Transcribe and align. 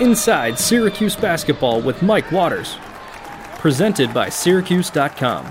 Inside 0.00 0.58
Syracuse 0.58 1.14
Basketball 1.14 1.82
with 1.82 2.02
Mike 2.02 2.32
Waters. 2.32 2.78
Presented 3.58 4.14
by 4.14 4.30
Syracuse.com. 4.30 5.44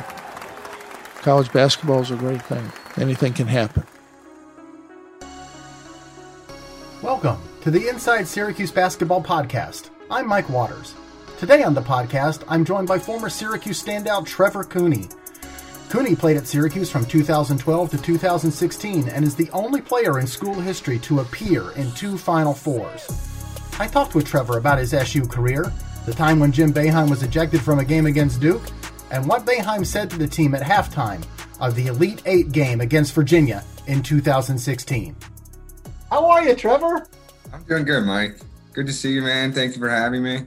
College 1.22 1.54
basketball 1.54 2.02
is 2.02 2.10
a 2.10 2.16
great 2.16 2.42
thing. 2.42 2.72
Anything 2.98 3.34
can 3.34 3.46
happen. 3.46 3.84
Welcome 7.04 7.38
to 7.62 7.70
the 7.70 7.88
Inside 7.90 8.28
Syracuse 8.28 8.72
Basketball 8.72 9.22
Podcast. 9.22 9.92
I'm 10.10 10.28
Mike 10.28 10.50
Waters. 10.50 10.96
Today 11.38 11.62
on 11.62 11.76
the 11.76 11.82
podcast, 11.82 12.44
I'm 12.48 12.66
joined 12.66 12.88
by 12.88 12.98
former 12.98 13.30
Syracuse 13.30 13.84
standout 13.84 14.26
Trevor 14.26 14.64
Cooney. 14.64 15.10
Cooney 15.90 16.16
played 16.16 16.38
at 16.38 16.48
Syracuse 16.48 16.90
from 16.90 17.06
2012 17.06 17.92
to 17.92 18.02
2016 18.02 19.10
and 19.10 19.24
is 19.24 19.36
the 19.36 19.52
only 19.52 19.82
player 19.82 20.18
in 20.18 20.26
school 20.26 20.56
history 20.56 20.98
to 21.00 21.20
appear 21.20 21.70
in 21.74 21.92
two 21.92 22.18
Final 22.18 22.56
Fours. 22.56 23.30
I 23.82 23.88
talked 23.88 24.14
with 24.14 24.28
Trevor 24.28 24.58
about 24.58 24.78
his 24.78 24.94
SU 24.94 25.26
career, 25.26 25.72
the 26.06 26.14
time 26.14 26.38
when 26.38 26.52
Jim 26.52 26.74
Boeheim 26.74 27.10
was 27.10 27.24
ejected 27.24 27.62
from 27.62 27.80
a 27.80 27.86
game 27.86 28.08
against 28.08 28.42
Duke, 28.42 28.62
and 29.10 29.26
what 29.26 29.46
Boeheim 29.46 29.86
said 29.86 30.10
to 30.10 30.18
the 30.18 30.28
team 30.28 30.54
at 30.54 30.62
halftime 30.62 31.26
of 31.62 31.76
the 31.76 31.88
Elite 31.88 32.22
Eight 32.26 32.52
game 32.52 32.82
against 32.82 33.14
Virginia 33.14 33.64
in 33.88 34.04
2016. 34.04 35.16
How 36.10 36.26
are 36.30 36.44
you, 36.44 36.56
Trevor? 36.56 37.08
I'm 37.54 37.64
doing 37.64 37.86
good, 37.86 38.04
Mike. 38.04 38.40
Good 38.74 38.86
to 38.88 38.92
see 38.92 39.14
you, 39.14 39.22
man. 39.22 39.54
Thank 39.54 39.76
you 39.76 39.80
for 39.80 39.90
having 39.90 40.24
me. 40.24 40.42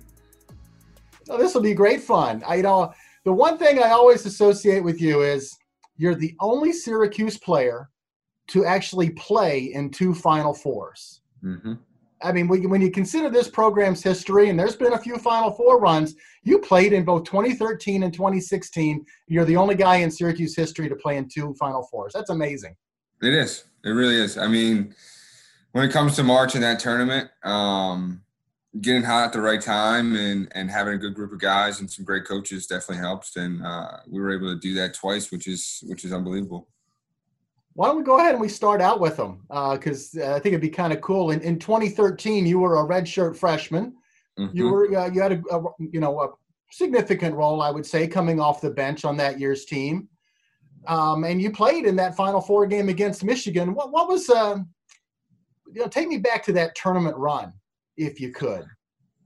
Oh, 1.30 1.38
this 1.38 1.54
will 1.54 1.62
be 1.62 1.72
great 1.72 2.02
fun. 2.02 2.42
I 2.46 2.56
you 2.56 2.62
know 2.62 2.92
the 3.24 3.32
one 3.32 3.56
thing 3.56 3.82
I 3.82 3.92
always 3.92 4.26
associate 4.26 4.84
with 4.84 5.00
you 5.00 5.22
is 5.22 5.56
you're 5.96 6.14
the 6.14 6.36
only 6.38 6.70
Syracuse 6.70 7.38
player 7.38 7.88
to 8.48 8.66
actually 8.66 9.08
play 9.10 9.72
in 9.72 9.88
two 9.88 10.12
Final 10.12 10.52
4s 10.52 11.20
Mm-hmm. 11.42 11.72
I 12.24 12.32
mean, 12.32 12.48
when 12.48 12.80
you 12.80 12.90
consider 12.90 13.30
this 13.30 13.48
program's 13.48 14.02
history, 14.02 14.48
and 14.48 14.58
there's 14.58 14.76
been 14.76 14.92
a 14.92 14.98
few 14.98 15.18
Final 15.18 15.50
Four 15.50 15.80
runs, 15.80 16.14
you 16.42 16.58
played 16.58 16.92
in 16.92 17.04
both 17.04 17.24
2013 17.24 18.02
and 18.02 18.12
2016. 18.12 19.04
You're 19.26 19.44
the 19.44 19.56
only 19.56 19.74
guy 19.74 19.96
in 19.96 20.10
Syracuse 20.10 20.56
history 20.56 20.88
to 20.88 20.96
play 20.96 21.16
in 21.16 21.28
two 21.28 21.54
Final 21.54 21.82
Fours. 21.90 22.12
That's 22.14 22.30
amazing. 22.30 22.76
It 23.22 23.34
is. 23.34 23.64
It 23.84 23.90
really 23.90 24.16
is. 24.16 24.38
I 24.38 24.48
mean, 24.48 24.94
when 25.72 25.84
it 25.84 25.92
comes 25.92 26.16
to 26.16 26.22
March 26.22 26.54
in 26.54 26.60
that 26.62 26.78
tournament, 26.78 27.30
um, 27.44 28.22
getting 28.80 29.02
hot 29.02 29.26
at 29.26 29.32
the 29.32 29.40
right 29.40 29.60
time 29.60 30.16
and 30.16 30.48
and 30.52 30.70
having 30.70 30.94
a 30.94 30.98
good 30.98 31.14
group 31.14 31.32
of 31.32 31.38
guys 31.38 31.80
and 31.80 31.90
some 31.90 32.04
great 32.04 32.24
coaches 32.24 32.66
definitely 32.66 32.98
helps. 32.98 33.36
And 33.36 33.64
uh, 33.64 33.98
we 34.08 34.20
were 34.20 34.34
able 34.34 34.52
to 34.52 34.60
do 34.60 34.74
that 34.74 34.94
twice, 34.94 35.30
which 35.30 35.46
is 35.46 35.82
which 35.86 36.04
is 36.04 36.12
unbelievable. 36.12 36.68
Why 37.74 37.86
don't 37.86 37.96
we 37.96 38.02
go 38.02 38.18
ahead 38.18 38.32
and 38.32 38.40
we 38.40 38.48
start 38.48 38.82
out 38.82 39.00
with 39.00 39.16
them? 39.16 39.42
Because 39.48 40.14
uh, 40.18 40.34
I 40.34 40.40
think 40.40 40.46
it'd 40.46 40.60
be 40.60 40.68
kind 40.68 40.92
of 40.92 41.00
cool. 41.00 41.30
In, 41.30 41.40
in 41.40 41.58
2013, 41.58 42.44
you 42.44 42.58
were 42.58 42.76
a 42.76 42.86
redshirt 42.86 43.36
freshman. 43.36 43.94
Mm-hmm. 44.38 44.56
You 44.56 44.68
were 44.70 44.98
uh, 44.98 45.10
you 45.10 45.20
had 45.20 45.32
a, 45.32 45.56
a, 45.56 45.62
you 45.78 46.00
know 46.00 46.20
a 46.20 46.28
significant 46.70 47.34
role, 47.34 47.62
I 47.62 47.70
would 47.70 47.86
say, 47.86 48.06
coming 48.06 48.40
off 48.40 48.60
the 48.60 48.70
bench 48.70 49.04
on 49.04 49.16
that 49.18 49.38
year's 49.38 49.64
team. 49.64 50.08
Um, 50.86 51.24
and 51.24 51.40
you 51.40 51.50
played 51.50 51.84
in 51.84 51.96
that 51.96 52.16
Final 52.16 52.40
Four 52.40 52.66
game 52.66 52.88
against 52.88 53.24
Michigan. 53.24 53.74
What 53.74 53.92
what 53.92 54.08
was 54.08 54.28
uh, 54.28 54.58
you 55.72 55.80
know? 55.80 55.88
Take 55.88 56.08
me 56.08 56.18
back 56.18 56.42
to 56.44 56.52
that 56.54 56.74
tournament 56.74 57.16
run, 57.16 57.52
if 57.96 58.20
you 58.20 58.32
could. 58.32 58.64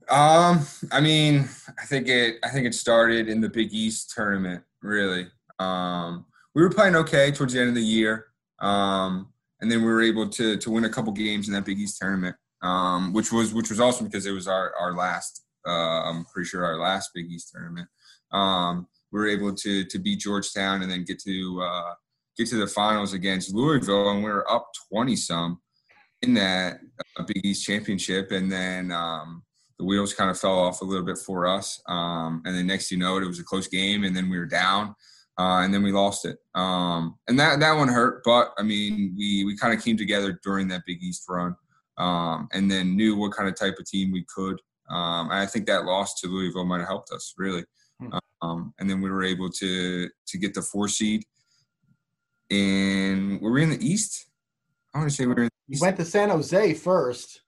Um, 0.09 0.65
I 0.91 1.01
mean, 1.01 1.49
I 1.81 1.85
think 1.85 2.07
it. 2.07 2.35
I 2.43 2.49
think 2.49 2.67
it 2.67 2.75
started 2.75 3.27
in 3.27 3.41
the 3.41 3.49
Big 3.49 3.73
East 3.73 4.13
tournament. 4.15 4.63
Really, 4.81 5.27
um, 5.59 6.25
we 6.53 6.61
were 6.61 6.69
playing 6.69 6.95
okay 6.95 7.31
towards 7.31 7.53
the 7.53 7.59
end 7.59 7.69
of 7.69 7.75
the 7.75 7.81
year. 7.81 8.26
Um, 8.59 9.29
and 9.61 9.71
then 9.71 9.81
we 9.81 9.87
were 9.87 10.01
able 10.01 10.29
to 10.29 10.57
to 10.57 10.71
win 10.71 10.85
a 10.85 10.89
couple 10.89 11.11
games 11.13 11.47
in 11.47 11.53
that 11.53 11.65
Big 11.65 11.79
East 11.79 11.97
tournament, 11.99 12.35
um, 12.61 13.13
which 13.13 13.31
was 13.31 13.53
which 13.53 13.69
was 13.69 13.79
awesome 13.79 14.07
because 14.07 14.25
it 14.25 14.31
was 14.31 14.47
our 14.47 14.73
our 14.79 14.93
last. 14.93 15.43
Uh, 15.65 16.09
I'm 16.09 16.25
pretty 16.25 16.47
sure 16.47 16.65
our 16.65 16.77
last 16.77 17.11
Big 17.13 17.29
East 17.29 17.51
tournament. 17.53 17.87
Um, 18.31 18.87
we 19.11 19.19
were 19.19 19.27
able 19.27 19.53
to 19.53 19.83
to 19.85 19.99
beat 19.99 20.19
Georgetown 20.19 20.81
and 20.81 20.91
then 20.91 21.03
get 21.03 21.19
to 21.23 21.61
uh, 21.61 21.93
get 22.37 22.47
to 22.49 22.57
the 22.57 22.67
finals 22.67 23.13
against 23.13 23.53
Louisville, 23.53 24.09
and 24.09 24.23
we 24.23 24.29
were 24.29 24.49
up 24.49 24.69
twenty 24.89 25.15
some 25.15 25.59
in 26.21 26.33
that 26.35 26.79
uh, 27.17 27.23
Big 27.23 27.45
East 27.45 27.65
championship, 27.65 28.31
and 28.31 28.51
then 28.51 28.91
um, 28.91 29.43
the 29.79 29.85
wheels 29.85 30.13
kind 30.13 30.29
of 30.29 30.39
fell 30.39 30.59
off 30.59 30.81
a 30.81 30.85
little 30.85 31.05
bit 31.05 31.17
for 31.17 31.47
us. 31.47 31.81
Um, 31.87 32.41
and 32.45 32.55
then 32.55 32.67
next 32.67 32.91
you 32.91 32.97
know 32.97 33.17
it, 33.17 33.23
it 33.23 33.27
was 33.27 33.39
a 33.39 33.43
close 33.43 33.67
game, 33.67 34.03
and 34.03 34.15
then 34.15 34.29
we 34.29 34.37
were 34.37 34.45
down 34.45 34.95
uh, 35.39 35.61
and 35.63 35.73
then 35.73 35.83
we 35.83 35.91
lost 35.91 36.25
it. 36.25 36.37
Um, 36.55 37.17
and 37.27 37.39
that 37.39 37.59
that 37.59 37.73
one 37.73 37.87
hurt, 37.87 38.23
but 38.23 38.53
I 38.57 38.63
mean, 38.63 39.13
we 39.17 39.45
we 39.45 39.57
kind 39.57 39.73
of 39.73 39.83
came 39.83 39.97
together 39.97 40.39
during 40.43 40.67
that 40.69 40.83
Big 40.85 41.01
East 41.01 41.25
run, 41.29 41.55
um, 41.97 42.47
and 42.53 42.69
then 42.69 42.95
knew 42.95 43.15
what 43.15 43.33
kind 43.33 43.47
of 43.47 43.55
type 43.55 43.77
of 43.79 43.85
team 43.85 44.11
we 44.11 44.25
could. 44.33 44.59
Um, 44.89 45.29
I 45.31 45.45
think 45.45 45.65
that 45.67 45.85
loss 45.85 46.19
to 46.21 46.27
Louisville 46.27 46.65
might 46.65 46.79
have 46.79 46.87
helped 46.87 47.11
us 47.11 47.33
really. 47.37 47.63
Um, 48.41 48.73
and 48.79 48.89
then 48.89 49.01
we 49.01 49.09
were 49.09 49.23
able 49.23 49.49
to 49.49 50.09
to 50.27 50.37
get 50.37 50.53
the 50.53 50.61
four 50.61 50.87
seed. 50.87 51.23
And 52.49 53.41
were 53.41 53.51
we 53.51 53.63
in 53.63 53.71
the 53.71 53.85
East? 53.85 54.27
I 54.93 54.99
want 54.99 55.09
to 55.09 55.15
say 55.15 55.25
we 55.25 55.33
were. 55.33 55.43
In 55.43 55.49
you 55.67 55.79
went 55.81 55.97
to 55.97 56.05
San 56.05 56.29
Jose 56.29 56.73
first, 56.75 57.41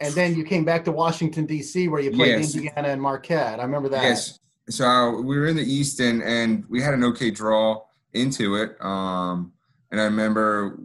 and 0.00 0.12
then 0.14 0.34
you 0.34 0.44
came 0.44 0.64
back 0.64 0.84
to 0.84 0.92
Washington 0.92 1.46
D.C. 1.46 1.88
where 1.88 2.00
you 2.00 2.10
played 2.10 2.40
yes. 2.40 2.54
Indiana 2.54 2.88
and 2.88 3.00
Marquette. 3.00 3.60
I 3.60 3.62
remember 3.62 3.88
that. 3.90 4.02
Yes, 4.02 4.38
so 4.68 5.20
we 5.20 5.38
were 5.38 5.46
in 5.46 5.56
the 5.56 5.62
East 5.62 6.00
and, 6.00 6.22
and 6.22 6.64
we 6.68 6.80
had 6.80 6.94
an 6.94 7.04
okay 7.04 7.30
draw 7.30 7.82
into 8.12 8.56
it. 8.56 8.76
Um, 8.80 9.52
and 9.90 10.00
I 10.00 10.04
remember 10.04 10.78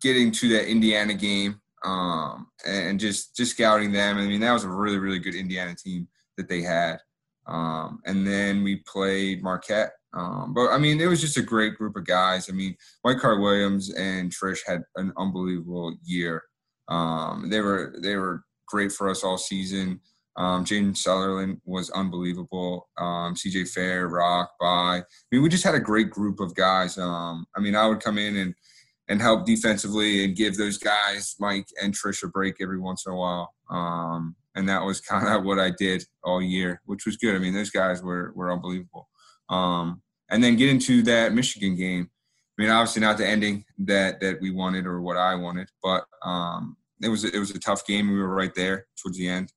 getting 0.00 0.30
to 0.32 0.48
that 0.50 0.68
Indiana 0.68 1.14
game 1.14 1.60
um, 1.84 2.48
and 2.66 2.98
just 2.98 3.36
just 3.36 3.52
scouting 3.52 3.92
them. 3.92 4.18
I 4.18 4.26
mean, 4.26 4.40
that 4.40 4.52
was 4.52 4.64
a 4.64 4.68
really 4.68 4.98
really 4.98 5.18
good 5.18 5.34
Indiana 5.34 5.74
team 5.74 6.08
that 6.36 6.48
they 6.48 6.62
had. 6.62 6.98
Um, 7.46 8.00
and 8.04 8.26
then 8.26 8.62
we 8.62 8.76
played 8.86 9.42
Marquette. 9.42 9.92
Um, 10.14 10.52
but 10.54 10.70
I 10.70 10.78
mean, 10.78 11.00
it 11.00 11.06
was 11.06 11.20
just 11.20 11.36
a 11.36 11.42
great 11.42 11.76
group 11.76 11.96
of 11.96 12.04
guys. 12.06 12.48
I 12.48 12.52
mean, 12.52 12.76
Mike 13.04 13.18
Carter 13.18 13.40
Williams 13.40 13.92
and 13.94 14.30
Triche 14.30 14.66
had 14.66 14.82
an 14.96 15.12
unbelievable 15.16 15.96
year. 16.02 16.42
Um, 16.88 17.48
they 17.50 17.60
were 17.60 17.94
they 18.02 18.16
were 18.16 18.44
great 18.66 18.92
for 18.92 19.08
us 19.08 19.24
all 19.24 19.38
season. 19.38 20.00
Um, 20.38 20.64
Jaden 20.64 20.96
Southerland 20.96 21.60
was 21.64 21.90
unbelievable. 21.90 22.88
Um, 22.96 23.34
CJ 23.34 23.68
Fair, 23.70 24.06
Rock, 24.08 24.52
Baye. 24.60 25.00
I 25.00 25.02
mean, 25.32 25.42
we 25.42 25.48
just 25.48 25.64
had 25.64 25.74
a 25.74 25.80
great 25.80 26.10
group 26.10 26.38
of 26.38 26.54
guys. 26.54 26.96
Um, 26.96 27.44
I 27.56 27.60
mean, 27.60 27.74
I 27.74 27.86
would 27.88 28.00
come 28.00 28.18
in 28.18 28.36
and 28.36 28.54
and 29.08 29.20
help 29.20 29.46
defensively 29.46 30.24
and 30.24 30.36
give 30.36 30.56
those 30.56 30.76
guys, 30.78 31.34
Mike 31.40 31.66
and 31.82 31.94
Triche, 31.94 32.22
a 32.24 32.28
break 32.28 32.56
every 32.60 32.78
once 32.78 33.06
in 33.06 33.12
a 33.12 33.16
while. 33.16 33.54
Um, 33.70 34.36
and 34.54 34.68
that 34.68 34.84
was 34.84 35.00
kind 35.12 35.26
of 35.26 35.44
what 35.44 35.58
I 35.58 35.70
did 35.70 36.04
all 36.22 36.40
year, 36.40 36.80
which 36.84 37.04
was 37.04 37.16
good. 37.16 37.34
I 37.34 37.38
mean, 37.38 37.54
those 37.54 37.70
guys 37.70 38.00
were 38.00 38.32
were 38.34 38.52
unbelievable. 38.52 39.08
Um, 39.48 40.02
and 40.30 40.44
then 40.44 40.56
get 40.56 40.68
into 40.68 41.02
that 41.02 41.32
Michigan 41.32 41.74
game. 41.74 42.10
I 42.58 42.62
mean, 42.62 42.70
obviously 42.70 43.00
not 43.00 43.18
the 43.18 43.26
ending 43.26 43.64
that 43.78 44.20
that 44.20 44.40
we 44.40 44.52
wanted 44.52 44.86
or 44.86 45.00
what 45.00 45.16
I 45.16 45.34
wanted, 45.34 45.68
but 45.82 46.04
um, 46.22 46.76
it 47.02 47.08
was 47.08 47.24
it 47.24 47.38
was 47.38 47.50
a 47.50 47.58
tough 47.58 47.84
game. 47.86 48.08
We 48.08 48.18
were 48.18 48.34
right 48.34 48.54
there 48.54 48.86
towards 49.02 49.18
the 49.18 49.28
end. 49.28 49.52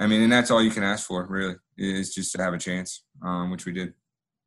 I 0.00 0.06
mean, 0.06 0.22
and 0.22 0.32
that's 0.32 0.50
all 0.50 0.62
you 0.62 0.70
can 0.70 0.82
ask 0.82 1.06
for, 1.06 1.26
really, 1.26 1.56
is 1.76 2.14
just 2.14 2.32
to 2.32 2.42
have 2.42 2.54
a 2.54 2.58
chance, 2.58 3.04
um, 3.22 3.50
which 3.50 3.66
we 3.66 3.72
did. 3.72 3.92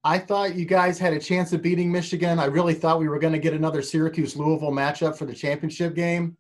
I 0.04 0.18
thought 0.18 0.56
you 0.56 0.66
guys 0.66 0.98
had 0.98 1.14
a 1.14 1.20
chance 1.20 1.54
of 1.54 1.62
beating 1.62 1.92
Michigan. 1.92 2.40
I 2.40 2.46
really 2.46 2.74
thought 2.74 3.00
we 3.00 3.08
were 3.08 3.20
going 3.20 3.34
to 3.34 3.40
get 3.40 3.54
another 3.54 3.84
Syracuse 3.84 4.36
Louisville 4.36 4.72
matchup 4.72 5.16
for 5.16 5.26
the 5.26 5.34
championship 5.34 5.94
game. 5.94 6.36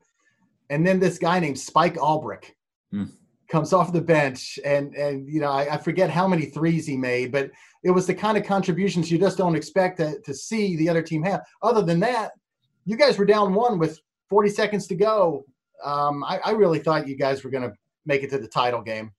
And 0.70 0.86
then 0.86 1.00
this 1.00 1.20
guy 1.20 1.40
named 1.40 1.60
Spike 1.60 1.98
Albrecht 1.98 2.54
mm. 2.92 3.10
comes 3.50 3.72
off 3.72 3.94
the 3.94 4.02
bench, 4.02 4.58
and 4.66 4.96
and 4.96 5.30
you 5.30 5.40
know 5.40 5.52
I, 5.52 5.76
I, 5.76 5.78
forget 5.78 6.10
how 6.10 6.28
many 6.28 6.46
threes 6.48 6.88
he 6.88 6.98
made, 6.98 7.32
but 7.32 7.52
it 7.84 7.92
was 7.92 8.08
the 8.08 8.16
kind 8.16 8.38
of 8.38 8.46
contributions 8.46 9.12
you 9.12 9.20
just 9.20 9.38
don't 9.38 9.56
expect 9.56 9.98
to, 9.98 10.20
to 10.22 10.34
see 10.34 10.76
the 10.76 10.90
other 10.90 11.04
team 11.04 11.22
have. 11.24 11.42
Other 11.62 11.84
than 11.84 12.00
that, 12.00 12.32
you 12.86 12.98
guys 12.98 13.18
were 13.18 13.26
down 13.26 13.54
one 13.54 13.78
with 13.78 14.00
40 14.30 14.50
seconds 14.50 14.88
to 14.88 14.96
go. 14.96 15.46
Um, 15.84 16.24
I, 16.24 16.40
I 16.44 16.52
really 16.52 16.80
thought 16.80 17.08
you 17.08 17.16
guys 17.16 17.44
were 17.44 17.52
going 17.52 17.70
to 17.70 17.76
make 18.06 18.24
it 18.24 18.30
to 18.32 18.38
the 18.38 18.48
title 18.48 18.82
game. 18.82 19.12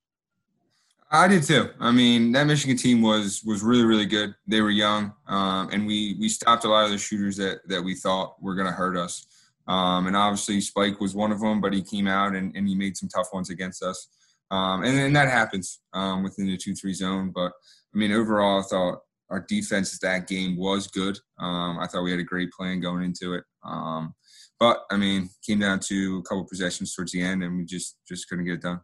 I 1.11 1.27
did 1.27 1.43
too. 1.43 1.69
I 1.79 1.91
mean, 1.91 2.31
that 2.31 2.45
Michigan 2.45 2.77
team 2.77 3.01
was 3.01 3.43
was 3.45 3.61
really 3.61 3.85
really 3.85 4.05
good. 4.05 4.33
They 4.47 4.61
were 4.61 4.71
young, 4.71 5.13
um, 5.27 5.69
and 5.71 5.85
we 5.85 6.15
we 6.19 6.29
stopped 6.29 6.65
a 6.65 6.69
lot 6.69 6.85
of 6.85 6.91
the 6.91 6.97
shooters 6.97 7.37
that 7.37 7.59
that 7.67 7.83
we 7.83 7.95
thought 7.95 8.41
were 8.41 8.55
going 8.55 8.67
to 8.67 8.73
hurt 8.73 8.97
us. 8.97 9.27
Um, 9.67 10.07
and 10.07 10.15
obviously, 10.15 10.61
Spike 10.61 10.99
was 10.99 11.15
one 11.15 11.31
of 11.31 11.39
them, 11.39 11.61
but 11.61 11.73
he 11.73 11.81
came 11.81 12.07
out 12.07 12.35
and, 12.35 12.55
and 12.55 12.67
he 12.67 12.75
made 12.75 12.97
some 12.97 13.09
tough 13.09 13.29
ones 13.33 13.49
against 13.49 13.81
us. 13.81 14.07
Um, 14.51 14.83
and, 14.83 14.97
and 14.99 15.15
that 15.15 15.27
happens 15.27 15.79
um, 15.93 16.21
within 16.23 16.45
the 16.45 16.57
two 16.57 16.75
three 16.75 16.93
zone. 16.93 17.31
But 17.33 17.51
I 17.93 17.97
mean, 17.97 18.11
overall, 18.11 18.59
I 18.59 18.63
thought 18.63 19.01
our 19.29 19.45
defense 19.47 19.97
that 19.99 20.27
game 20.27 20.55
was 20.55 20.87
good. 20.87 21.17
Um, 21.39 21.79
I 21.79 21.87
thought 21.87 22.03
we 22.03 22.11
had 22.11 22.19
a 22.19 22.23
great 22.23 22.51
plan 22.51 22.79
going 22.79 23.03
into 23.03 23.33
it. 23.33 23.43
Um, 23.63 24.13
but 24.59 24.85
I 24.91 24.97
mean, 24.97 25.29
came 25.45 25.59
down 25.59 25.79
to 25.81 26.17
a 26.17 26.21
couple 26.23 26.45
possessions 26.45 26.93
towards 26.93 27.11
the 27.11 27.21
end, 27.21 27.43
and 27.43 27.57
we 27.57 27.65
just 27.65 27.97
just 28.07 28.29
couldn't 28.29 28.45
get 28.45 28.55
it 28.55 28.61
done. 28.61 28.81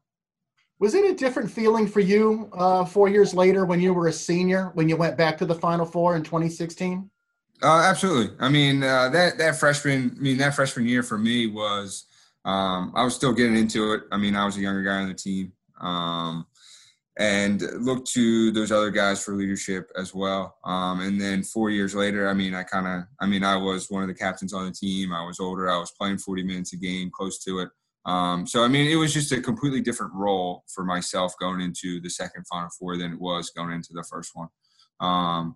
Was 0.79 0.95
it 0.95 1.05
a 1.05 1.13
different 1.13 1.51
feeling 1.51 1.87
for 1.87 1.99
you 1.99 2.49
uh, 2.53 2.85
four 2.85 3.07
years 3.07 3.35
later 3.35 3.65
when 3.65 3.79
you 3.79 3.93
were 3.93 4.07
a 4.07 4.13
senior 4.13 4.71
when 4.73 4.89
you 4.89 4.97
went 4.97 5.15
back 5.15 5.37
to 5.37 5.45
the 5.45 5.55
Final 5.55 5.85
Four 5.85 6.15
in 6.15 6.23
2016? 6.23 7.09
Uh, 7.63 7.83
absolutely. 7.85 8.35
I 8.39 8.49
mean, 8.49 8.83
uh, 8.83 9.09
that 9.09 9.37
that 9.37 9.55
freshman, 9.57 10.15
I 10.17 10.19
mean, 10.19 10.37
that 10.37 10.55
freshman 10.55 10.87
year 10.87 11.03
for 11.03 11.17
me 11.17 11.47
was 11.47 12.05
um, 12.45 12.91
I 12.95 13.03
was 13.03 13.15
still 13.15 13.33
getting 13.33 13.55
into 13.55 13.93
it. 13.93 14.03
I 14.11 14.17
mean, 14.17 14.35
I 14.35 14.45
was 14.45 14.57
a 14.57 14.61
younger 14.61 14.83
guy 14.83 15.01
on 15.01 15.07
the 15.07 15.13
team. 15.13 15.53
Um, 15.79 16.47
and 17.19 17.61
look 17.79 18.05
to 18.05 18.51
those 18.51 18.71
other 18.71 18.89
guys 18.89 19.23
for 19.23 19.35
leadership 19.35 19.91
as 19.97 20.13
well. 20.13 20.57
Um, 20.63 21.01
and 21.01 21.19
then 21.19 21.43
four 21.43 21.69
years 21.69 21.93
later, 21.93 22.29
I 22.29 22.33
mean, 22.33 22.53
I 22.53 22.63
kind 22.63 22.87
of, 22.87 23.03
I 23.19 23.25
mean, 23.25 23.43
I 23.43 23.57
was 23.57 23.89
one 23.89 24.01
of 24.01 24.07
the 24.07 24.13
captains 24.13 24.53
on 24.53 24.65
the 24.65 24.71
team. 24.71 25.11
I 25.11 25.25
was 25.25 25.39
older. 25.39 25.69
I 25.69 25.77
was 25.77 25.91
playing 25.91 26.19
40 26.19 26.43
minutes 26.43 26.73
a 26.73 26.77
game, 26.77 27.11
close 27.13 27.43
to 27.43 27.59
it. 27.59 27.69
Um, 28.05 28.47
so, 28.47 28.63
I 28.63 28.67
mean, 28.67 28.89
it 28.89 28.95
was 28.95 29.13
just 29.13 29.31
a 29.31 29.41
completely 29.41 29.81
different 29.81 30.13
role 30.15 30.63
for 30.73 30.83
myself 30.83 31.33
going 31.39 31.61
into 31.61 31.99
the 31.99 32.09
second 32.09 32.45
Final 32.47 32.69
Four 32.79 32.97
than 32.97 33.13
it 33.13 33.19
was 33.19 33.51
going 33.51 33.73
into 33.73 33.93
the 33.93 34.05
first 34.09 34.31
one. 34.33 34.47
Um, 34.99 35.55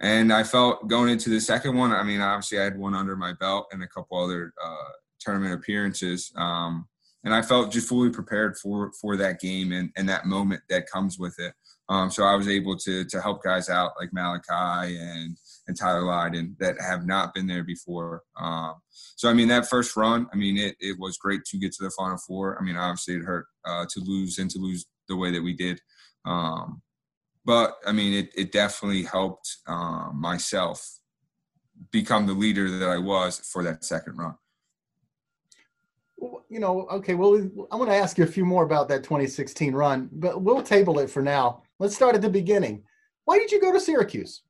and 0.00 0.32
I 0.32 0.42
felt 0.42 0.88
going 0.88 1.10
into 1.10 1.30
the 1.30 1.40
second 1.40 1.76
one, 1.76 1.92
I 1.92 2.02
mean, 2.02 2.20
obviously 2.20 2.58
I 2.58 2.64
had 2.64 2.78
one 2.78 2.94
under 2.94 3.14
my 3.14 3.32
belt 3.38 3.68
and 3.72 3.82
a 3.82 3.88
couple 3.88 4.22
other 4.22 4.52
uh, 4.62 4.90
tournament 5.20 5.54
appearances. 5.54 6.32
Um, 6.36 6.88
and 7.24 7.34
I 7.34 7.42
felt 7.42 7.72
just 7.72 7.88
fully 7.88 8.10
prepared 8.10 8.56
for 8.58 8.92
for 9.00 9.16
that 9.16 9.40
game 9.40 9.72
and, 9.72 9.90
and 9.96 10.08
that 10.08 10.26
moment 10.26 10.62
that 10.68 10.90
comes 10.90 11.18
with 11.18 11.38
it. 11.38 11.54
Um, 11.88 12.10
so 12.10 12.24
I 12.24 12.34
was 12.34 12.48
able 12.48 12.76
to 12.78 13.04
to 13.04 13.20
help 13.20 13.42
guys 13.42 13.68
out 13.68 13.92
like 13.98 14.12
Malachi 14.12 14.96
and 14.98 15.36
and 15.66 15.76
Tyler 15.76 16.02
Lydon 16.02 16.56
that 16.60 16.76
have 16.80 17.06
not 17.06 17.34
been 17.34 17.46
there 17.46 17.64
before. 17.64 18.22
Um, 18.38 18.74
so 19.16 19.28
I 19.28 19.32
mean 19.32 19.48
that 19.48 19.68
first 19.68 19.96
run, 19.96 20.26
I 20.32 20.36
mean 20.36 20.58
it 20.58 20.76
it 20.80 20.98
was 20.98 21.16
great 21.16 21.44
to 21.46 21.58
get 21.58 21.72
to 21.72 21.84
the 21.84 21.90
Final 21.90 22.18
Four. 22.18 22.58
I 22.60 22.64
mean 22.64 22.76
obviously 22.76 23.14
it 23.14 23.24
hurt 23.24 23.46
uh, 23.64 23.86
to 23.90 24.00
lose 24.00 24.38
and 24.38 24.50
to 24.50 24.58
lose 24.58 24.86
the 25.08 25.16
way 25.16 25.30
that 25.30 25.42
we 25.42 25.54
did. 25.54 25.80
Um, 26.26 26.82
but 27.44 27.76
I 27.86 27.92
mean 27.92 28.12
it 28.12 28.30
it 28.36 28.52
definitely 28.52 29.04
helped 29.04 29.56
um, 29.66 30.12
myself 30.20 30.86
become 31.90 32.26
the 32.26 32.34
leader 32.34 32.70
that 32.78 32.88
I 32.88 32.98
was 32.98 33.40
for 33.40 33.64
that 33.64 33.84
second 33.84 34.16
run 34.16 34.36
you 36.48 36.60
know, 36.60 36.86
okay, 36.92 37.14
well, 37.14 37.34
I'm 37.34 37.78
going 37.78 37.90
to 37.90 37.96
ask 37.96 38.18
you 38.18 38.24
a 38.24 38.28
few 38.28 38.44
more 38.44 38.64
about 38.64 38.88
that 38.88 39.02
2016 39.02 39.74
run, 39.74 40.08
but 40.12 40.42
we'll 40.42 40.62
table 40.62 40.98
it 40.98 41.10
for 41.10 41.22
now. 41.22 41.62
Let's 41.78 41.94
start 41.94 42.14
at 42.14 42.22
the 42.22 42.30
beginning. 42.30 42.84
Why 43.24 43.38
did 43.38 43.50
you 43.50 43.60
go 43.60 43.72
to 43.72 43.80
Syracuse? 43.80 44.42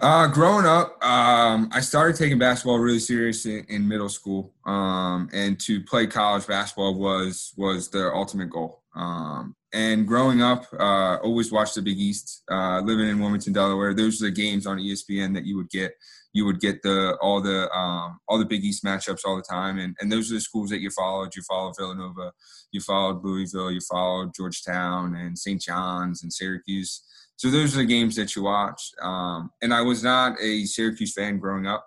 Uh, 0.00 0.28
growing 0.28 0.64
up, 0.64 1.02
um, 1.04 1.68
I 1.72 1.80
started 1.80 2.16
taking 2.16 2.38
basketball 2.38 2.78
really 2.78 3.00
seriously 3.00 3.64
in 3.68 3.88
middle 3.88 4.08
school, 4.08 4.54
um, 4.64 5.28
and 5.32 5.58
to 5.60 5.80
play 5.82 6.06
college 6.06 6.46
basketball 6.46 6.94
was 6.94 7.52
was 7.56 7.88
the 7.88 8.12
ultimate 8.12 8.50
goal. 8.50 8.82
Um, 8.94 9.56
and 9.72 10.06
growing 10.06 10.40
up, 10.40 10.64
uh, 10.78 11.16
always 11.16 11.52
watched 11.52 11.74
the 11.74 11.82
Big 11.82 11.98
East. 11.98 12.42
Uh, 12.50 12.80
living 12.80 13.08
in 13.08 13.18
Wilmington, 13.18 13.52
Delaware, 13.52 13.92
those 13.92 14.22
are 14.22 14.26
the 14.26 14.30
games 14.30 14.66
on 14.66 14.78
ESPN 14.78 15.34
that 15.34 15.44
you 15.44 15.56
would 15.56 15.70
get 15.70 15.92
you 16.32 16.44
would 16.44 16.60
get 16.60 16.82
the 16.82 17.16
all 17.20 17.40
the 17.40 17.70
um, 17.72 18.20
all 18.28 18.38
the 18.38 18.44
Big 18.44 18.64
East 18.64 18.84
matchups 18.84 19.24
all 19.24 19.36
the 19.36 19.42
time, 19.42 19.78
and 19.78 19.96
and 20.00 20.10
those 20.10 20.30
are 20.30 20.34
the 20.34 20.40
schools 20.40 20.70
that 20.70 20.80
you 20.80 20.90
followed. 20.90 21.34
You 21.34 21.42
followed 21.42 21.74
Villanova, 21.76 22.32
you 22.70 22.80
followed 22.80 23.24
Louisville, 23.24 23.72
you 23.72 23.80
followed 23.80 24.34
Georgetown 24.34 25.16
and 25.16 25.38
St. 25.38 25.60
John's 25.60 26.22
and 26.22 26.32
Syracuse. 26.32 27.02
So 27.36 27.50
those 27.50 27.74
are 27.74 27.78
the 27.78 27.86
games 27.86 28.16
that 28.16 28.34
you 28.34 28.42
watched. 28.42 28.94
Um, 29.00 29.50
and 29.62 29.72
I 29.72 29.80
was 29.80 30.02
not 30.02 30.40
a 30.40 30.64
Syracuse 30.64 31.12
fan 31.12 31.38
growing 31.38 31.66
up, 31.66 31.86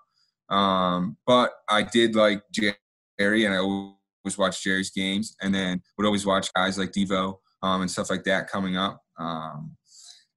um, 0.49 1.17
but 1.27 1.51
I 1.69 1.83
did 1.83 2.15
like 2.15 2.41
Gerry, 2.51 3.45
and 3.45 3.53
I 3.53 3.57
always 3.57 4.37
watched 4.37 4.63
Gerry's 4.63 4.91
games, 4.91 5.35
and 5.41 5.53
then 5.53 5.81
would 5.97 6.05
always 6.05 6.25
watch 6.25 6.51
guys 6.53 6.77
like 6.77 6.91
Devo 6.91 7.37
um, 7.61 7.81
and 7.81 7.91
stuff 7.91 8.09
like 8.09 8.23
that 8.23 8.49
coming 8.49 8.77
up. 8.77 9.01
Um, 9.19 9.75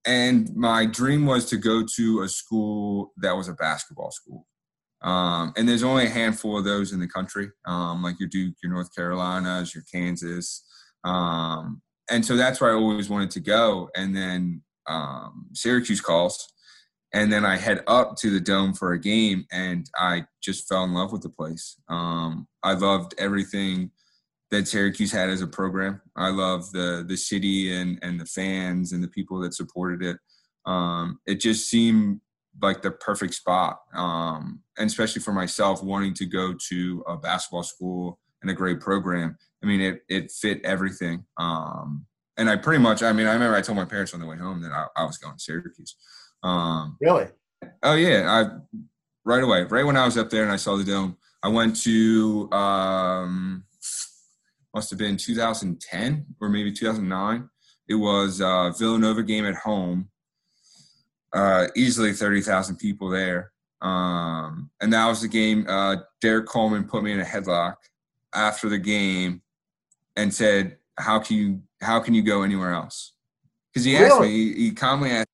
and 0.07 0.55
my 0.55 0.85
dream 0.85 1.27
was 1.27 1.47
to 1.47 1.57
go 1.57 1.85
to 1.97 2.23
a 2.23 2.29
school 2.29 3.13
that 3.17 3.37
was 3.37 3.49
a 3.49 3.55
basketball 3.55 4.11
school. 4.11 4.47
Um, 5.03 5.53
and 5.57 5.69
there's 5.69 5.83
only 5.83 6.07
a 6.07 6.11
handful 6.11 6.59
of 6.59 6.65
those 6.65 6.93
in 6.93 7.01
the 7.01 7.07
country, 7.07 7.51
um, 7.67 8.03
like 8.03 8.19
your 8.19 8.29
Duke, 8.29 8.55
your 8.63 8.73
North 8.73 8.95
Carolinas, 8.95 9.75
your 9.75 9.85
Kansas. 9.93 10.65
Um, 11.05 11.83
and 12.11 12.25
so 12.25 12.37
that's 12.37 12.61
where 12.61 12.71
I 12.71 12.75
always 12.75 13.09
wanted 13.09 13.31
to 13.33 13.41
go. 13.41 13.91
And 13.95 14.17
then 14.17 14.63
um, 14.87 15.49
Syracuse 15.53 16.01
calls, 16.01 16.49
and 17.13 17.33
then 17.33 17.45
I 17.45 17.57
head 17.57 17.83
up 17.87 18.17
to 18.17 18.31
the 18.31 18.41
dome 18.41 18.75
for 18.75 18.93
a 18.93 19.01
game, 19.01 19.47
and 19.53 19.89
I 19.97 20.25
just 20.43 20.69
fell 20.69 20.85
in 20.85 20.95
love 20.95 21.13
with 21.13 21.23
the 21.23 21.29
place. 21.29 21.77
Um, 21.89 22.49
I 22.63 22.73
loved 22.73 23.15
everything 23.19 23.91
that 24.55 24.69
Syracuse 24.69 25.13
had 25.13 25.29
as 25.29 25.43
a 25.43 25.47
program. 25.47 26.01
I 26.17 26.31
love 26.31 26.71
the 26.73 27.05
the 27.07 27.17
city 27.17 27.75
and 27.75 27.99
and 28.03 28.21
the 28.21 28.27
fans 28.27 28.93
and 28.93 29.03
the 29.03 29.09
people 29.09 29.41
that 29.41 29.55
supported 29.55 30.03
it. 30.03 30.17
Um, 30.67 31.19
it 31.27 31.41
just 31.41 31.69
seemed 31.69 32.21
like 32.63 32.83
the 32.83 32.93
perfect 32.93 33.35
spot, 33.35 33.81
um, 33.95 34.61
and 34.79 34.87
especially 34.87 35.23
for 35.23 35.33
myself 35.33 35.83
wanting 35.83 36.15
to 36.15 36.27
go 36.27 36.55
to 36.69 37.05
a 37.07 37.17
basketball 37.17 37.65
school 37.65 38.19
and 38.43 38.51
a 38.51 38.55
great 38.55 38.81
program. 38.81 39.37
I 39.63 39.67
mean, 39.67 39.81
it 39.81 40.03
it 40.09 40.31
fit 40.31 40.61
everything. 40.65 41.25
Um, 41.37 42.07
and 42.37 42.49
I 42.51 42.57
pretty 42.57 42.83
much, 42.83 43.03
I 43.03 43.13
mean, 43.13 43.27
I 43.27 43.33
remember 43.33 43.57
I 43.57 43.61
told 43.61 43.77
my 43.77 43.85
parents 43.85 44.13
on 44.13 44.21
the 44.21 44.27
way 44.27 44.37
home 44.37 44.61
that 44.63 44.73
I, 44.73 44.87
I 44.97 45.05
was 45.05 45.19
going 45.19 45.37
to 45.37 45.41
Syracuse. 45.41 45.97
Um, 46.43 46.97
really? 47.01 47.27
Oh 47.83 47.95
yeah, 47.95 48.25
I 48.29 48.79
right 49.25 49.43
away, 49.43 49.65
right 49.65 49.85
when 49.85 49.97
I 49.97 50.05
was 50.05 50.19
up 50.19 50.31
there 50.31 50.43
and 50.43 50.53
I 50.53 50.57
saw 50.57 50.77
the 50.77 50.85
dome, 50.85 51.17
I 51.43 51.49
went 51.49 51.77
to 51.83 52.51
um, 52.53 53.65
must 54.75 54.91
have 54.91 54.99
been 54.99 55.17
2010 55.17 56.27
or 56.41 56.49
maybe 56.49 56.73
2009. 56.73 57.49
It 57.89 57.95
was 57.95 58.41
uh, 58.41 58.73
Villanova 58.79 59.23
game 59.23 59.47
at 59.47 59.55
home. 59.55 60.09
Uh, 61.33 61.69
easily 61.77 62.13
30,000 62.13 62.77
people 62.77 63.09
there. 63.09 63.53
Um, 63.81 64.71
and 64.81 64.93
that 64.93 65.07
was 65.07 65.23
the 65.23 65.29
game. 65.29 65.67
Uh, 65.69 65.97
Derrick 66.21 66.47
Coleman 66.47 66.85
put 66.85 67.03
me 67.03 67.13
in 67.13 67.21
a 67.21 67.25
headlock 67.25 67.77
after 68.35 68.69
the 68.69 68.79
game 68.79 69.43
and 70.17 70.33
said, 70.33 70.79
"How 70.99 71.19
can 71.19 71.37
you 71.37 71.63
how 71.83 72.01
can 72.01 72.15
you 72.15 72.23
go 72.23 72.43
anywhere 72.43 72.73
else?" 72.73 73.13
Because 73.71 73.85
he 73.85 73.97
asked 73.97 74.21
me. 74.21 74.29
He, 74.29 74.53
he 74.55 74.71
calmly 74.71 75.11
asked. 75.11 75.29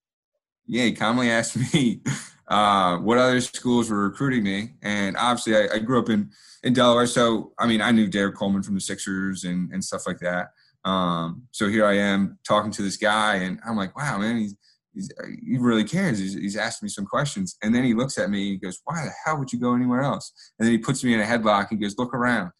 Yeah, 0.66 0.84
he 0.84 0.92
calmly 0.92 1.30
asked 1.30 1.56
me 1.74 2.02
uh, 2.50 2.98
what 2.98 3.16
other 3.16 3.40
schools 3.40 3.88
were 3.88 4.08
recruiting 4.08 4.42
me, 4.42 4.74
and 4.82 5.16
obviously 5.16 5.56
I, 5.56 5.76
I 5.76 5.78
grew 5.78 6.00
up 6.00 6.10
in 6.10 6.30
in 6.62 6.72
Delaware. 6.72 7.06
So 7.06 7.52
I 7.58 7.66
mean, 7.66 7.80
I 7.80 7.92
knew 7.92 8.08
Derrick 8.08 8.34
Coleman 8.34 8.62
from 8.62 8.74
the 8.74 8.80
Sixers 8.80 9.44
and 9.44 9.72
and 9.72 9.82
stuff 9.82 10.06
like 10.06 10.18
that. 10.18 10.48
Um, 10.84 11.42
so 11.52 11.68
here 11.68 11.84
I 11.84 11.96
am 11.96 12.38
talking 12.46 12.70
to 12.72 12.82
this 12.82 12.96
guy, 12.96 13.36
and 13.36 13.60
I'm 13.66 13.76
like, 13.76 13.96
wow, 13.96 14.18
man, 14.18 14.38
he's, 14.38 14.56
he's 14.94 15.10
he 15.46 15.58
really 15.58 15.84
cares. 15.84 16.18
He's, 16.18 16.34
he's 16.34 16.56
asking 16.56 16.86
me 16.86 16.90
some 16.90 17.06
questions, 17.06 17.56
and 17.62 17.74
then 17.74 17.84
he 17.84 17.94
looks 17.94 18.18
at 18.18 18.30
me. 18.30 18.42
And 18.42 18.52
he 18.52 18.56
goes, 18.58 18.80
"Why 18.84 19.04
the 19.04 19.12
hell 19.24 19.38
would 19.38 19.52
you 19.52 19.60
go 19.60 19.74
anywhere 19.74 20.02
else?" 20.02 20.32
And 20.58 20.66
then 20.66 20.72
he 20.72 20.78
puts 20.78 21.04
me 21.04 21.14
in 21.14 21.20
a 21.20 21.24
headlock. 21.24 21.68
He 21.70 21.76
goes, 21.76 21.98
"Look 21.98 22.14
around. 22.14 22.50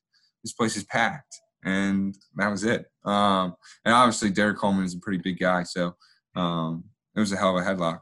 This 0.45 0.53
place 0.53 0.77
is 0.77 0.85
packed." 0.85 1.41
And 1.65 2.17
that 2.37 2.49
was 2.49 2.65
it. 2.65 2.87
Um, 3.05 3.55
and 3.85 3.93
obviously, 3.93 4.31
Derrick 4.31 4.59
Coleman 4.59 4.85
is 4.85 4.95
a 4.95 5.01
pretty 5.01 5.19
big 5.19 5.39
guy, 5.39 5.65
so 5.65 5.95
um, 6.37 6.85
it 7.17 7.21
was 7.21 7.33
a 7.33 7.37
hell 7.37 7.59
of 7.59 7.65
a 7.65 7.69
headlock. 7.69 8.01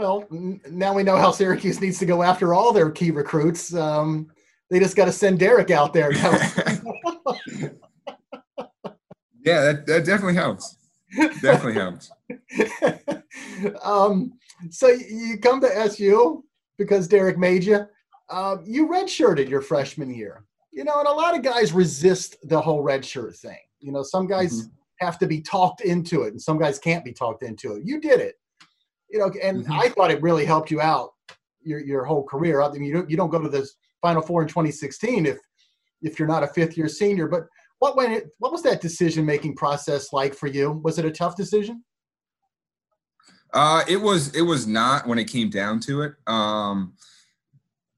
Well, 0.00 0.26
now 0.30 0.94
we 0.94 1.02
know 1.02 1.18
how 1.18 1.30
Syracuse 1.30 1.78
needs 1.78 1.98
to 1.98 2.06
go 2.06 2.22
after 2.22 2.54
all 2.54 2.72
their 2.72 2.90
key 2.90 3.10
recruits. 3.10 3.74
Um, 3.74 4.30
they 4.70 4.78
just 4.78 4.96
got 4.96 5.04
to 5.04 5.12
send 5.12 5.38
Derrick 5.38 5.70
out 5.70 5.92
there. 5.92 6.10
yeah, 6.14 6.40
that, 9.44 9.84
that 9.84 10.06
definitely 10.06 10.36
helps. 10.36 10.78
Definitely 11.42 11.74
helps. 11.74 12.10
um, 13.84 14.32
so 14.70 14.88
you 14.88 15.36
come 15.36 15.60
to 15.60 15.76
SU 15.76 16.44
because 16.78 17.06
Derrick 17.06 17.36
made 17.36 17.64
you. 17.64 17.86
Uh, 18.30 18.56
you 18.64 18.88
redshirted 18.88 19.50
your 19.50 19.60
freshman 19.60 20.08
year. 20.08 20.46
You 20.72 20.84
know, 20.84 21.00
and 21.00 21.08
a 21.08 21.12
lot 21.12 21.36
of 21.36 21.42
guys 21.42 21.74
resist 21.74 22.36
the 22.48 22.58
whole 22.58 22.82
redshirt 22.82 23.36
thing. 23.36 23.58
You 23.80 23.92
know, 23.92 24.02
some 24.02 24.26
guys 24.26 24.62
mm-hmm. 24.62 25.06
have 25.06 25.18
to 25.18 25.26
be 25.26 25.42
talked 25.42 25.82
into 25.82 26.22
it, 26.22 26.28
and 26.28 26.40
some 26.40 26.58
guys 26.58 26.78
can't 26.78 27.04
be 27.04 27.12
talked 27.12 27.42
into 27.42 27.74
it. 27.74 27.82
You 27.84 28.00
did 28.00 28.20
it. 28.20 28.39
You 29.10 29.18
know, 29.18 29.32
and 29.42 29.64
mm-hmm. 29.64 29.72
I 29.72 29.88
thought 29.88 30.10
it 30.10 30.22
really 30.22 30.44
helped 30.44 30.70
you 30.70 30.80
out 30.80 31.10
your 31.62 31.80
your 31.80 32.04
whole 32.04 32.24
career. 32.24 32.62
I 32.62 32.70
mean, 32.70 32.84
you 32.84 32.92
don't 32.92 33.10
you 33.10 33.16
don't 33.16 33.30
go 33.30 33.40
to 33.40 33.48
the 33.48 33.68
Final 34.02 34.22
Four 34.22 34.42
in 34.42 34.48
2016 34.48 35.26
if 35.26 35.38
if 36.02 36.18
you're 36.18 36.28
not 36.28 36.42
a 36.42 36.48
fifth 36.48 36.76
year 36.76 36.88
senior. 36.88 37.28
But 37.28 37.46
what 37.78 37.96
went 37.96 38.12
it, 38.12 38.28
what 38.38 38.52
was 38.52 38.62
that 38.62 38.80
decision 38.80 39.24
making 39.24 39.56
process 39.56 40.12
like 40.12 40.34
for 40.34 40.46
you? 40.46 40.80
Was 40.84 40.98
it 40.98 41.04
a 41.04 41.10
tough 41.10 41.36
decision? 41.36 41.84
Uh, 43.52 43.82
it 43.88 43.96
was 43.96 44.34
it 44.34 44.42
was 44.42 44.66
not 44.66 45.06
when 45.06 45.18
it 45.18 45.24
came 45.24 45.50
down 45.50 45.80
to 45.80 46.02
it. 46.02 46.14
Um, 46.26 46.94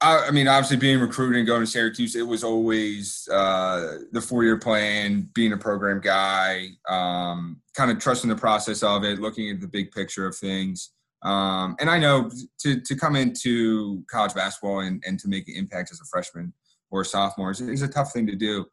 I, 0.00 0.26
I 0.28 0.30
mean, 0.30 0.48
obviously 0.48 0.78
being 0.78 0.98
recruited 0.98 1.38
and 1.38 1.46
going 1.46 1.60
to 1.60 1.66
Syracuse, 1.66 2.16
it 2.16 2.26
was 2.26 2.42
always 2.42 3.28
uh, 3.30 3.98
the 4.10 4.20
four 4.20 4.44
year 4.44 4.58
plan, 4.58 5.28
being 5.34 5.52
a 5.52 5.56
program 5.56 6.00
guy, 6.00 6.68
um, 6.88 7.60
kind 7.74 7.90
of 7.90 7.98
trusting 7.98 8.30
the 8.30 8.36
process 8.36 8.82
of 8.82 9.04
it, 9.04 9.20
looking 9.20 9.50
at 9.50 9.60
the 9.60 9.68
big 9.68 9.92
picture 9.92 10.26
of 10.26 10.36
things. 10.36 10.90
Um, 11.24 11.76
and 11.78 11.88
I 11.88 11.98
know 11.98 12.30
to, 12.60 12.80
to 12.80 12.96
come 12.96 13.16
into 13.16 14.04
college 14.10 14.34
basketball 14.34 14.80
and, 14.80 15.02
and 15.06 15.18
to 15.20 15.28
make 15.28 15.48
an 15.48 15.54
impact 15.56 15.92
as 15.92 16.00
a 16.00 16.04
freshman 16.10 16.52
or 16.90 17.02
a 17.02 17.04
sophomore 17.04 17.52
is, 17.52 17.60
is 17.60 17.82
a 17.82 17.88
tough 17.88 18.12
thing 18.12 18.26
to 18.26 18.34
do, 18.36 18.64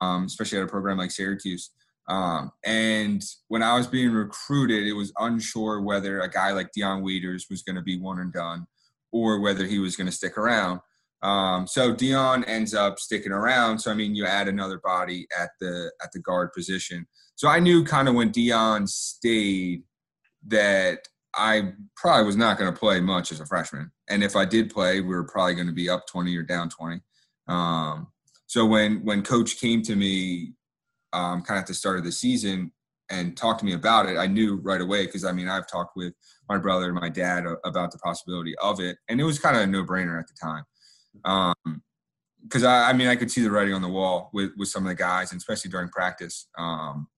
um, 0.00 0.24
especially 0.24 0.58
at 0.58 0.64
a 0.64 0.68
program 0.68 0.98
like 0.98 1.10
Syracuse. 1.10 1.70
Um, 2.08 2.50
and 2.64 3.22
when 3.48 3.62
I 3.62 3.76
was 3.76 3.86
being 3.86 4.10
recruited, 4.10 4.86
it 4.86 4.94
was 4.94 5.12
unsure 5.18 5.80
whether 5.80 6.20
a 6.20 6.30
guy 6.30 6.50
like 6.52 6.72
Dion 6.72 7.02
Waiters 7.02 7.46
was 7.48 7.62
going 7.62 7.76
to 7.76 7.82
be 7.82 7.98
one 7.98 8.18
and 8.18 8.32
done 8.32 8.66
or 9.12 9.40
whether 9.40 9.66
he 9.66 9.78
was 9.78 9.94
going 9.94 10.08
to 10.08 10.12
stick 10.12 10.36
around. 10.36 10.80
Um, 11.22 11.68
so 11.68 11.94
Dion 11.94 12.42
ends 12.44 12.74
up 12.74 12.98
sticking 12.98 13.30
around. 13.30 13.78
So 13.78 13.92
I 13.92 13.94
mean, 13.94 14.14
you 14.14 14.26
add 14.26 14.48
another 14.48 14.80
body 14.82 15.28
at 15.38 15.50
the 15.60 15.92
at 16.02 16.10
the 16.12 16.18
guard 16.18 16.52
position. 16.52 17.06
So 17.36 17.48
I 17.48 17.60
knew 17.60 17.84
kind 17.84 18.08
of 18.08 18.14
when 18.14 18.30
Dion 18.30 18.86
stayed 18.88 19.84
that 20.48 21.06
I 21.34 21.72
probably 21.96 22.26
was 22.26 22.36
not 22.36 22.58
going 22.58 22.72
to 22.72 22.78
play 22.78 23.00
much 23.00 23.32
as 23.32 23.40
a 23.40 23.46
freshman, 23.46 23.90
and 24.08 24.22
if 24.22 24.36
I 24.36 24.44
did 24.44 24.70
play, 24.70 25.00
we 25.00 25.14
were 25.14 25.24
probably 25.24 25.54
going 25.54 25.66
to 25.66 25.72
be 25.72 25.88
up 25.88 26.06
twenty 26.06 26.36
or 26.36 26.42
down 26.42 26.68
twenty. 26.68 27.00
Um, 27.48 28.08
so 28.46 28.66
when 28.66 29.04
when 29.04 29.22
coach 29.22 29.60
came 29.60 29.82
to 29.82 29.96
me, 29.96 30.52
um, 31.12 31.42
kind 31.42 31.58
of 31.58 31.62
at 31.62 31.66
the 31.66 31.74
start 31.74 31.98
of 31.98 32.04
the 32.04 32.12
season 32.12 32.72
and 33.10 33.36
talked 33.36 33.60
to 33.60 33.66
me 33.66 33.72
about 33.72 34.08
it, 34.08 34.16
I 34.16 34.26
knew 34.26 34.56
right 34.56 34.80
away 34.80 35.06
because 35.06 35.24
I 35.24 35.32
mean 35.32 35.48
I've 35.48 35.66
talked 35.66 35.96
with 35.96 36.14
my 36.48 36.58
brother 36.58 36.86
and 36.86 36.94
my 36.94 37.08
dad 37.08 37.44
about 37.64 37.92
the 37.92 37.98
possibility 37.98 38.54
of 38.62 38.80
it, 38.80 38.98
and 39.08 39.20
it 39.20 39.24
was 39.24 39.38
kind 39.38 39.56
of 39.56 39.62
a 39.62 39.66
no 39.66 39.84
brainer 39.84 40.18
at 40.18 40.26
the 40.26 40.34
time. 40.40 40.64
Um, 41.24 41.82
because 42.42 42.64
I, 42.64 42.90
I 42.90 42.92
mean 42.92 43.08
I 43.08 43.16
could 43.16 43.30
see 43.30 43.42
the 43.42 43.50
writing 43.50 43.74
on 43.74 43.82
the 43.82 43.88
wall 43.88 44.30
with 44.32 44.50
with 44.56 44.68
some 44.68 44.84
of 44.84 44.88
the 44.88 44.94
guys, 44.94 45.32
and 45.32 45.38
especially 45.38 45.70
during 45.70 45.88
practice, 45.88 46.48
um, 46.58 47.08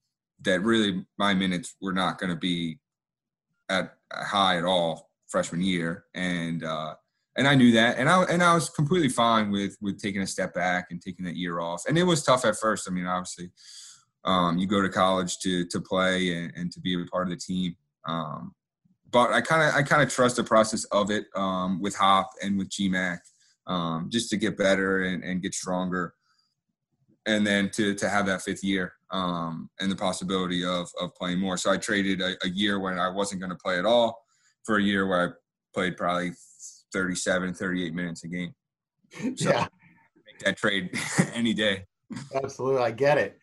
that 0.43 0.61
really 0.61 1.05
my 1.19 1.35
minutes 1.35 1.75
were 1.81 1.93
not 1.93 2.19
going 2.19 2.31
to 2.31 2.39
be 2.39 2.79
at 3.69 3.95
high 4.13 4.59
at 4.59 4.65
all 4.65 5.11
freshman 5.29 5.61
year, 5.61 6.05
and 6.15 6.65
uh, 6.65 6.95
and 7.37 7.49
I 7.49 7.55
knew 7.55 7.73
that, 7.73 7.99
and 7.99 8.09
I 8.09 8.23
and 8.25 8.43
I 8.43 8.55
was 8.55 8.69
completely 8.71 9.09
fine 9.09 9.51
with 9.51 9.77
with 9.81 10.01
taking 10.01 10.23
a 10.23 10.27
step 10.27 10.55
back 10.55 10.87
and 10.91 11.01
taking 11.01 11.25
that 11.25 11.37
year 11.37 11.61
off, 11.61 11.83
and 11.89 11.99
it 11.99 12.05
was 12.05 12.23
tough 12.23 12.45
at 12.45 12.57
first. 12.57 12.89
I 12.89 12.93
mean, 12.93 13.07
obviously, 13.07 13.51
um, 14.25 14.59
you 14.59 14.67
go 14.67 14.83
to 14.83 14.89
college 14.89 15.39
to 15.39 15.67
to 15.67 15.81
play 15.81 16.35
and, 16.35 16.53
and 16.57 16.73
to 16.73 16.81
be 16.81 16.95
a 16.95 17.05
part 17.07 17.27
of 17.27 17.31
the 17.31 17.37
team. 17.37 17.77
Um, 18.07 18.55
but 19.11 19.31
I 19.31 19.41
kind 19.41 19.63
of 19.63 19.75
I 19.75 19.83
kind 19.83 20.03
of 20.03 20.13
trust 20.13 20.37
the 20.37 20.45
process 20.45 20.85
of 20.87 21.11
it 21.11 21.27
um, 21.37 21.81
with 21.81 21.95
Hop 21.97 22.31
and 22.43 22.59
with 22.59 22.69
GMAC 22.69 23.19
um, 23.67 24.09
just 24.11 24.31
to 24.31 24.37
get 24.37 24.57
better 24.59 25.05
and, 25.05 25.25
and, 25.25 25.43
get 25.43 25.55
stronger, 25.55 26.15
and 27.27 27.47
then 27.47 27.71
to 27.71 27.95
to 27.95 28.09
have 28.09 28.27
that 28.27 28.43
fifth 28.43 28.63
year 28.63 28.93
um, 29.11 29.71
and 29.81 29.91
the 29.91 29.97
possibility 29.97 30.65
of 30.65 30.89
of 31.01 31.15
playing 31.15 31.39
more. 31.39 31.57
So 31.57 31.71
I 31.71 31.77
traded 31.77 32.21
a, 32.21 32.35
a 32.45 32.49
year 32.49 32.81
when 32.81 32.99
I 32.99 33.09
wasn't 33.09 33.41
going 33.41 33.51
to 33.51 33.59
play 33.59 33.79
at 33.79 33.87
all 33.87 34.23
for 34.65 34.77
a 34.77 34.83
year 34.83 35.07
where 35.07 35.29
I 35.29 35.33
played 35.75 35.97
probably 35.97 36.33
37, 36.93 37.55
38 37.55 37.95
minutes 37.95 38.25
a 38.25 38.29
game. 38.29 38.55
So 39.37 39.51
yeah, 39.51 39.67
make 40.27 40.39
that 40.41 40.57
trade 40.57 40.91
any 41.35 41.55
day. 41.55 41.85
Absolutely, 42.35 42.83
I 42.83 42.91
get 42.91 43.19
it. 43.19 43.39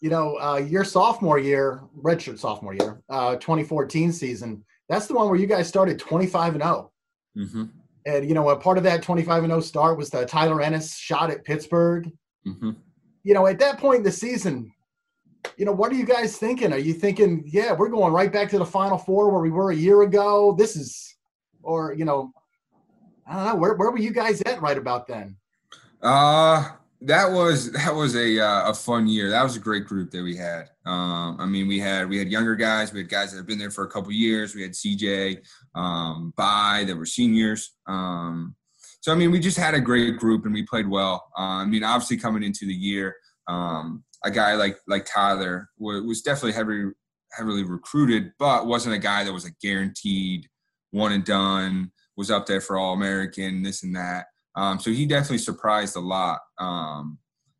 You 0.00 0.10
know, 0.10 0.36
uh, 0.40 0.56
your 0.56 0.84
sophomore 0.84 1.38
year, 1.38 1.82
redshirt 2.00 2.38
sophomore 2.38 2.74
year, 2.74 3.02
uh, 3.08 3.36
2014 3.36 4.12
season. 4.12 4.64
That's 4.88 5.06
the 5.06 5.14
one 5.14 5.28
where 5.28 5.38
you 5.38 5.46
guys 5.46 5.68
started 5.68 5.98
25 5.98 6.54
and 6.54 6.62
0. 6.62 6.92
Mm-hmm. 7.38 7.64
And 8.04 8.28
you 8.28 8.34
know, 8.34 8.48
a 8.48 8.56
part 8.56 8.78
of 8.78 8.84
that 8.84 9.02
25 9.02 9.44
and 9.44 9.52
0 9.52 9.60
start 9.60 9.96
was 9.96 10.10
the 10.10 10.26
Tyler 10.26 10.60
Ennis 10.60 10.96
shot 10.96 11.30
at 11.30 11.44
Pittsburgh. 11.44 12.10
Mm-hmm. 12.46 12.72
You 13.22 13.34
know, 13.34 13.46
at 13.46 13.58
that 13.60 13.78
point 13.78 13.98
in 13.98 14.02
the 14.04 14.12
season, 14.12 14.72
you 15.56 15.64
know, 15.64 15.72
what 15.72 15.92
are 15.92 15.96
you 15.96 16.04
guys 16.04 16.36
thinking? 16.36 16.72
Are 16.72 16.78
you 16.78 16.94
thinking, 16.94 17.44
yeah, 17.46 17.72
we're 17.72 17.88
going 17.88 18.12
right 18.12 18.32
back 18.32 18.48
to 18.50 18.58
the 18.58 18.66
Final 18.66 18.98
Four 18.98 19.30
where 19.30 19.40
we 19.40 19.50
were 19.50 19.70
a 19.70 19.76
year 19.76 20.02
ago? 20.02 20.54
This 20.56 20.76
is, 20.76 21.16
or 21.62 21.94
you 21.94 22.04
know, 22.04 22.32
I 23.26 23.34
don't 23.34 23.46
know, 23.46 23.54
where 23.56 23.74
where 23.74 23.90
were 23.90 23.98
you 23.98 24.12
guys 24.12 24.42
at 24.42 24.60
right 24.60 24.78
about 24.78 25.06
then? 25.06 25.36
Uh 26.02 26.70
that 27.04 27.30
was 27.30 27.72
that 27.72 27.94
was 27.94 28.14
a 28.16 28.40
uh, 28.40 28.70
a 28.70 28.74
fun 28.74 29.06
year. 29.06 29.30
That 29.30 29.42
was 29.42 29.56
a 29.56 29.60
great 29.60 29.86
group 29.86 30.10
that 30.12 30.22
we 30.22 30.36
had. 30.36 30.70
Um, 30.86 31.36
I 31.38 31.46
mean, 31.46 31.68
we 31.68 31.78
had 31.78 32.08
we 32.08 32.18
had 32.18 32.28
younger 32.28 32.54
guys. 32.54 32.92
We 32.92 33.00
had 33.00 33.08
guys 33.08 33.32
that 33.32 33.38
have 33.38 33.46
been 33.46 33.58
there 33.58 33.70
for 33.70 33.84
a 33.84 33.90
couple 33.90 34.12
years. 34.12 34.54
We 34.54 34.62
had 34.62 34.72
CJ, 34.72 35.38
um, 35.74 36.32
Baye 36.36 36.84
that 36.86 36.96
were 36.96 37.06
seniors. 37.06 37.72
Um, 37.86 38.54
so 39.02 39.10
I 39.10 39.16
mean, 39.16 39.32
we 39.32 39.40
just 39.40 39.58
had 39.58 39.74
a 39.74 39.80
great 39.80 40.16
group 40.16 40.44
and 40.44 40.54
we 40.54 40.62
played 40.62 40.88
well. 40.88 41.28
Uh, 41.36 41.58
I 41.60 41.64
mean, 41.64 41.82
obviously 41.82 42.16
coming 42.16 42.44
into 42.44 42.66
the 42.66 42.74
year, 42.74 43.16
um, 43.48 44.04
a 44.24 44.30
guy 44.30 44.54
like 44.54 44.78
like 44.86 45.04
Tyler 45.04 45.68
was, 45.76 46.22
definitely 46.22 46.52
heavily 46.52 46.92
heavily 47.32 47.64
recruited, 47.64 48.30
but 48.38 48.66
wasn't 48.66 48.94
a 48.94 48.98
guy 48.98 49.24
that 49.24 49.32
was 49.32 49.44
a 49.44 49.50
guaranteed 49.60 50.46
one 50.92 51.12
and 51.12 51.24
done. 51.24 51.90
Was 52.16 52.30
up 52.30 52.46
there 52.46 52.60
for 52.60 52.78
All 52.78 52.94
American, 52.94 53.64
this 53.64 53.82
and 53.82 53.96
that. 53.96 54.26
Um, 54.54 54.78
so 54.78 54.90
he 54.90 55.04
definitely 55.04 55.38
surprised 55.38 55.96
a 55.96 56.00
lot. 56.00 56.38
Um, 56.58 57.18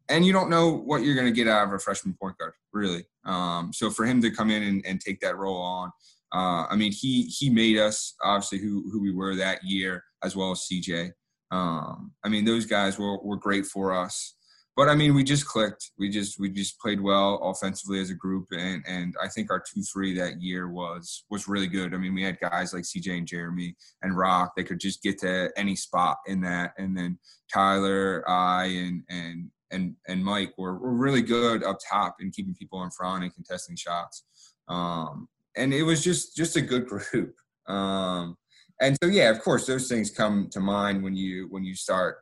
and 0.08 0.24
you 0.24 0.32
don't 0.32 0.50
know 0.50 0.70
what 0.70 1.02
you're 1.02 1.14
going 1.14 1.26
to 1.26 1.32
get 1.32 1.48
out 1.48 1.66
of 1.66 1.72
a 1.72 1.78
freshman 1.78 2.14
point 2.20 2.36
guard, 2.38 2.52
really. 2.72 3.04
Um, 3.24 3.72
so 3.72 3.90
for 3.90 4.04
him 4.04 4.20
to 4.20 4.30
come 4.30 4.50
in 4.50 4.62
and, 4.62 4.86
and 4.86 5.00
take 5.00 5.18
that 5.20 5.38
role 5.38 5.60
on, 5.60 5.90
uh, 6.32 6.66
I 6.70 6.76
mean, 6.76 6.92
he 6.92 7.22
he 7.22 7.50
made 7.50 7.78
us 7.78 8.14
obviously 8.22 8.58
who 8.58 8.88
who 8.92 9.00
we 9.02 9.12
were 9.12 9.34
that 9.36 9.64
year, 9.64 10.04
as 10.22 10.36
well 10.36 10.52
as 10.52 10.68
CJ. 10.70 11.12
Um, 11.52 12.12
I 12.24 12.28
mean, 12.28 12.44
those 12.44 12.66
guys 12.66 12.98
were 12.98 13.18
were 13.18 13.36
great 13.36 13.66
for 13.66 13.92
us 13.92 14.34
but 14.74 14.88
I 14.88 14.94
mean, 14.94 15.14
we 15.14 15.22
just 15.22 15.46
clicked. 15.46 15.90
We 15.98 16.08
just 16.08 16.40
we 16.40 16.48
just 16.48 16.80
played 16.80 17.00
well 17.00 17.34
offensively 17.42 18.00
as 18.00 18.08
a 18.10 18.14
group, 18.14 18.46
and 18.52 18.82
and 18.86 19.14
I 19.22 19.28
think 19.28 19.50
our 19.50 19.60
two 19.60 19.82
three 19.82 20.16
that 20.18 20.40
year 20.40 20.70
was 20.70 21.24
was 21.30 21.46
really 21.46 21.66
good. 21.66 21.92
I 21.92 21.98
mean, 21.98 22.14
we 22.14 22.22
had 22.22 22.40
guys 22.40 22.72
like 22.72 22.84
CJ 22.84 23.18
and 23.18 23.28
Jerami 23.28 23.74
and 24.02 24.16
Rock 24.16 24.52
They 24.56 24.64
could 24.64 24.80
just 24.80 25.02
get 25.02 25.18
to 25.18 25.50
any 25.56 25.76
spot 25.76 26.18
in 26.26 26.40
that, 26.42 26.72
and 26.78 26.96
then 26.96 27.18
Tyler, 27.52 28.24
I, 28.26 28.64
and 28.64 29.02
and 29.10 29.50
and 29.70 29.94
and 30.08 30.24
Mike 30.24 30.54
were, 30.56 30.78
were 30.78 30.94
really 30.94 31.22
good 31.22 31.62
up 31.64 31.78
top 31.90 32.16
in 32.20 32.30
keeping 32.30 32.54
people 32.54 32.82
in 32.82 32.90
front 32.90 33.24
and 33.24 33.34
contesting 33.34 33.76
shots. 33.76 34.24
Um, 34.68 35.28
and 35.54 35.74
it 35.74 35.82
was 35.82 36.02
just 36.02 36.34
just 36.34 36.56
a 36.56 36.62
good 36.62 36.86
group. 37.12 37.34
Um, 37.66 38.38
and 38.82 38.96
so 39.02 39.08
yeah, 39.08 39.30
of 39.30 39.40
course, 39.40 39.66
those 39.66 39.88
things 39.88 40.10
come 40.10 40.48
to 40.50 40.60
mind 40.60 41.02
when 41.02 41.14
you 41.14 41.46
when 41.50 41.64
you 41.64 41.74
start 41.74 42.18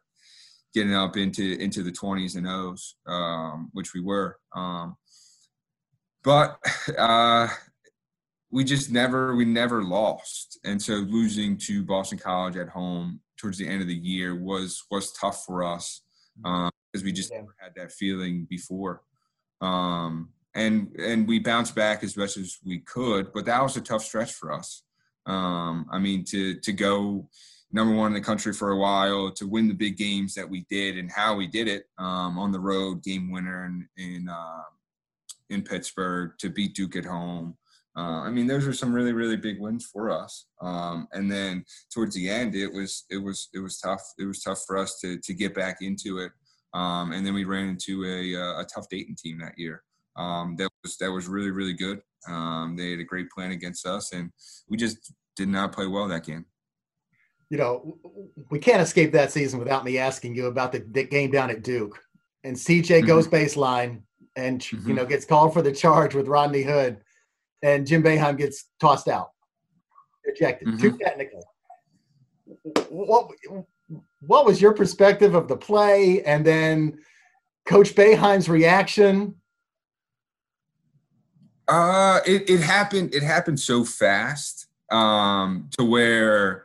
getting 0.75 0.95
up 0.95 1.17
into 1.17 1.59
into 1.59 1.83
the 1.83 1.91
20s 1.91 2.37
and 2.37 2.47
O's, 2.47 2.97
um, 3.07 3.71
which 3.73 3.95
we 3.95 4.01
were. 4.01 4.37
Um, 4.55 4.97
but 6.23 6.59
uh, 6.99 7.49
we 8.51 8.63
just 8.63 8.91
never 8.91 9.35
we 9.35 9.45
never 9.45 9.83
lost, 9.83 10.59
and 10.65 10.81
so 10.81 10.95
losing 10.95 11.57
to 11.59 11.83
Boston 11.83 12.19
College 12.19 12.57
at 12.57 12.69
home 12.69 13.21
towards 13.39 13.57
the 13.57 13.67
end 13.67 13.81
of 13.81 13.89
the 13.89 13.95
year 13.95 14.35
was 14.35 14.85
was 14.91 15.13
tough 15.13 15.45
for 15.45 15.65
us 15.65 16.03
because 16.37 17.03
um, 17.03 17.05
we 17.05 17.13
just 17.13 17.33
never 17.33 17.55
had 17.59 17.73
that 17.77 17.93
feeling 17.93 18.47
before. 18.51 19.03
Um, 19.61 20.31
and 20.55 20.95
and 20.99 21.27
we 21.27 21.39
bounced 21.39 21.75
back 21.75 22.03
as 22.03 22.15
best 22.15 22.37
as 22.37 22.59
we 22.65 22.81
could, 22.81 23.33
but 23.33 23.47
that 23.47 23.63
was 23.63 23.77
a 23.77 23.81
tough 23.81 24.05
stretch 24.05 24.33
for 24.33 24.53
us. 24.53 24.83
Um, 25.27 25.87
I 25.91 25.99
mean, 25.99 26.25
to 26.27 26.57
to 26.61 26.73
go 26.73 27.29
number 27.73 27.95
one 27.95 28.09
in 28.09 28.15
the 28.15 28.21
country 28.21 28.53
for 28.53 28.73
a 28.73 28.77
while 28.77 29.31
to 29.31 29.47
win 29.47 29.69
the 29.69 29.75
big 29.75 29.97
games 29.97 30.35
that 30.35 30.49
we 30.49 30.65
did 30.69 30.99
and 30.99 31.11
how 31.11 31.37
we 31.37 31.47
did 31.47 31.69
it 31.69 31.85
um, 31.99 32.39
on 32.39 32.53
the 32.53 32.61
road, 32.61 33.03
game 33.03 33.31
winner 33.31 33.67
in 33.67 33.89
in, 33.97 34.29
uh, 34.29 34.63
in 35.51 35.63
Pittsburgh 35.63 36.33
to 36.39 36.49
beat 36.49 36.75
Duke 36.75 36.97
at 36.97 37.05
home. 37.05 37.57
Uh, 37.97 38.23
I 38.23 38.31
mean, 38.31 38.47
those 38.47 38.67
are 38.67 38.73
some 38.73 38.93
really 38.93 39.13
really 39.13 39.37
big 39.37 39.61
wins 39.61 39.87
for 39.87 40.11
us. 40.11 40.47
Um, 40.61 41.09
and 41.13 41.31
then 41.31 41.65
towards 41.93 42.15
the 42.15 42.29
end, 42.29 42.55
it 42.55 42.73
was 42.73 43.05
it 43.11 43.19
was 43.19 43.49
it 43.53 43.59
was 43.59 43.79
tough. 43.79 44.03
It 44.19 44.25
was 44.25 44.43
tough 44.43 44.63
for 44.67 44.77
us 44.77 44.99
to 45.01 45.19
to 45.19 45.35
get 45.35 45.55
back 45.55 45.79
into 45.83 46.19
it. 46.19 46.33
Um, 46.73 47.13
and 47.13 47.27
then 47.27 47.35
we 47.35 47.45
ran 47.45 47.69
into 47.69 48.05
a, 48.05 48.41
uh, 48.41 48.61
a 48.61 48.65
tough 48.65 48.89
Dayton 48.89 49.17
team 49.17 49.41
that 49.41 49.59
year. 49.59 49.83
Um, 50.17 50.55
that 50.57 50.71
was 50.83 50.97
that 50.99 51.11
was 51.11 51.27
really 51.27 51.51
really 51.51 51.73
good. 51.73 52.01
Um, 52.29 52.77
they 52.77 52.91
had 52.91 53.01
a 53.01 53.05
great 53.05 53.31
plan 53.31 53.53
against 53.53 53.87
us, 53.87 54.13
and 54.13 54.31
we 54.69 54.77
just 54.77 55.13
did 55.37 55.49
not 55.49 55.73
play 55.73 55.87
well 55.87 56.09
that 56.09 56.25
game 56.25 56.45
you 57.51 57.59
know, 57.59 57.99
we 58.49 58.59
can't 58.59 58.81
escape 58.81 59.13
that 59.13 59.33
season 59.33 59.59
without 59.59 59.85
me 59.85 59.99
asking 59.99 60.37
you 60.37 60.47
about 60.47 60.71
the, 60.71 60.87
the 60.93 61.05
game 61.05 61.33
down 61.33 61.51
at 61.51 61.63
Duke. 61.63 62.01
And 62.45 62.57
CJ 62.57 62.85
mm-hmm. 62.85 63.07
goes 63.07 63.27
baseline 63.27 64.03
and, 64.37 64.61
mm-hmm. 64.61 64.89
you 64.89 64.95
know, 64.95 65.05
gets 65.05 65.25
called 65.25 65.53
for 65.53 65.61
the 65.61 65.73
charge 65.73 66.15
with 66.15 66.29
Rodney 66.29 66.63
Hood, 66.63 66.99
and 67.63 67.87
Jim 67.87 68.03
Boeheim 68.03 68.39
gets 68.39 68.67
tossed 68.81 69.09
out, 69.09 69.31
ejected, 70.25 70.69
mm-hmm. 70.69 70.79
too 70.79 70.99
technical. 70.99 71.45
What, 72.89 73.31
what 74.21 74.47
was 74.47 74.63
your 74.63 74.73
perspective 74.73 75.35
of 75.35 75.49
the 75.49 75.57
play 75.57 76.23
and 76.23 76.47
then 76.47 77.01
Coach 77.67 77.95
Boeheim's 77.95 78.49
reaction? 78.49 79.35
Uh, 81.71 82.19
it, 82.27 82.51
it 82.51 82.61
happened. 82.61 83.15
It 83.15 83.23
happened 83.23 83.61
so 83.61 83.85
fast 83.85 84.67
um, 84.91 85.71
to 85.79 85.85
where 85.85 86.65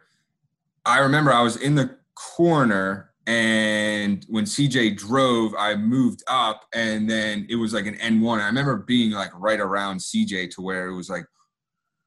I 0.84 0.98
remember 0.98 1.32
I 1.32 1.44
was 1.44 1.58
in 1.58 1.76
the 1.76 1.96
corner 2.16 3.12
and 3.28 4.26
when 4.30 4.46
CJ 4.46 4.98
drove, 4.98 5.54
I 5.56 5.76
moved 5.76 6.24
up 6.28 6.66
and 6.74 7.08
then 7.08 7.46
it 7.50 7.56
was 7.56 7.72
like 7.72 7.86
an 7.86 7.96
N1. 7.96 8.42
I 8.42 8.48
remember 8.48 8.78
being 8.78 9.12
like 9.12 9.32
right 9.36 9.60
around 9.60 10.00
CJ 10.00 10.52
to 10.56 10.62
where 10.62 10.88
it 10.88 10.96
was 10.96 11.10
like, 11.10 11.26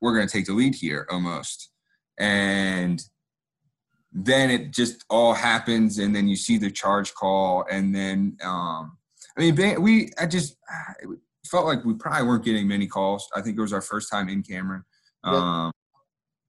we're 0.01 0.15
to 0.27 0.33
take 0.33 0.47
the 0.47 0.53
lead 0.53 0.75
here 0.75 1.07
almost. 1.11 1.71
And 2.19 3.01
then 4.13 4.51
it 4.51 4.73
just 4.73 5.05
all 5.09 5.35
happens 5.35 5.99
and 5.99 6.15
then 6.15 6.27
you 6.27 6.37
see 6.37 6.59
the 6.59 6.71
charge 6.71 7.15
call 7.15 7.65
and 7.71 7.95
then, 7.95 8.37
um, 8.43 8.97
I 9.37 9.51
mean, 9.51 9.83
we, 9.83 10.11
I 10.19 10.27
just 10.27 10.57
it 11.01 11.09
felt 11.51 11.67
like 11.67 11.85
we 11.85 11.95
probably 11.95 12.27
weren't 12.27 12.45
getting 12.45 12.69
many 12.69 12.87
calls. 12.87 13.29
I 13.35 13.41
think 13.41 13.59
it 13.59 13.63
was 13.63 13.73
our 13.73 13.83
first 13.83 14.11
time 14.11 14.29
in 14.29 14.43
Cameron. 14.43 14.85
Um, 15.25 15.73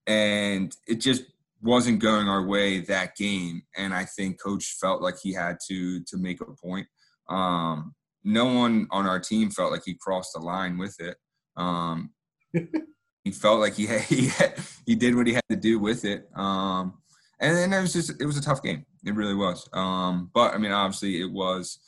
and 0.08 0.76
it 0.88 1.02
just, 1.02 1.24
wasn't 1.62 2.00
going 2.00 2.28
our 2.28 2.44
way 2.44 2.80
that 2.80 3.16
game, 3.16 3.64
and 3.76 3.94
I 3.94 4.06
think 4.06 4.42
coach 4.42 4.78
felt 4.80 5.02
like 5.02 5.16
he 5.22 5.34
had 5.34 5.58
to 5.68 6.02
to 6.06 6.18
make 6.18 6.42
a 6.42 6.46
point. 6.46 6.88
Um, 7.30 7.96
no 8.24 8.46
one 8.46 8.88
on 8.92 9.06
our 9.06 9.20
team 9.20 9.50
felt 9.50 9.72
like 9.72 9.84
he 9.86 9.94
crossed 9.94 10.34
the 10.34 10.40
line 10.40 10.78
with 10.78 10.96
it. 11.00 11.18
Um, 11.58 12.12
he 12.54 13.32
felt 13.32 13.60
like 13.60 13.76
he 13.76 13.86
had, 13.86 14.02
he 14.02 14.28
had, 14.28 14.56
he 14.86 14.96
did 14.96 15.16
what 15.16 15.28
he 15.28 15.34
had 15.34 15.44
to 15.50 15.56
do 15.56 15.80
with 15.80 16.06
it. 16.06 16.28
Um, 16.36 16.96
and 17.40 17.56
then 17.56 17.74
it 17.74 17.82
was 17.82 17.94
just 17.94 18.22
it 18.22 18.26
was 18.26 18.38
a 18.38 18.42
tough 18.42 18.64
game. 18.64 18.86
It 19.06 19.16
really 19.16 19.36
was. 19.36 19.68
Um, 19.74 20.30
but 20.34 20.54
I 20.54 20.58
mean, 20.58 20.72
obviously, 20.72 21.22
it 21.22 21.32
was 21.32 21.80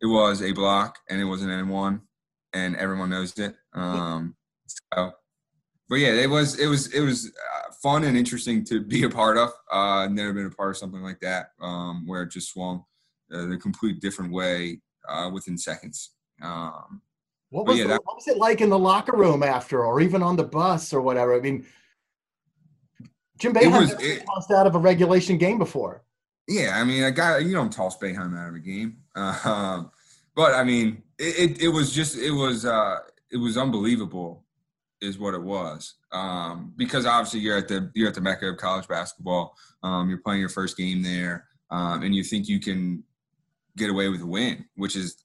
it 0.00 0.06
was 0.06 0.42
a 0.42 0.52
block 0.52 0.98
and 1.08 1.20
it 1.20 1.24
was 1.24 1.42
an 1.42 1.50
N 1.50 1.68
one, 1.68 2.02
and 2.66 2.76
everyone 2.76 3.10
knows 3.10 3.38
it. 3.38 3.54
Um, 3.74 4.34
so, 4.66 5.12
but 5.88 5.96
yeah, 5.96 6.12
it 6.12 6.28
was 6.28 6.58
it 6.58 6.66
was 6.66 6.92
it 6.92 7.00
was 7.00 7.26
uh, 7.26 7.72
fun 7.82 8.04
and 8.04 8.16
interesting 8.16 8.64
to 8.64 8.80
be 8.80 9.04
a 9.04 9.10
part 9.10 9.36
of. 9.38 9.50
Uh, 9.70 10.08
never 10.10 10.32
been 10.32 10.46
a 10.46 10.50
part 10.50 10.70
of 10.70 10.76
something 10.76 11.02
like 11.02 11.20
that 11.20 11.50
um, 11.60 12.06
where 12.06 12.22
it 12.22 12.30
just 12.30 12.52
swung 12.52 12.84
uh, 13.32 13.46
the 13.46 13.56
complete 13.56 14.00
different 14.00 14.32
way 14.32 14.80
uh, 15.08 15.30
within 15.32 15.56
seconds. 15.56 16.10
Um, 16.42 17.00
what 17.50 17.66
was, 17.66 17.78
yeah, 17.78 17.84
the, 17.84 17.88
that- 17.90 18.04
what 18.04 18.16
was 18.16 18.28
it 18.28 18.36
like 18.36 18.60
in 18.60 18.68
the 18.68 18.78
locker 18.78 19.16
room 19.16 19.42
after, 19.42 19.84
or 19.84 20.00
even 20.00 20.22
on 20.22 20.36
the 20.36 20.44
bus 20.44 20.92
or 20.92 21.00
whatever? 21.00 21.34
I 21.34 21.40
mean, 21.40 21.64
Jim 23.38 23.56
It 23.56 23.62
Boeheim 23.64 23.80
was- 23.80 24.22
tossed 24.24 24.50
out 24.50 24.66
of 24.66 24.74
a 24.74 24.78
regulation 24.78 25.38
game 25.38 25.58
before. 25.58 26.02
Yeah, 26.46 26.72
I 26.80 26.84
mean, 26.84 27.04
a 27.04 27.10
guy 27.10 27.38
you 27.38 27.52
don't 27.52 27.72
toss 27.72 27.98
Boeheim 27.98 28.36
out 28.38 28.48
of 28.48 28.54
a 28.54 28.58
game, 28.58 28.98
uh, 29.14 29.84
but 30.34 30.54
I 30.54 30.64
mean, 30.64 31.02
it, 31.18 31.62
it, 31.62 31.68
was 31.68 31.92
just 31.92 32.16
it 32.16 32.30
was 32.30 32.64
uh, 32.64 32.98
it 33.30 33.36
was 33.36 33.56
unbelievable, 33.56 34.44
is 35.00 35.18
what 35.18 35.34
it 35.34 35.42
was. 35.42 35.94
Um, 36.12 36.72
because 36.76 37.06
obviously 37.06 37.40
you're 37.40 37.58
at 37.58 37.68
the 37.68 37.90
you're 37.94 38.08
at 38.08 38.14
the 38.14 38.20
mecca 38.20 38.46
of 38.46 38.56
college 38.56 38.88
basketball. 38.88 39.54
Um, 39.82 40.08
you're 40.08 40.22
playing 40.22 40.40
your 40.40 40.48
first 40.48 40.76
game 40.76 41.02
there, 41.02 41.46
um, 41.70 42.02
and 42.02 42.14
you 42.14 42.24
think 42.24 42.48
you 42.48 42.60
can 42.60 43.02
get 43.76 43.90
away 43.90 44.08
with 44.08 44.22
a 44.22 44.26
win, 44.26 44.64
which 44.76 44.96
is 44.96 45.24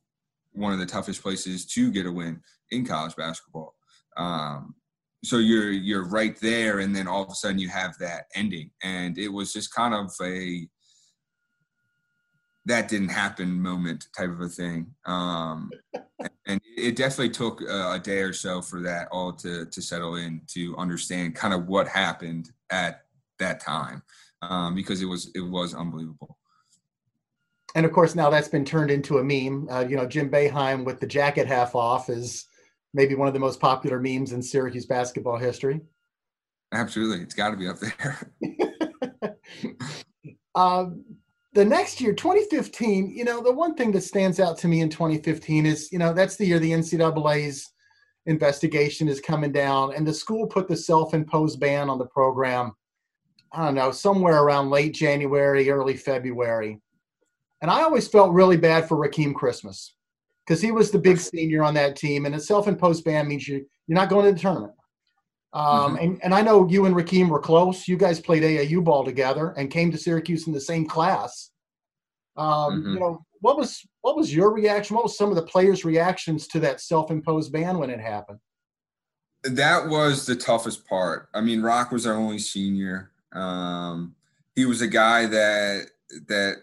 one 0.51 0.73
of 0.73 0.79
the 0.79 0.85
toughest 0.85 1.21
places 1.21 1.65
to 1.65 1.91
get 1.91 2.05
a 2.05 2.11
win 2.11 2.41
in 2.71 2.85
college 2.85 3.15
basketball. 3.15 3.75
Um, 4.17 4.75
so 5.23 5.37
you're 5.37 5.71
you're 5.71 6.07
right 6.07 6.37
there, 6.41 6.79
and 6.79 6.95
then 6.95 7.07
all 7.07 7.23
of 7.23 7.29
a 7.29 7.35
sudden 7.35 7.59
you 7.59 7.69
have 7.69 7.97
that 7.99 8.25
ending, 8.35 8.71
and 8.83 9.17
it 9.17 9.29
was 9.29 9.53
just 9.53 9.73
kind 9.73 9.93
of 9.93 10.11
a 10.21 10.67
that 12.65 12.87
didn't 12.87 13.09
happen 13.09 13.61
moment 13.61 14.07
type 14.15 14.29
of 14.29 14.39
a 14.39 14.47
thing. 14.47 14.87
Um, 15.05 15.69
and 16.47 16.59
it 16.77 16.95
definitely 16.95 17.29
took 17.29 17.61
a, 17.61 17.93
a 17.93 17.99
day 17.99 18.19
or 18.19 18.33
so 18.33 18.61
for 18.61 18.81
that 18.81 19.07
all 19.11 19.31
to 19.33 19.65
to 19.65 19.81
settle 19.81 20.15
in 20.15 20.41
to 20.47 20.75
understand 20.77 21.35
kind 21.35 21.53
of 21.53 21.67
what 21.67 21.87
happened 21.87 22.51
at 22.69 23.05
that 23.39 23.59
time 23.59 24.01
um, 24.41 24.75
because 24.75 25.01
it 25.01 25.05
was 25.05 25.31
it 25.35 25.41
was 25.41 25.73
unbelievable. 25.73 26.37
And 27.75 27.85
of 27.85 27.91
course, 27.91 28.13
now 28.13 28.29
that's 28.29 28.47
been 28.47 28.65
turned 28.65 28.91
into 28.91 29.17
a 29.17 29.23
meme. 29.23 29.67
Uh, 29.69 29.85
you 29.87 29.95
know, 29.95 30.05
Jim 30.05 30.29
Boeheim 30.29 30.85
with 30.85 30.99
the 30.99 31.07
jacket 31.07 31.47
half 31.47 31.73
off 31.75 32.09
is 32.09 32.45
maybe 32.93 33.15
one 33.15 33.27
of 33.27 33.33
the 33.33 33.39
most 33.39 33.59
popular 33.59 33.99
memes 33.99 34.31
in 34.31 34.43
Syracuse 34.43 34.85
basketball 34.85 35.37
history. 35.37 35.81
Absolutely, 36.71 37.23
it's 37.23 37.33
got 37.33 37.49
to 37.49 37.57
be 37.57 37.67
up 37.67 37.77
there. 37.79 38.31
Um, 40.55 41.03
the 41.53 41.63
next 41.63 42.01
year, 42.01 42.13
2015, 42.13 43.11
you 43.11 43.23
know, 43.23 43.41
the 43.41 43.51
one 43.51 43.75
thing 43.75 43.91
that 43.91 44.01
stands 44.01 44.39
out 44.39 44.57
to 44.59 44.67
me 44.67 44.81
in 44.81 44.89
2015 44.89 45.65
is, 45.65 45.91
you 45.91 45.99
know, 45.99 46.13
that's 46.13 46.35
the 46.35 46.45
year 46.45 46.59
the 46.59 46.71
NCAA's 46.71 47.71
investigation 48.25 49.07
is 49.07 49.19
coming 49.19 49.51
down, 49.51 49.93
and 49.93 50.07
the 50.07 50.13
school 50.13 50.47
put 50.47 50.67
the 50.67 50.75
self 50.75 51.13
imposed 51.13 51.59
ban 51.59 51.89
on 51.89 51.99
the 51.99 52.07
program, 52.07 52.73
I 53.51 53.65
don't 53.65 53.75
know, 53.75 53.91
somewhere 53.91 54.43
around 54.43 54.71
late 54.71 54.93
January, 54.93 55.69
early 55.69 55.95
February. 55.95 56.79
And 57.61 57.69
I 57.69 57.83
always 57.83 58.07
felt 58.07 58.33
really 58.33 58.57
bad 58.57 58.87
for 58.87 58.97
Rakeem 58.97 59.35
Christmas 59.35 59.95
because 60.45 60.61
he 60.61 60.71
was 60.71 60.89
the 60.89 60.99
big 60.99 61.19
senior 61.19 61.63
on 61.63 61.75
that 61.75 61.95
team, 61.95 62.25
and 62.25 62.33
a 62.33 62.39
self 62.39 62.67
imposed 62.67 63.03
ban 63.03 63.27
means 63.27 63.47
you, 63.47 63.65
you're 63.87 63.95
not 63.95 64.09
going 64.09 64.25
to 64.25 64.33
the 64.33 64.39
tournament. 64.39 64.73
Um, 65.53 65.97
and, 65.97 66.19
and 66.23 66.33
I 66.33 66.41
know 66.41 66.67
you 66.67 66.85
and 66.85 66.95
Rakeem 66.95 67.29
were 67.29 67.39
close. 67.39 67.87
You 67.87 67.95
guys 67.95 68.19
played 68.19 68.41
AAU 68.43 68.83
ball 68.83 69.03
together 69.05 69.53
and 69.55 69.69
came 69.69 69.91
to 69.91 69.97
Syracuse 69.97 70.47
in 70.47 70.53
the 70.53 70.59
same 70.59 70.87
class. 70.87 71.51
Um, 72.35 72.83
Mhm. 72.83 72.93
You 72.93 72.99
know, 72.99 73.25
what 73.41 73.57
was 73.57 73.85
what 74.01 74.15
was 74.15 74.33
your 74.33 74.51
reaction? 74.51 74.95
What 74.95 75.03
was 75.03 75.17
some 75.17 75.29
of 75.29 75.35
the 75.35 75.43
players' 75.43 75.85
reactions 75.85 76.47
to 76.47 76.59
that 76.61 76.81
self-imposed 76.81 77.51
ban 77.51 77.77
when 77.77 77.89
it 77.89 77.99
happened? 77.99 78.39
that 79.43 79.87
was 79.87 80.25
the 80.25 80.35
toughest 80.35 80.87
part. 80.87 81.29
I 81.33 81.41
mean, 81.41 81.61
Rock 81.61 81.91
was 81.91 82.07
our 82.07 82.13
only 82.13 82.39
senior. 82.39 83.11
Um, 83.33 84.15
he 84.55 84.65
was 84.65 84.81
a 84.81 84.87
guy 84.87 85.25
that 85.25 85.87
that 86.27 86.57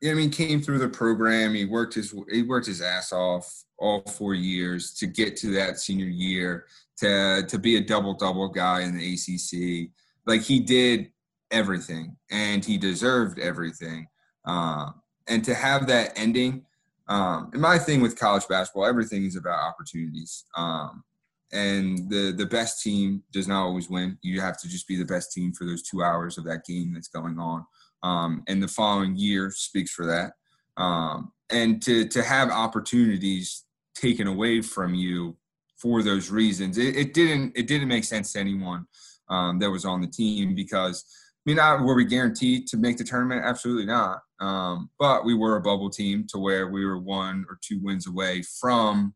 you 0.00 0.08
know, 0.08 0.12
I 0.12 0.14
mean 0.14 0.30
came 0.30 0.62
through 0.62 0.78
the 0.78 0.88
program. 0.88 1.54
He 1.54 1.64
worked 1.64 1.94
his 1.94 2.14
he 2.30 2.42
worked 2.42 2.66
his 2.66 2.80
ass 2.80 3.12
off 3.12 3.64
all 3.78 4.02
four 4.02 4.34
years 4.34 4.94
to 4.94 5.06
get 5.06 5.36
to 5.38 5.48
that 5.52 5.80
senior 5.80 6.06
year 6.06 6.66
to 6.98 7.44
to 7.48 7.58
be 7.58 7.76
a 7.76 7.80
double 7.80 8.14
double 8.14 8.48
guy 8.48 8.82
in 8.82 8.96
the 8.96 9.14
ACC. 9.14 9.90
Like 10.26 10.42
he 10.42 10.60
did 10.60 11.10
everything, 11.50 12.16
and 12.30 12.64
he 12.64 12.78
deserved 12.78 13.38
everything. 13.38 14.06
Um, 14.44 14.94
and 15.28 15.44
to 15.44 15.54
have 15.54 15.86
that 15.88 16.12
ending, 16.16 16.64
um, 17.08 17.50
and 17.52 17.60
my 17.60 17.78
thing 17.78 18.00
with 18.00 18.18
college 18.18 18.46
basketball, 18.48 18.86
everything 18.86 19.24
is 19.24 19.36
about 19.36 19.58
opportunities. 19.58 20.44
Um, 20.56 21.04
and 21.52 22.10
the 22.10 22.32
the 22.36 22.46
best 22.46 22.82
team 22.82 23.22
does 23.32 23.46
not 23.46 23.62
always 23.62 23.88
win. 23.88 24.18
You 24.22 24.40
have 24.40 24.58
to 24.60 24.68
just 24.68 24.88
be 24.88 24.96
the 24.96 25.04
best 25.04 25.32
team 25.32 25.52
for 25.52 25.64
those 25.64 25.82
two 25.82 26.02
hours 26.02 26.38
of 26.38 26.44
that 26.44 26.64
game 26.64 26.92
that's 26.92 27.08
going 27.08 27.38
on. 27.38 27.64
Um, 28.02 28.42
and 28.48 28.62
the 28.62 28.68
following 28.68 29.16
year 29.16 29.50
speaks 29.50 29.90
for 29.90 30.06
that. 30.06 30.32
Um, 30.76 31.32
and 31.50 31.80
to 31.82 32.08
to 32.08 32.22
have 32.22 32.50
opportunities 32.50 33.64
taken 33.94 34.26
away 34.26 34.60
from 34.60 34.94
you 34.94 35.36
for 35.76 36.02
those 36.02 36.30
reasons, 36.30 36.78
it, 36.78 36.96
it 36.96 37.14
didn't 37.14 37.52
it 37.56 37.66
didn't 37.66 37.88
make 37.88 38.04
sense 38.04 38.32
to 38.32 38.40
anyone 38.40 38.86
um, 39.28 39.58
that 39.58 39.70
was 39.70 39.84
on 39.84 40.00
the 40.00 40.06
team 40.06 40.54
because 40.54 41.04
I 41.46 41.50
mean, 41.50 41.56
not 41.56 41.82
were 41.82 41.94
we 41.94 42.04
guaranteed 42.04 42.66
to 42.68 42.76
make 42.76 42.96
the 42.96 43.04
tournament? 43.04 43.44
Absolutely 43.44 43.86
not. 43.86 44.20
Um, 44.40 44.90
but 44.98 45.24
we 45.24 45.34
were 45.34 45.56
a 45.56 45.62
bubble 45.62 45.90
team 45.90 46.26
to 46.30 46.38
where 46.38 46.68
we 46.68 46.84
were 46.84 46.98
one 46.98 47.46
or 47.48 47.58
two 47.62 47.78
wins 47.82 48.06
away 48.06 48.42
from 48.60 49.14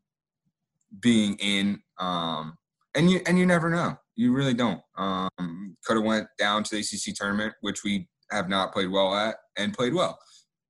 being 1.01 1.35
in. 1.39 1.81
Um, 1.99 2.57
and 2.95 3.09
you 3.09 3.21
and 3.25 3.37
you 3.37 3.45
never 3.45 3.69
know. 3.69 3.97
You 4.15 4.33
really 4.33 4.53
don't. 4.53 4.81
Um, 4.97 5.75
could 5.85 5.97
have 5.97 6.05
went 6.05 6.27
down 6.37 6.63
to 6.63 6.75
the 6.75 6.79
ACC 6.81 7.15
tournament, 7.15 7.53
which 7.61 7.83
we 7.83 8.07
have 8.31 8.49
not 8.49 8.73
played 8.73 8.91
well 8.91 9.13
at, 9.13 9.35
and 9.57 9.73
played 9.73 9.93
well. 9.93 10.17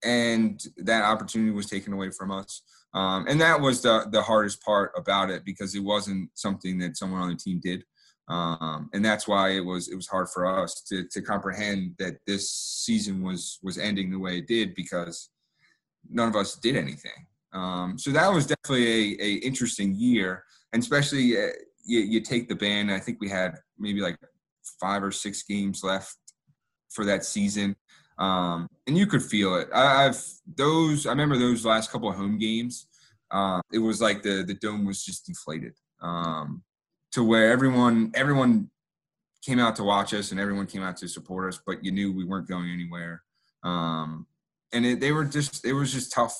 And 0.03 0.59
that 0.77 1.03
opportunity 1.03 1.51
was 1.51 1.67
taken 1.67 1.93
away 1.93 2.09
from 2.09 2.31
us. 2.31 2.63
Um, 2.93 3.25
and 3.27 3.39
that 3.39 3.59
was 3.59 3.81
the 3.81 4.07
the 4.11 4.21
hardest 4.21 4.61
part 4.61 4.91
about 4.97 5.29
it 5.29 5.45
because 5.45 5.75
it 5.75 5.83
wasn't 5.83 6.29
something 6.33 6.77
that 6.79 6.97
someone 6.97 7.21
on 7.21 7.29
the 7.29 7.35
team 7.35 7.59
did. 7.63 7.83
Um, 8.27 8.89
and 8.93 9.03
that's 9.03 9.27
why 9.27 9.49
it 9.51 9.65
was 9.65 9.89
it 9.89 9.95
was 9.95 10.07
hard 10.07 10.29
for 10.29 10.45
us 10.45 10.81
to 10.83 11.07
to 11.09 11.21
comprehend 11.21 11.95
that 11.99 12.17
this 12.27 12.51
season 12.51 13.23
was 13.23 13.59
was 13.61 13.77
ending 13.77 14.11
the 14.11 14.19
way 14.19 14.37
it 14.37 14.47
did 14.47 14.75
because 14.75 15.29
none 16.09 16.27
of 16.27 16.35
us 16.35 16.55
did 16.55 16.75
anything. 16.75 17.27
Um, 17.53 17.97
so 17.97 18.11
that 18.11 18.31
was 18.31 18.47
definitely 18.47 19.19
a, 19.19 19.23
a 19.23 19.33
interesting 19.35 19.93
year, 19.95 20.43
and 20.73 20.81
especially 20.81 21.37
uh, 21.37 21.49
you, 21.85 21.99
you 21.99 22.21
take 22.21 22.47
the 22.47 22.55
ban. 22.55 22.89
I 22.89 22.99
think 22.99 23.19
we 23.19 23.29
had 23.29 23.55
maybe 23.77 24.01
like 24.01 24.17
five 24.79 25.03
or 25.03 25.11
six 25.11 25.43
games 25.43 25.83
left 25.83 26.15
for 26.89 27.05
that 27.05 27.25
season, 27.25 27.75
um, 28.21 28.67
and 28.85 28.95
you 28.95 29.07
could 29.07 29.23
feel 29.23 29.55
it. 29.55 29.67
I, 29.73 30.05
I've 30.05 30.23
those. 30.55 31.07
I 31.07 31.09
remember 31.09 31.37
those 31.37 31.65
last 31.65 31.91
couple 31.91 32.07
of 32.07 32.15
home 32.15 32.37
games. 32.37 32.87
Uh, 33.31 33.61
it 33.73 33.79
was 33.79 33.99
like 33.99 34.21
the 34.21 34.43
the 34.45 34.53
dome 34.53 34.85
was 34.85 35.03
just 35.03 35.25
deflated 35.25 35.73
um, 36.01 36.61
to 37.13 37.23
where 37.23 37.51
everyone 37.51 38.11
everyone 38.13 38.69
came 39.41 39.57
out 39.57 39.75
to 39.77 39.83
watch 39.83 40.13
us 40.13 40.29
and 40.29 40.39
everyone 40.39 40.67
came 40.67 40.83
out 40.83 40.97
to 40.97 41.07
support 41.07 41.51
us, 41.51 41.59
but 41.65 41.83
you 41.83 41.91
knew 41.91 42.13
we 42.13 42.23
weren't 42.23 42.47
going 42.47 42.69
anywhere. 42.69 43.23
Um, 43.63 44.27
and 44.71 44.85
it, 44.85 44.99
they 44.99 45.11
were 45.11 45.25
just 45.25 45.65
it 45.65 45.73
was 45.73 45.91
just 45.91 46.11
tough 46.11 46.37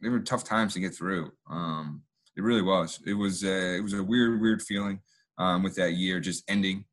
they 0.00 0.08
were 0.08 0.20
tough 0.20 0.44
times 0.44 0.72
to 0.72 0.80
get 0.80 0.94
through. 0.94 1.30
Um, 1.50 2.02
it 2.34 2.42
really 2.42 2.62
was. 2.62 2.98
It 3.06 3.14
was 3.14 3.44
uh, 3.44 3.74
it 3.76 3.82
was 3.82 3.92
a 3.92 4.02
weird 4.02 4.40
weird 4.40 4.62
feeling 4.62 5.00
um, 5.36 5.62
with 5.62 5.74
that 5.74 5.92
year 5.92 6.18
just 6.18 6.44
ending 6.48 6.86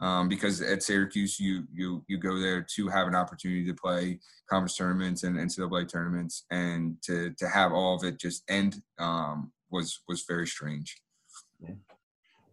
um, 0.00 0.28
because 0.28 0.60
at 0.60 0.82
Syracuse 0.82 1.38
you 1.38 1.64
you 1.72 2.04
you 2.08 2.18
go 2.18 2.38
there 2.38 2.62
to 2.76 2.88
have 2.88 3.06
an 3.06 3.14
opportunity 3.14 3.64
to 3.66 3.74
play 3.74 4.18
conference 4.48 4.76
tournaments 4.76 5.22
and 5.24 5.36
NCAA 5.36 5.88
tournaments 5.88 6.44
and 6.50 6.96
to 7.02 7.30
to 7.38 7.48
have 7.48 7.72
all 7.72 7.94
of 7.96 8.04
it 8.04 8.18
just 8.18 8.42
end 8.48 8.82
um, 8.98 9.52
was 9.70 10.00
was 10.08 10.24
very 10.26 10.46
strange. 10.46 10.96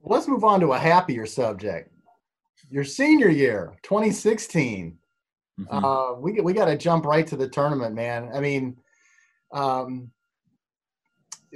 Let's 0.04 0.28
move 0.28 0.44
on 0.44 0.60
to 0.62 0.74
a 0.74 0.78
happier 0.78 1.26
subject. 1.26 1.92
Your 2.70 2.84
senior 2.84 3.30
year, 3.30 3.76
2016. 3.84 4.98
Mhm. 5.60 5.68
Uh, 5.70 6.20
we 6.20 6.40
we 6.42 6.54
got 6.54 6.66
to 6.66 6.78
jump 6.78 7.06
right 7.06 7.26
to 7.28 7.36
the 7.36 7.50
tournament, 7.50 7.96
man. 7.96 8.30
I 8.34 8.40
mean, 8.42 8.78
um, 9.52 10.12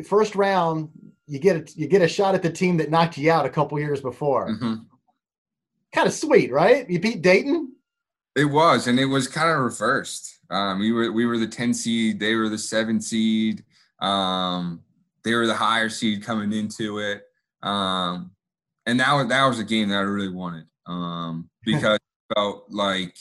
first 0.05 0.35
round, 0.35 0.89
you 1.27 1.37
get 1.39 1.55
a, 1.57 1.79
you 1.79 1.87
get 1.87 2.01
a 2.01 2.07
shot 2.07 2.33
at 2.33 2.41
the 2.41 2.49
team 2.49 2.77
that 2.77 2.89
knocked 2.89 3.17
you 3.17 3.29
out 3.31 3.45
a 3.45 3.49
couple 3.49 3.79
years 3.79 4.01
before. 4.01 4.47
Mhm. 4.49 4.85
Kind 5.93 6.07
of 6.07 6.13
sweet, 6.13 6.51
right? 6.51 6.89
You 6.89 6.99
beat 6.99 7.21
Dayton. 7.21 7.73
It 8.35 8.45
was, 8.45 8.87
and 8.87 8.99
it 8.99 9.05
was 9.05 9.27
kind 9.27 9.49
of 9.49 9.59
reversed. 9.59 10.39
Um, 10.49 10.79
we 10.79 10.91
were 10.91 11.11
we 11.11 11.25
were 11.25 11.37
the 11.37 11.47
ten 11.47 11.73
seed, 11.73 12.19
they 12.19 12.35
were 12.35 12.49
the 12.49 12.57
seven 12.57 13.01
seed. 13.01 13.63
Um, 13.99 14.81
they 15.23 15.35
were 15.35 15.47
the 15.47 15.55
higher 15.55 15.89
seed 15.89 16.23
coming 16.23 16.51
into 16.53 16.99
it, 16.99 17.23
um, 17.61 18.31
and 18.85 18.99
that 18.99 19.13
was 19.13 19.27
that 19.27 19.45
was 19.45 19.59
a 19.59 19.63
game 19.63 19.89
that 19.89 19.97
I 19.97 20.01
really 20.01 20.33
wanted 20.33 20.65
um, 20.87 21.49
because 21.65 21.95
it 21.95 22.35
felt 22.35 22.65
like 22.69 23.17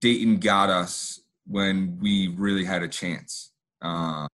Dayton 0.00 0.38
got 0.38 0.68
us 0.68 1.20
when 1.46 1.98
we 2.00 2.28
really 2.36 2.64
had 2.64 2.82
a 2.82 2.88
chance. 2.88 3.52
Uh, 3.80 4.26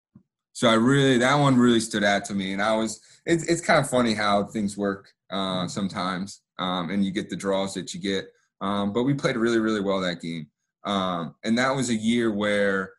so 0.53 0.69
I 0.69 0.75
really 0.75 1.19
that 1.19 1.37
one 1.37 1.57
really 1.57 1.81
stood 1.81 2.05
out 2.05 2.25
to 2.27 2.35
me, 2.35 2.53
and 2.53 2.63
I 2.63 2.75
was 2.75 3.01
it's 3.25 3.45
it's 3.45 3.61
kind 3.61 3.79
of 3.79 3.89
funny 3.89 4.15
how 4.15 4.45
things 4.45 4.77
work 4.77 5.13
uh, 5.31 5.69
sometimes, 5.69 6.41
um, 6.59 6.91
and 6.91 7.05
you 7.05 7.11
get 7.11 7.31
the 7.31 7.37
draws 7.37 7.75
that 7.75 7.95
you 7.95 8.01
get. 8.01 8.27
Um, 8.61 8.93
but 8.93 9.05
we 9.05 9.15
played 9.15 9.37
really 9.37 9.59
really 9.59 9.81
well 9.81 10.01
that 10.01 10.21
game, 10.21 10.49
um, 10.85 11.35
and 11.45 11.57
that 11.59 11.75
was 11.75 11.91
a 11.91 11.95
year 11.95 12.33
where 12.33 12.83
it 12.85 12.91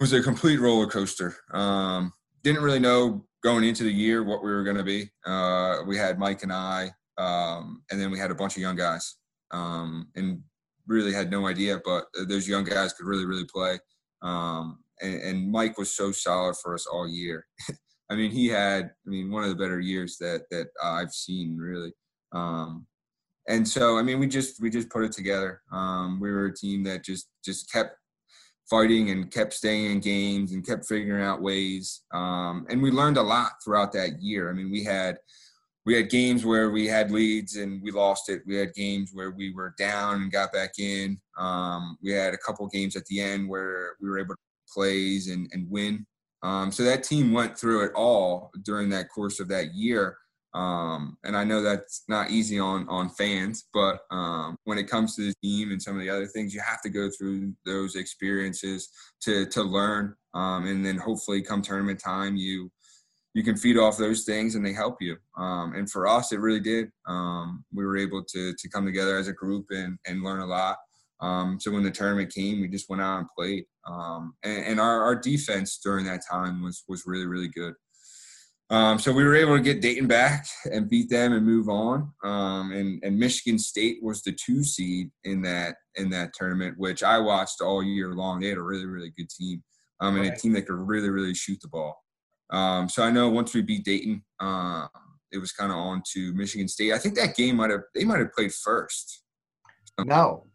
was 0.00 0.12
a 0.12 0.22
complete 0.22 0.60
roller 0.60 0.86
coaster. 0.86 1.36
Um, 1.52 2.12
didn't 2.42 2.62
really 2.62 2.78
know 2.78 3.26
going 3.42 3.64
into 3.64 3.84
the 3.84 3.92
year 3.92 4.22
what 4.22 4.42
we 4.42 4.50
were 4.50 4.64
going 4.64 4.76
to 4.76 4.82
be. 4.82 5.10
Uh, 5.26 5.78
we 5.86 5.96
had 5.96 6.18
Mike 6.18 6.42
and 6.42 6.52
I, 6.52 6.90
um, 7.18 7.82
and 7.90 8.00
then 8.00 8.10
we 8.10 8.18
had 8.18 8.30
a 8.30 8.34
bunch 8.34 8.56
of 8.56 8.62
young 8.62 8.76
guys, 8.76 9.16
um, 9.50 10.08
and 10.16 10.40
really 10.86 11.12
had 11.12 11.30
no 11.30 11.46
idea. 11.46 11.80
But 11.84 12.06
those 12.28 12.48
young 12.48 12.64
guys 12.64 12.94
could 12.94 13.06
really 13.06 13.26
really 13.26 13.46
play. 13.52 13.78
And, 14.22 15.22
and 15.22 15.50
Mike 15.50 15.78
was 15.78 15.94
so 15.94 16.12
solid 16.12 16.56
for 16.62 16.74
us 16.74 16.86
all 16.86 17.08
year. 17.08 17.46
I 18.10 18.16
mean, 18.16 18.32
he 18.32 18.48
had, 18.48 18.86
I 19.06 19.08
mean, 19.08 19.30
one 19.30 19.44
of 19.44 19.50
the 19.50 19.56
better 19.62 19.78
years 19.78 20.16
that 20.18 20.42
that 20.50 20.66
I've 20.82 21.12
seen 21.12 21.56
really. 21.56 21.92
Um, 22.32 22.86
and 23.48 23.66
so, 23.66 23.98
I 23.98 24.02
mean, 24.02 24.18
we 24.18 24.26
just 24.26 24.60
we 24.60 24.70
just 24.70 24.90
put 24.90 25.04
it 25.04 25.12
together. 25.12 25.62
Um, 25.72 26.20
we 26.20 26.30
were 26.30 26.46
a 26.46 26.54
team 26.54 26.84
that 26.84 27.04
just 27.04 27.28
just 27.44 27.70
kept 27.72 27.96
fighting 28.68 29.10
and 29.10 29.30
kept 29.32 29.52
staying 29.52 29.90
in 29.90 30.00
games 30.00 30.52
and 30.52 30.66
kept 30.66 30.86
figuring 30.86 31.24
out 31.24 31.42
ways. 31.42 32.02
Um, 32.14 32.66
and 32.70 32.80
we 32.80 32.92
learned 32.92 33.16
a 33.16 33.22
lot 33.22 33.52
throughout 33.64 33.92
that 33.92 34.22
year. 34.22 34.48
I 34.48 34.52
mean, 34.52 34.70
we 34.70 34.84
had 34.84 35.18
we 35.86 35.96
had 35.96 36.10
games 36.10 36.44
where 36.44 36.70
we 36.70 36.86
had 36.86 37.10
leads 37.10 37.56
and 37.56 37.82
we 37.82 37.90
lost 37.90 38.28
it. 38.28 38.42
We 38.46 38.54
had 38.56 38.74
games 38.74 39.10
where 39.12 39.30
we 39.30 39.52
were 39.52 39.74
down 39.78 40.22
and 40.22 40.30
got 40.30 40.52
back 40.52 40.78
in. 40.78 41.18
Um, 41.38 41.96
we 42.02 42.12
had 42.12 42.34
a 42.34 42.38
couple 42.38 42.66
games 42.68 42.96
at 42.96 43.06
the 43.06 43.20
end 43.20 43.48
where 43.48 43.96
we 44.00 44.08
were 44.08 44.18
able 44.18 44.34
to 44.34 44.40
plays 44.72 45.28
and, 45.28 45.48
and 45.52 45.68
win. 45.70 46.06
Um, 46.42 46.70
so 46.70 46.84
that 46.84 47.02
team 47.02 47.32
went 47.32 47.58
through 47.58 47.84
it 47.86 47.92
all 47.94 48.50
during 48.62 48.88
that 48.90 49.08
course 49.08 49.40
of 49.40 49.48
that 49.48 49.74
year. 49.74 50.16
Um, 50.52 51.16
and 51.24 51.36
I 51.36 51.44
know 51.44 51.62
that's 51.62 52.02
not 52.08 52.30
easy 52.30 52.58
on 52.58 52.88
on 52.88 53.08
fans, 53.10 53.68
but 53.72 54.00
um, 54.10 54.56
when 54.64 54.78
it 54.78 54.88
comes 54.88 55.14
to 55.16 55.22
the 55.22 55.34
team 55.42 55.70
and 55.70 55.80
some 55.80 55.94
of 55.94 56.02
the 56.02 56.10
other 56.10 56.26
things, 56.26 56.52
you 56.52 56.60
have 56.60 56.82
to 56.82 56.88
go 56.88 57.08
through 57.16 57.54
those 57.64 57.94
experiences 57.94 58.88
to 59.22 59.46
to 59.46 59.62
learn, 59.62 60.14
um, 60.34 60.66
and 60.66 60.84
then 60.84 60.96
hopefully 60.96 61.42
come 61.42 61.62
tournament 61.62 62.00
time, 62.00 62.36
you 62.36 62.70
you 63.34 63.44
can 63.44 63.56
feed 63.56 63.78
off 63.78 63.96
those 63.96 64.24
things 64.24 64.56
and 64.56 64.66
they 64.66 64.72
help 64.72 64.96
you. 65.00 65.16
Um, 65.36 65.74
and 65.74 65.88
for 65.88 66.08
us, 66.08 66.32
it 66.32 66.40
really 66.40 66.60
did. 66.60 66.90
Um, 67.06 67.64
we 67.72 67.84
were 67.84 67.96
able 67.96 68.24
to 68.24 68.52
to 68.52 68.68
come 68.68 68.84
together 68.84 69.16
as 69.16 69.28
a 69.28 69.32
group 69.32 69.66
and 69.70 69.98
and 70.06 70.24
learn 70.24 70.40
a 70.40 70.46
lot. 70.46 70.78
Um, 71.20 71.60
so 71.60 71.70
when 71.70 71.82
the 71.82 71.90
tournament 71.90 72.32
came, 72.34 72.60
we 72.60 72.68
just 72.68 72.88
went 72.88 73.02
out 73.02 73.18
and 73.18 73.28
played. 73.36 73.64
And, 73.86 74.32
and 74.42 74.80
our, 74.80 75.02
our, 75.02 75.14
defense 75.14 75.78
during 75.84 76.06
that 76.06 76.22
time 76.28 76.62
was 76.62 76.82
was 76.88 77.04
really 77.06 77.26
really 77.26 77.48
good. 77.48 77.74
Um, 78.70 79.00
so 79.00 79.12
we 79.12 79.24
were 79.24 79.34
able 79.34 79.56
to 79.56 79.62
get 79.62 79.80
Dayton 79.80 80.06
back 80.06 80.46
and 80.70 80.88
beat 80.88 81.10
them 81.10 81.32
and 81.32 81.44
move 81.44 81.68
on. 81.68 82.12
Um, 82.22 82.70
and, 82.70 83.02
and 83.02 83.18
Michigan 83.18 83.58
State 83.58 83.98
was 84.00 84.22
the 84.22 84.32
two 84.32 84.62
seed 84.62 85.10
in 85.24 85.42
that 85.42 85.76
in 85.96 86.08
that 86.10 86.32
tournament, 86.34 86.78
which 86.78 87.02
I 87.02 87.18
watched 87.18 87.60
all 87.60 87.82
year 87.82 88.14
long. 88.14 88.40
They 88.40 88.48
had 88.48 88.58
a 88.58 88.62
really 88.62 88.86
really 88.86 89.12
good 89.16 89.28
team 89.28 89.62
um, 90.00 90.14
and 90.16 90.24
right. 90.24 90.36
a 90.36 90.40
team 90.40 90.52
that 90.52 90.66
could 90.66 90.78
really 90.78 91.10
really 91.10 91.34
shoot 91.34 91.58
the 91.60 91.68
ball. 91.68 91.96
Um, 92.50 92.88
so 92.88 93.02
I 93.02 93.10
know 93.10 93.28
once 93.28 93.54
we 93.54 93.62
beat 93.62 93.84
Dayton, 93.84 94.22
uh, 94.38 94.86
it 95.32 95.38
was 95.38 95.52
kind 95.52 95.72
of 95.72 95.78
on 95.78 96.02
to 96.12 96.32
Michigan 96.34 96.68
State. 96.68 96.92
I 96.92 96.98
think 96.98 97.16
that 97.16 97.36
game 97.36 97.56
might 97.56 97.70
have 97.70 97.82
they 97.94 98.04
might 98.04 98.20
have 98.20 98.32
played 98.32 98.52
first. 98.52 99.24
No, 100.04 100.46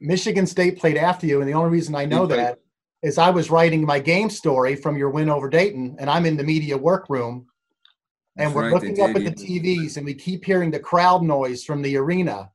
Michigan 0.00 0.46
State 0.46 0.78
played 0.78 0.96
after 0.96 1.26
you, 1.26 1.40
and 1.40 1.48
the 1.48 1.54
only 1.54 1.70
reason 1.70 1.94
I 1.94 2.04
know 2.04 2.26
that 2.26 2.58
is 3.04 3.18
I 3.18 3.28
was 3.28 3.50
writing 3.50 3.84
my 3.84 3.98
game 3.98 4.30
story 4.30 4.74
from 4.74 4.96
your 4.96 5.10
win 5.10 5.28
over 5.28 5.50
Dayton, 5.50 5.94
and 5.98 6.08
I'm 6.08 6.24
in 6.24 6.38
the 6.38 6.42
media 6.42 6.76
workroom, 6.76 7.46
and 8.38 8.46
That's 8.46 8.54
we're 8.56 8.62
right, 8.62 8.72
looking 8.72 9.00
up 9.02 9.14
at 9.14 9.24
the 9.24 9.30
TVs, 9.30 9.98
and 9.98 10.06
we 10.06 10.14
keep 10.14 10.42
hearing 10.42 10.70
the 10.70 10.80
crowd 10.80 11.22
noise 11.22 11.64
from 11.64 11.82
the 11.82 11.98
arena, 11.98 12.50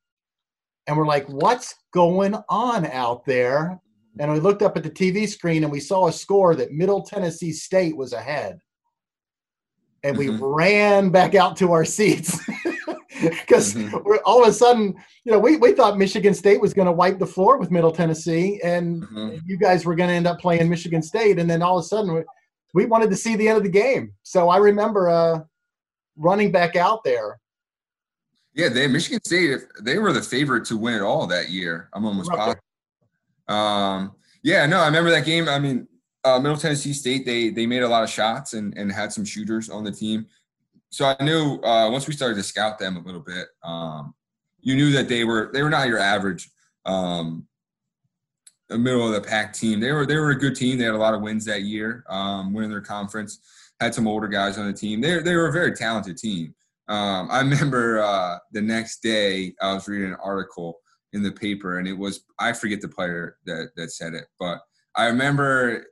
and 0.87 0.97
we're 0.97 1.05
like, 1.05 1.27
"What's 1.29 1.75
going 1.93 2.35
on 2.49 2.87
out 2.87 3.25
there?" 3.25 3.79
And 4.19 4.33
we 4.33 4.39
looked 4.39 4.63
up 4.63 4.75
at 4.75 4.81
the 4.81 4.89
TV 4.89 5.27
screen, 5.29 5.63
and 5.63 5.71
we 5.71 5.79
saw 5.79 6.07
a 6.07 6.11
score 6.11 6.55
that 6.55 6.71
Middle 6.71 7.03
Tennessee 7.03 7.53
State 7.53 7.95
was 7.95 8.13
ahead, 8.13 8.59
and 10.01 10.17
we 10.17 10.27
mm-hmm. 10.29 10.43
ran 10.43 11.09
back 11.11 11.35
out 11.35 11.57
to 11.57 11.73
our 11.73 11.85
seats. 11.85 12.39
because 13.29 13.73
mm-hmm. 13.73 13.97
we're 14.03 14.17
all 14.19 14.43
of 14.43 14.49
a 14.49 14.53
sudden, 14.53 14.95
you 15.23 15.31
know, 15.31 15.39
we, 15.39 15.57
we 15.57 15.73
thought 15.73 15.97
Michigan 15.97 16.33
State 16.33 16.61
was 16.61 16.73
going 16.73 16.85
to 16.85 16.91
wipe 16.91 17.19
the 17.19 17.25
floor 17.25 17.57
with 17.57 17.71
Middle 17.71 17.91
Tennessee, 17.91 18.59
and 18.63 19.03
mm-hmm. 19.03 19.37
you 19.45 19.57
guys 19.57 19.85
were 19.85 19.95
going 19.95 20.09
to 20.09 20.15
end 20.15 20.27
up 20.27 20.39
playing 20.39 20.69
Michigan 20.69 21.01
State, 21.01 21.39
and 21.39 21.49
then 21.49 21.61
all 21.61 21.77
of 21.77 21.83
a 21.83 21.87
sudden, 21.87 22.13
we, 22.13 22.21
we 22.73 22.85
wanted 22.85 23.09
to 23.09 23.15
see 23.15 23.35
the 23.35 23.47
end 23.47 23.57
of 23.57 23.63
the 23.63 23.69
game. 23.69 24.13
So 24.23 24.49
I 24.49 24.57
remember 24.57 25.09
uh, 25.09 25.41
running 26.17 26.51
back 26.51 26.75
out 26.75 27.03
there. 27.03 27.39
Yeah, 28.53 28.69
they 28.69 28.87
Michigan 28.87 29.23
State 29.23 29.59
they 29.81 29.99
were 29.99 30.11
the 30.11 30.21
favorite 30.21 30.65
to 30.65 30.77
win 30.77 30.95
it 30.95 31.01
all 31.01 31.27
that 31.27 31.49
year. 31.49 31.89
I'm 31.93 32.05
almost 32.05 32.29
positive. 32.29 32.61
Um, 33.47 34.15
yeah, 34.43 34.65
no, 34.65 34.79
I 34.79 34.85
remember 34.87 35.11
that 35.11 35.25
game. 35.25 35.47
I 35.47 35.59
mean, 35.59 35.87
uh, 36.23 36.39
Middle 36.39 36.57
Tennessee 36.57 36.93
State 36.93 37.25
they 37.25 37.49
they 37.49 37.65
made 37.65 37.83
a 37.83 37.87
lot 37.87 38.03
of 38.03 38.09
shots 38.09 38.53
and 38.53 38.75
and 38.77 38.91
had 38.91 39.13
some 39.13 39.23
shooters 39.23 39.69
on 39.69 39.83
the 39.83 39.91
team 39.91 40.27
so 40.89 41.05
I 41.05 41.23
knew 41.23 41.59
uh, 41.61 41.89
once 41.91 42.07
we 42.07 42.13
started 42.13 42.35
to 42.35 42.43
scout 42.43 42.79
them 42.79 42.97
a 42.97 43.01
little 43.01 43.21
bit, 43.21 43.47
um, 43.63 44.13
you 44.59 44.75
knew 44.75 44.91
that 44.91 45.07
they 45.07 45.23
were 45.23 45.49
they 45.53 45.63
were 45.63 45.69
not 45.69 45.87
your 45.87 45.99
average 45.99 46.49
um, 46.85 47.47
middle 48.69 49.07
of 49.07 49.13
the 49.13 49.27
pack 49.27 49.53
team. 49.53 49.79
They 49.79 49.91
were 49.91 50.05
they 50.05 50.17
were 50.17 50.31
a 50.31 50.37
good 50.37 50.55
team. 50.55 50.77
They 50.77 50.85
had 50.85 50.95
a 50.95 50.97
lot 50.97 51.13
of 51.13 51.21
wins 51.21 51.45
that 51.45 51.63
year, 51.63 52.03
um, 52.09 52.53
winning 52.53 52.69
their 52.69 52.81
conference. 52.81 53.39
Had 53.79 53.95
some 53.95 54.07
older 54.07 54.27
guys 54.27 54.57
on 54.57 54.67
the 54.67 54.73
team. 54.73 54.99
They 54.99 55.19
they 55.19 55.35
were 55.35 55.47
a 55.47 55.53
very 55.53 55.73
talented 55.73 56.17
team. 56.17 56.53
Um, 56.87 57.29
I 57.31 57.39
remember 57.41 57.99
uh, 57.99 58.37
the 58.51 58.61
next 58.61 59.01
day 59.01 59.53
I 59.61 59.73
was 59.73 59.87
reading 59.87 60.09
an 60.09 60.17
article 60.21 60.79
in 61.13 61.23
the 61.23 61.31
paper, 61.31 61.79
and 61.79 61.87
it 61.87 61.97
was 61.97 62.21
I 62.39 62.53
forget 62.53 62.81
the 62.81 62.89
player 62.89 63.37
that 63.45 63.69
that 63.75 63.91
said 63.91 64.13
it, 64.13 64.25
but 64.39 64.59
I 64.95 65.05
remember 65.05 65.85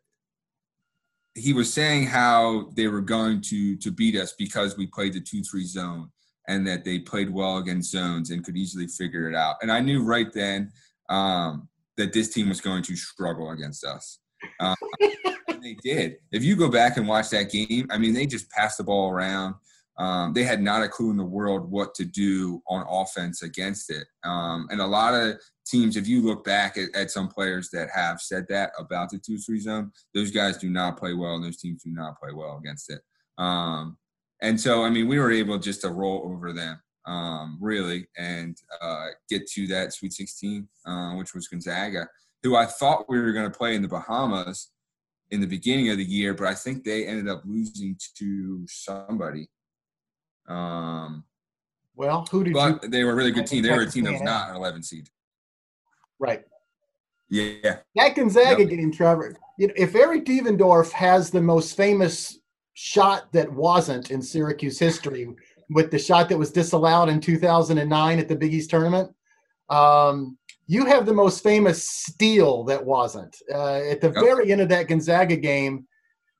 he 1.37 1.53
was 1.53 1.71
saying 1.71 2.07
how 2.07 2.69
they 2.75 2.87
were 2.87 3.01
going 3.01 3.41
to 3.41 3.77
to 3.77 3.91
beat 3.91 4.15
us 4.15 4.33
because 4.37 4.77
we 4.77 4.87
played 4.87 5.13
the 5.13 5.21
two 5.21 5.43
three 5.43 5.65
zone 5.65 6.09
and 6.47 6.65
that 6.65 6.83
they 6.83 6.99
played 6.99 7.29
well 7.29 7.57
against 7.57 7.91
zones 7.91 8.31
and 8.31 8.43
could 8.43 8.57
easily 8.57 8.87
figure 8.87 9.29
it 9.29 9.35
out. 9.35 9.57
And 9.61 9.71
I 9.71 9.81
knew 9.81 10.03
right 10.03 10.31
then 10.33 10.71
um, 11.09 11.67
that 11.97 12.13
this 12.13 12.29
team 12.29 12.49
was 12.49 12.61
going 12.61 12.83
to 12.83 12.95
struggle 12.95 13.51
against 13.51 13.85
us. 13.85 14.19
Um, 14.59 14.75
they 15.61 15.75
did. 15.83 16.15
If 16.31 16.43
you 16.43 16.55
go 16.55 16.69
back 16.69 16.97
and 16.97 17.07
watch 17.07 17.29
that 17.31 17.51
game, 17.51 17.87
I 17.89 17.97
mean, 17.97 18.13
they 18.13 18.25
just 18.25 18.49
passed 18.49 18.77
the 18.77 18.83
ball 18.85 19.11
around. 19.11 19.55
Um, 19.97 20.33
they 20.33 20.43
had 20.43 20.61
not 20.61 20.83
a 20.83 20.87
clue 20.87 21.09
in 21.09 21.17
the 21.17 21.23
world 21.23 21.71
what 21.71 21.95
to 21.95 22.05
do 22.05 22.61
on 22.67 22.85
offense 22.87 23.41
against 23.41 23.89
it. 23.89 24.05
Um, 24.23 24.67
and 24.69 24.79
a 24.79 24.85
lot 24.85 25.15
of 25.15 25.39
teams, 25.65 25.97
if 25.97 26.07
you 26.07 26.21
look 26.21 26.43
back 26.43 26.77
at, 26.77 26.95
at, 26.95 27.09
some 27.09 27.27
players 27.27 27.69
that 27.71 27.89
have 27.89 28.21
said 28.21 28.45
that 28.49 28.71
about 28.77 29.09
the 29.09 29.17
2 29.17 29.39
3 29.39 29.59
zone, 29.59 29.91
those 30.13 30.29
guys 30.29 30.57
do 30.57 30.69
not 30.69 30.97
play 30.97 31.13
well 31.13 31.35
and 31.35 31.43
those 31.43 31.57
teams 31.57 31.83
do 31.83 31.89
not 31.91 32.19
play 32.19 32.31
well 32.31 32.57
against 32.57 32.91
it. 32.91 33.01
Um, 33.37 33.97
and 34.41 34.59
so, 34.59 34.83
I 34.83 34.89
mean, 34.89 35.07
we 35.07 35.19
were 35.19 35.31
able 35.31 35.57
just 35.57 35.81
to 35.81 35.89
roll 35.89 36.21
over 36.25 36.53
them, 36.53 36.79
um, 37.05 37.57
really, 37.59 38.07
and 38.17 38.55
uh, 38.81 39.07
get 39.29 39.47
to 39.51 39.65
that 39.67 39.93
Sweet 39.93 40.13
16, 40.13 40.67
uh, 40.85 41.13
which 41.15 41.33
was 41.33 41.47
Gonzaga, 41.47 42.07
who 42.43 42.55
I 42.55 42.65
thought 42.65 43.09
we 43.09 43.19
were 43.19 43.33
going 43.33 43.51
to 43.51 43.57
play 43.57 43.73
in 43.73 43.81
the 43.81 43.87
Bahamas 43.87 44.69
in 45.31 45.41
the 45.41 45.47
beginning 45.47 45.89
of 45.89 45.97
the 45.97 46.05
year, 46.05 46.33
but 46.33 46.47
I 46.47 46.53
think 46.53 46.83
they 46.83 47.05
ended 47.05 47.27
up 47.27 47.41
losing 47.45 47.97
to 48.17 48.63
somebody. 48.67 49.49
Um, 50.47 51.23
well, 51.95 52.27
who 52.31 52.43
did 52.43 52.53
but 52.53 52.83
you? 52.83 52.89
They 52.89 53.03
were 53.03 53.11
a 53.11 53.15
really 53.15 53.31
good 53.31 53.47
team. 53.47 53.63
They 53.63 53.71
were 53.71 53.81
a 53.81 53.89
team 53.89 54.03
that 54.05 54.13
was 54.13 54.21
not 54.21 54.49
an 54.49 54.55
11 54.55 54.83
seed. 54.83 55.09
Right. 56.19 56.43
Yeah. 57.29 57.77
That 57.95 58.15
Gonzaga 58.15 58.61
yep. 58.61 58.69
game, 58.69 58.91
Trevor. 58.91 59.35
You 59.57 59.67
know, 59.67 59.73
if 59.75 59.95
Eric 59.95 60.25
Devendorf 60.25 60.91
has 60.91 61.29
the 61.29 61.41
most 61.41 61.75
famous 61.75 62.39
shot 62.73 63.31
that 63.33 63.51
wasn't 63.51 64.11
in 64.11 64.21
Syracuse 64.21 64.79
history, 64.79 65.27
with 65.69 65.91
the 65.91 65.99
shot 65.99 66.29
that 66.29 66.37
was 66.37 66.51
disallowed 66.51 67.09
in 67.09 67.19
2009 67.19 68.19
at 68.19 68.27
the 68.27 68.35
Big 68.35 68.53
East 68.53 68.69
tournament, 68.69 69.11
um, 69.69 70.37
you 70.67 70.85
have 70.85 71.05
the 71.05 71.13
most 71.13 71.43
famous 71.43 71.89
steal 71.89 72.63
that 72.65 72.83
wasn't. 72.83 73.35
Uh, 73.51 73.77
at 73.77 74.01
the 74.01 74.11
yep. 74.13 74.23
very 74.23 74.51
end 74.51 74.61
of 74.61 74.69
that 74.69 74.87
Gonzaga 74.87 75.35
game, 75.35 75.86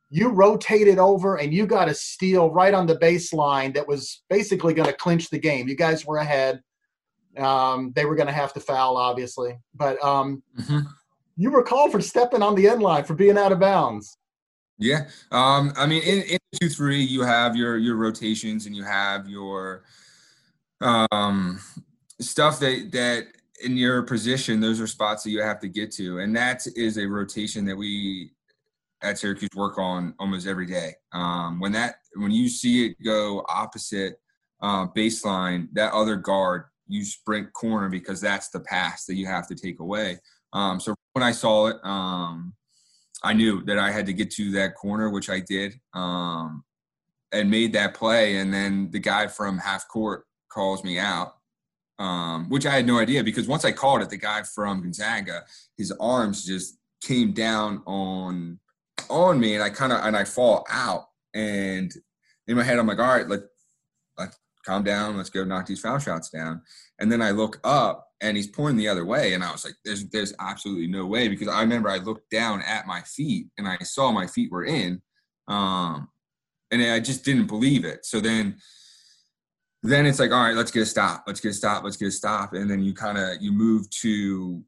you 0.10 0.30
rotated 0.30 1.00
over 1.00 1.36
and 1.36 1.54
you 1.54 1.66
got 1.68 1.90
a 1.90 1.94
steal 1.94 2.50
right 2.50 2.74
on 2.74 2.86
the 2.88 2.96
baseline 2.96 3.74
that 3.74 3.88
was 3.88 4.24
basically 4.30 4.74
going 4.74 4.88
to 4.88 4.96
clinch 4.96 5.30
the 5.30 5.40
game. 5.40 5.68
You 5.68 5.76
guys 5.76 6.06
were 6.06 6.18
ahead 6.18 6.62
Um, 7.38 7.92
they 7.96 8.06
were 8.06 8.16
going 8.16 8.28
to 8.28 8.34
have 8.34 8.54
to 8.54 8.60
foul, 8.60 8.98
obviously, 8.98 9.60
but 9.76 10.02
um, 10.04 10.42
mm-hmm. 10.60 10.80
you 11.36 11.52
were 11.52 11.62
called 11.62 11.92
for 11.92 12.02
stepping 12.02 12.42
on 12.42 12.56
the 12.56 12.68
end 12.68 12.82
line 12.82 13.04
for 13.04 13.14
being 13.14 13.38
out 13.38 13.52
of 13.52 13.60
bounds. 13.60 14.18
Yeah, 14.80 15.08
um, 15.32 15.74
I 15.76 15.86
mean, 15.86 16.04
in, 16.04 16.24
in 16.24 16.38
two 16.60 16.70
three, 16.70 17.02
you 17.02 17.22
have 17.22 17.56
your 17.56 17.78
your 17.78 17.96
rotations 17.96 18.66
and 18.66 18.76
you 18.76 18.84
have 18.84 19.28
your 19.28 19.84
um, 20.82 21.60
stuff 22.20 22.60
that 22.60 22.92
that 22.92 23.28
in 23.64 23.78
your 23.78 24.04
position, 24.04 24.60
those 24.60 24.80
are 24.80 24.88
spots 24.88 25.24
that 25.24 25.32
you 25.32 25.42
have 25.42 25.60
to 25.60 25.68
get 25.68 25.92
to, 25.94 26.20
and 26.20 26.36
that 26.36 26.66
is 26.76 26.98
a 26.98 27.06
rotation 27.06 27.66
that 27.66 27.76
we 27.76 28.32
at 29.02 29.20
Syracuse 29.20 29.50
work 29.56 29.78
on 29.78 30.14
almost 30.20 30.48
every 30.48 30.66
day. 30.66 30.96
Um, 31.14 31.60
when 31.60 31.72
that 31.74 31.96
when 32.16 32.32
you 32.32 32.50
see 32.50 32.88
it 32.88 33.04
go 33.04 33.46
opposite 33.48 34.20
uh, 34.62 34.88
baseline, 34.88 35.68
that 35.74 35.94
other 35.94 36.16
guard 36.16 36.66
you 36.88 37.04
sprint 37.04 37.52
corner 37.54 37.90
because 37.90 38.22
that's 38.22 38.50
the 38.50 38.60
pass 38.60 39.06
that 39.06 39.16
you 39.16 39.26
have 39.26 39.48
to 39.48 39.56
take 39.56 39.80
away. 39.80 40.20
Um, 40.54 40.80
so 40.80 40.96
when 41.14 41.24
I 41.24 41.32
saw 41.32 41.68
it, 41.68 41.78
um, 41.84 42.54
I 43.24 43.34
knew 43.34 43.64
that 43.66 43.78
I 43.78 43.92
had 43.92 44.06
to 44.06 44.14
get 44.14 44.32
to 44.32 44.52
that 44.52 44.76
corner, 44.76 45.10
which 45.10 45.30
I 45.30 45.40
did, 45.40 45.80
um, 45.94 46.64
and 47.32 47.52
made 47.52 47.74
that 47.74 47.94
play. 47.94 48.38
And 48.38 48.54
then 48.54 48.90
the 48.92 49.00
guy 49.00 49.28
from 49.28 49.58
half 49.58 49.88
court 49.88 50.26
calls 50.50 50.84
me 50.84 50.98
out, 50.98 51.36
um, 52.00 52.50
which 52.50 52.66
I 52.66 52.72
had 52.72 52.88
no 52.88 53.00
idea 53.00 53.24
because 53.24 53.48
once 53.48 53.66
I 53.66 53.72
called 53.72 54.02
it, 54.02 54.10
the 54.10 54.18
guy 54.18 54.44
from 54.44 54.82
Gonzaga, 54.82 55.44
his 55.78 55.92
arms 56.00 56.46
just 56.46 56.78
came 57.04 57.34
down 57.34 57.84
on 57.86 58.60
on 59.10 59.40
me, 59.40 59.56
and 59.56 59.64
I 59.64 59.70
kind 59.70 59.92
of 59.92 60.04
and 60.04 60.16
I 60.16 60.24
fall 60.24 60.66
out. 60.70 61.06
And 61.34 61.92
in 62.48 62.58
my 62.58 62.64
head, 62.64 62.80
I'm 62.80 62.88
like, 62.88 63.00
all 63.00 63.08
right, 63.08 63.28
let 63.28 63.42
let 64.18 64.36
calm 64.66 64.84
down, 64.84 65.18
let's 65.18 65.30
go 65.30 65.44
knock 65.44 65.66
these 65.66 65.82
foul 65.82 66.00
shots 66.00 66.30
down. 66.30 66.62
And 67.00 67.12
then 67.12 67.22
I 67.22 67.32
look 67.32 67.60
up, 67.64 68.08
and 68.22 68.36
he's 68.36 68.48
pointing 68.48 68.78
the 68.78 68.88
other 68.88 69.06
way, 69.06 69.34
and 69.34 69.44
I 69.44 69.52
was 69.52 69.66
like, 69.66 69.76
there's 69.86 70.08
there's 70.10 70.34
absolutely 70.40 70.88
no 70.88 71.06
way 71.06 71.28
because 71.28 71.48
I 71.48 71.62
remember 71.62 71.90
I 71.90 71.98
looked 71.98 72.30
down 72.30 72.62
at 72.62 72.88
my 72.88 73.02
feet 73.02 73.48
and 73.58 73.68
I 73.68 73.78
saw 73.80 74.12
my 74.12 74.28
feet 74.28 74.52
were 74.52 74.66
in, 74.66 75.02
um, 75.48 76.10
and 76.72 76.82
I 76.82 77.00
just 77.00 77.24
didn't 77.24 77.48
believe 77.48 77.86
it. 77.86 78.06
So 78.06 78.20
then 78.20 78.58
then 79.84 80.06
it's 80.06 80.20
like 80.20 80.32
all 80.32 80.44
right 80.44 80.56
let's 80.56 80.72
get 80.72 80.82
a 80.82 80.86
stop 80.86 81.24
let's 81.28 81.40
get 81.40 81.50
a 81.50 81.54
stop 81.54 81.84
let's 81.84 81.98
get 81.98 82.08
a 82.08 82.12
stop 82.12 82.54
and 82.54 82.70
then 82.70 82.82
you 82.82 82.94
kind 82.94 83.18
of 83.18 83.42
you 83.42 83.52
move 83.52 83.90
to 83.90 84.64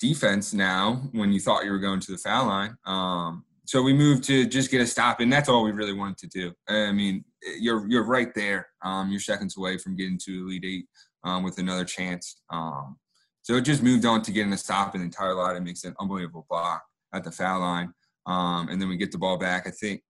defense 0.00 0.54
now 0.54 1.02
when 1.12 1.32
you 1.32 1.40
thought 1.40 1.64
you 1.64 1.70
were 1.70 1.78
going 1.78 2.00
to 2.00 2.12
the 2.12 2.18
foul 2.18 2.46
line 2.46 2.76
um, 2.86 3.44
so 3.68 3.82
we 3.82 3.92
moved 3.92 4.24
to 4.24 4.46
just 4.46 4.70
get 4.70 4.80
a 4.80 4.86
stop 4.86 5.20
and 5.20 5.30
that's 5.30 5.46
all 5.46 5.62
we 5.62 5.72
really 5.72 5.92
wanted 5.92 6.16
to 6.16 6.26
do. 6.28 6.52
I 6.70 6.90
mean 6.90 7.22
you're 7.60 7.86
you're 7.86 8.06
right 8.06 8.34
there. 8.34 8.66
Um, 8.82 9.10
you're 9.10 9.20
seconds 9.20 9.58
away 9.58 9.76
from 9.76 9.94
getting 9.94 10.18
to 10.24 10.30
elite 10.46 10.64
eight 10.64 10.86
um, 11.22 11.42
with 11.42 11.58
another 11.58 11.84
chance. 11.84 12.40
Um, 12.50 12.96
so 13.42 13.56
it 13.56 13.66
just 13.66 13.82
moved 13.82 14.06
on 14.06 14.22
to 14.22 14.32
getting 14.32 14.54
a 14.54 14.56
stop 14.56 14.94
and 14.94 15.02
then 15.02 15.10
Tyler 15.10 15.34
Lydon 15.34 15.64
makes 15.64 15.84
an 15.84 15.94
unbelievable 16.00 16.46
block 16.48 16.82
at 17.12 17.24
the 17.24 17.30
foul 17.30 17.60
line. 17.60 17.92
Um, 18.24 18.70
and 18.70 18.80
then 18.80 18.88
we 18.88 18.96
get 18.96 19.12
the 19.12 19.18
ball 19.18 19.36
back. 19.36 19.66
I 19.66 19.70
think 19.70 20.02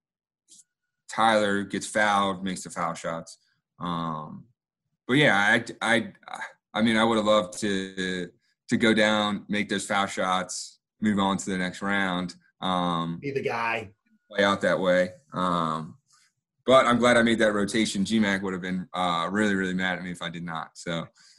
tyler 1.11 1.65
gets 1.65 1.87
fouled 1.89 2.45
makes 2.45 2.63
the 2.63 2.71
foul 2.71 2.95
shots. 2.95 3.39
Um, 3.81 4.45
but 5.09 5.15
yeah, 5.15 5.37
I, 5.37 5.65
I, 5.83 6.13
I 6.75 6.83
mean, 6.83 6.97
I 6.97 7.03
would 7.03 7.17
have 7.17 7.27
loved 7.27 7.59
to 7.59 8.29
to 8.69 8.77
go 8.77 8.95
down, 8.95 9.47
make 9.49 9.69
those 9.69 9.87
foul 9.87 10.07
shots, 10.07 10.79
move 11.01 11.19
on 11.19 11.39
to 11.39 11.51
the 11.51 11.59
next 11.59 11.83
round. 11.83 12.37
Um, 12.61 13.19
Be 13.21 13.31
the 13.31 13.43
guy. 13.43 13.91
Play 14.31 14.45
out 14.45 14.61
that 14.63 14.79
way. 14.79 15.11
Um, 15.33 15.97
but 16.69 16.85
I'm 16.85 16.99
glad 16.99 17.17
I 17.17 17.23
made 17.23 17.39
that 17.39 17.55
rotation. 17.55 18.05
GMAC 18.05 18.43
would 18.43 18.53
have 18.53 18.61
been 18.61 18.87
uh, 18.93 19.27
really, 19.31 19.55
really 19.55 19.73
mad 19.73 19.97
at 19.99 20.05
me 20.05 20.11
if 20.11 20.21
I 20.21 20.29
did 20.29 20.45
not. 20.45 20.71
So, 20.75 21.09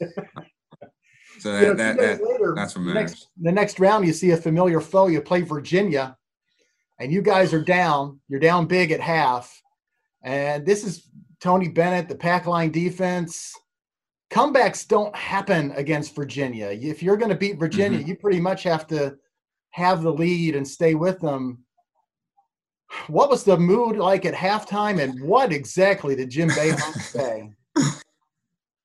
so 1.38 1.52
that, 1.52 1.60
you 1.60 1.66
know, 1.68 1.74
that, 1.74 1.96
that 1.98 2.20
later, 2.20 2.52
that's 2.56 2.74
what 2.74 2.82
matters. 2.82 2.94
The 2.94 3.00
next, 3.00 3.28
the 3.40 3.52
next 3.52 3.80
round, 3.80 4.06
you 4.06 4.12
see 4.12 4.32
a 4.32 4.36
familiar 4.36 4.80
foe. 4.80 5.06
You 5.06 5.20
play 5.20 5.42
Virginia, 5.42 6.16
and 6.98 7.12
you 7.12 7.22
guys 7.22 7.54
are 7.54 7.62
down. 7.62 8.18
You're 8.28 8.40
down 8.40 8.66
big 8.66 8.90
at 8.90 9.00
half, 9.00 9.62
and 10.24 10.66
this 10.66 10.84
is 10.84 11.08
Tony 11.40 11.68
Bennett, 11.68 12.08
the 12.08 12.16
pack 12.16 12.46
line 12.46 12.72
defense. 12.72 13.54
Comebacks 14.32 14.86
don't 14.86 15.14
happen 15.14 15.70
against 15.72 16.14
Virginia. 16.16 16.70
If 16.70 17.04
you're 17.04 17.16
going 17.16 17.30
to 17.30 17.36
beat 17.36 17.58
Virginia, 17.58 18.00
mm-hmm. 18.00 18.08
you 18.08 18.16
pretty 18.16 18.40
much 18.40 18.64
have 18.64 18.86
to 18.88 19.16
have 19.70 20.02
the 20.02 20.12
lead 20.12 20.56
and 20.56 20.66
stay 20.66 20.94
with 20.94 21.20
them. 21.20 21.64
What 23.06 23.30
was 23.30 23.44
the 23.44 23.56
mood 23.56 23.96
like 23.96 24.24
at 24.24 24.34
halftime, 24.34 25.00
and 25.00 25.20
what 25.22 25.52
exactly 25.52 26.16
did 26.16 26.30
Jim 26.30 26.48
Boeheim 26.50 27.00
say? 27.00 27.50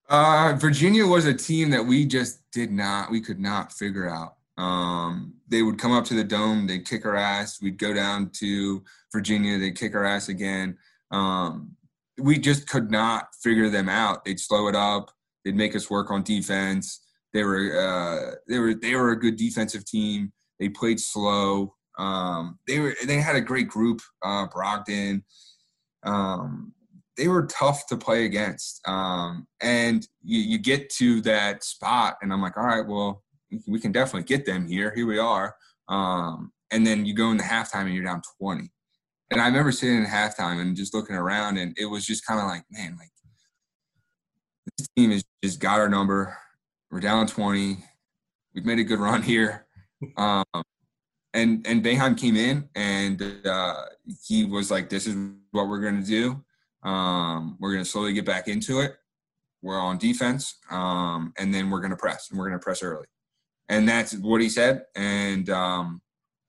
Uh, 0.08 0.56
Virginia 0.60 1.06
was 1.06 1.26
a 1.26 1.34
team 1.34 1.72
that 1.72 1.84
we 1.84 2.06
just 2.06 2.40
did 2.52 2.72
not, 2.72 3.10
we 3.10 3.20
could 3.20 3.40
not 3.40 3.74
figure 3.74 4.08
out. 4.08 4.36
Um, 4.58 5.34
they 5.48 5.64
would 5.64 5.80
come 5.80 5.92
up 5.92 6.06
to 6.06 6.14
the 6.14 6.24
dome, 6.24 6.68
they'd 6.68 6.88
kick 6.88 7.06
our 7.06 7.16
ass. 7.16 7.62
We'd 7.62 7.80
go 7.80 7.94
down 7.94 8.30
to 8.36 8.84
Virginia, 9.12 9.58
they'd 9.58 9.78
kick 9.78 9.96
our 9.96 10.06
ass 10.06 10.30
again. 10.30 10.78
Um, 11.12 11.76
we 12.18 12.38
just 12.38 12.70
could 12.70 12.92
not 12.92 13.30
figure 13.42 13.70
them 13.70 13.90
out. 13.90 14.24
They'd 14.24 14.40
slow 14.40 14.68
it 14.68 14.76
up. 14.76 15.12
They'd 15.44 15.56
make 15.56 15.76
us 15.76 15.90
work 15.90 16.12
on 16.12 16.24
defense. 16.24 17.02
They 17.34 17.44
were 17.44 17.78
uh, 17.78 18.36
they 18.48 18.60
were 18.60 18.74
they 18.74 18.96
were 18.96 19.12
a 19.12 19.20
good 19.20 19.36
defensive 19.36 19.86
team. 19.86 20.32
They 20.60 20.70
played 20.70 21.00
slow. 21.00 21.76
Um, 21.98 22.60
they 22.68 22.80
were 22.80 22.96
they 23.06 23.18
had 23.18 23.36
a 23.36 23.42
great 23.42 23.68
group. 23.68 24.02
Uh, 24.24 24.48
Brogdon. 24.48 25.24
Um, 26.04 26.74
they 27.18 27.28
were 27.30 27.48
tough 27.48 27.88
to 27.88 27.98
play 27.98 28.26
against. 28.26 28.82
Um, 28.86 29.48
and 29.62 30.06
you, 30.22 30.40
you 30.40 30.58
get 30.58 30.90
to 30.96 31.22
that 31.22 31.64
spot, 31.64 32.18
and 32.22 32.34
I'm 32.34 32.42
like, 32.42 32.58
all 32.58 32.66
right, 32.66 32.86
well, 32.86 33.24
we 33.68 33.80
can 33.80 33.94
definitely 33.94 34.24
get 34.24 34.46
them 34.46 34.68
here. 34.68 34.92
Here 34.94 35.08
we 35.08 35.18
are. 35.18 35.56
Um, 35.88 36.52
and 36.72 36.86
then 36.86 37.06
you 37.06 37.14
go 37.14 37.32
in 37.32 37.38
the 37.38 37.44
halftime 37.44 37.86
and 37.86 37.94
you're 37.94 38.04
down 38.04 38.22
20 38.42 38.70
and 39.32 39.42
I 39.42 39.48
remember 39.48 39.72
sitting 39.72 39.98
in 39.98 40.06
halftime 40.06 40.62
and 40.62 40.76
just 40.76 40.94
looking 40.94 41.16
around, 41.16 41.58
and 41.58 41.76
it 41.78 41.86
was 41.86 42.06
just 42.06 42.26
kind 42.26 42.40
of 42.40 42.48
like, 42.48 42.64
man, 42.70 42.96
like 42.98 43.10
this 44.78 44.88
team 44.96 45.12
has 45.12 45.24
just 45.44 45.60
got 45.60 45.80
our 45.80 45.90
number. 45.90 46.38
We're 46.92 47.00
down 47.00 47.28
20. 47.28 47.78
We've 48.54 48.66
made 48.66 48.80
a 48.80 48.84
good 48.84 49.00
run 49.00 49.24
here. 49.24 49.65
Um, 50.18 50.46
and 51.34 51.66
and 51.68 51.84
Boeheim 51.84 52.18
came 52.18 52.36
in 52.36 52.70
and 52.76 53.22
uh, 53.46 53.86
he 54.26 54.46
was 54.46 54.72
like, 54.72 54.90
"This 54.90 55.08
is 55.08 55.16
what 55.52 55.68
we're 55.68 55.82
going 55.82 56.02
to 56.02 56.08
do. 56.08 56.44
Um, 56.90 57.58
we're 57.60 57.74
going 57.74 57.84
to 57.84 57.90
slowly 57.90 58.14
get 58.14 58.26
back 58.26 58.48
into 58.48 58.80
it. 58.80 58.96
We're 59.62 59.80
on 59.80 59.98
defense, 59.98 60.58
um, 60.70 61.34
and 61.38 61.54
then 61.54 61.70
we're 61.70 61.80
going 61.80 61.92
to 61.92 61.98
press, 61.98 62.30
and 62.30 62.40
we're 62.40 62.48
going 62.48 62.60
to 62.60 62.64
press 62.64 62.84
early." 62.84 63.08
And 63.68 63.90
that's 63.90 64.16
what 64.18 64.42
he 64.42 64.50
said, 64.50 64.84
and 64.96 65.50
um, 65.50 66.02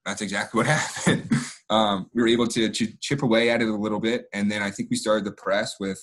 that's 0.04 0.20
exactly 0.20 0.58
what 0.58 0.66
happened 0.66 1.30
um, 1.70 2.10
we 2.14 2.22
were 2.22 2.28
able 2.28 2.46
to, 2.48 2.68
to 2.68 2.86
chip 3.00 3.22
away 3.22 3.50
at 3.50 3.60
it 3.60 3.68
a 3.68 3.74
little 3.74 4.00
bit, 4.00 4.26
and 4.32 4.50
then 4.50 4.62
I 4.62 4.70
think 4.70 4.90
we 4.90 4.96
started 4.96 5.24
the 5.24 5.32
press 5.32 5.76
with 5.80 6.00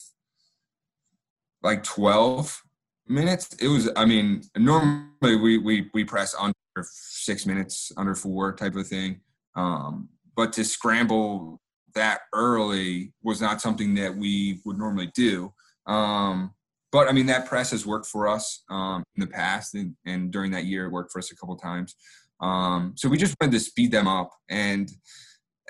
like 1.62 1.84
12 1.84 2.62
minutes. 3.08 3.54
It 3.62 3.68
was, 3.70 3.90
I 3.96 4.06
mean, 4.06 4.44
normally 4.58 5.38
we 5.38 5.58
we 5.58 5.90
we 5.94 6.04
press 6.04 6.36
under 6.38 6.54
six 6.82 7.46
minutes, 7.46 7.92
under 7.98 8.16
four 8.16 8.56
type 8.56 8.76
of 8.76 8.88
thing. 8.88 9.22
Um, 9.56 10.10
but 10.36 10.54
to 10.54 10.64
scramble 10.64 11.62
that 11.96 12.22
early 12.34 13.14
was 13.22 13.42
not 13.42 13.62
something 13.62 13.94
that 13.96 14.16
we 14.16 14.60
would 14.66 14.78
normally 14.78 15.12
do. 15.14 15.54
Um, 15.86 16.54
but 16.92 17.08
I 17.08 17.12
mean, 17.12 17.26
that 17.28 17.48
press 17.48 17.72
has 17.72 17.86
worked 17.86 18.06
for 18.06 18.28
us 18.28 18.64
um, 18.70 19.04
in 19.16 19.22
the 19.22 19.28
past, 19.28 19.74
and, 19.74 19.96
and, 20.06 20.32
during 20.32 20.52
that 20.52 20.66
year, 20.66 20.86
it 20.86 20.92
worked 20.92 21.12
for 21.12 21.20
us 21.20 21.32
a 21.32 21.36
couple 21.36 21.56
times. 21.58 21.96
Um, 22.40 22.94
so 22.96 23.10
we 23.10 23.18
just 23.18 23.36
wanted 23.42 23.54
to 23.54 23.60
speed 23.60 23.92
them 23.92 24.08
up, 24.08 24.30
and 24.50 24.92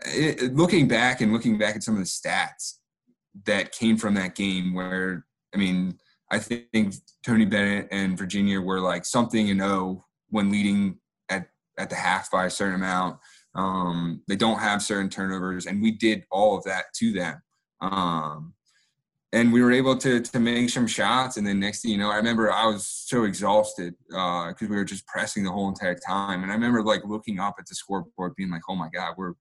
it, 0.05 0.53
looking 0.53 0.87
back 0.87 1.21
and 1.21 1.31
looking 1.31 1.57
back 1.57 1.75
at 1.75 1.83
some 1.83 1.95
of 1.95 2.01
the 2.01 2.05
stats 2.05 2.79
that 3.45 3.71
came 3.71 3.97
from 3.97 4.15
that 4.15 4.35
game, 4.35 4.73
where 4.73 5.25
I 5.53 5.57
mean, 5.57 5.97
I 6.29 6.39
think 6.39 6.95
Tony 7.25 7.45
Bennett 7.45 7.87
and 7.91 8.17
Virginia 8.17 8.59
were 8.59 8.81
like 8.81 9.05
something 9.05 9.49
and 9.49 9.61
oh 9.61 10.03
when 10.33 10.51
leading 10.51 10.97
at 11.29 11.47
at 11.77 11.89
the 11.89 11.95
half 11.95 12.29
by 12.31 12.45
a 12.45 12.49
certain 12.49 12.75
amount. 12.75 13.19
Um, 13.55 14.23
they 14.27 14.35
don't 14.35 14.59
have 14.59 14.81
certain 14.81 15.09
turnovers, 15.09 15.67
and 15.67 15.81
we 15.81 15.91
did 15.91 16.25
all 16.31 16.57
of 16.57 16.63
that 16.63 16.85
to 16.95 17.13
them. 17.13 17.41
Um, 17.81 18.53
and 19.31 19.53
we 19.53 19.61
were 19.61 19.71
able 19.71 19.95
to 19.97 20.19
to 20.19 20.39
make 20.39 20.69
some 20.69 20.87
shots. 20.87 21.37
And 21.37 21.45
then 21.45 21.59
next 21.59 21.81
thing 21.81 21.91
you 21.91 21.97
know, 21.97 22.11
I 22.11 22.17
remember 22.17 22.51
I 22.51 22.65
was 22.65 22.87
so 22.87 23.23
exhausted 23.23 23.93
because 24.09 24.61
uh, 24.61 24.67
we 24.67 24.75
were 24.75 24.83
just 24.83 25.05
pressing 25.05 25.43
the 25.43 25.51
whole 25.51 25.69
entire 25.69 25.95
time. 25.95 26.41
And 26.41 26.51
I 26.51 26.55
remember 26.55 26.83
like 26.83 27.05
looking 27.05 27.39
up 27.39 27.55
at 27.59 27.67
the 27.67 27.75
scoreboard, 27.75 28.35
being 28.35 28.51
like, 28.51 28.63
"Oh 28.67 28.75
my 28.75 28.89
God, 28.89 29.13
we're 29.17 29.33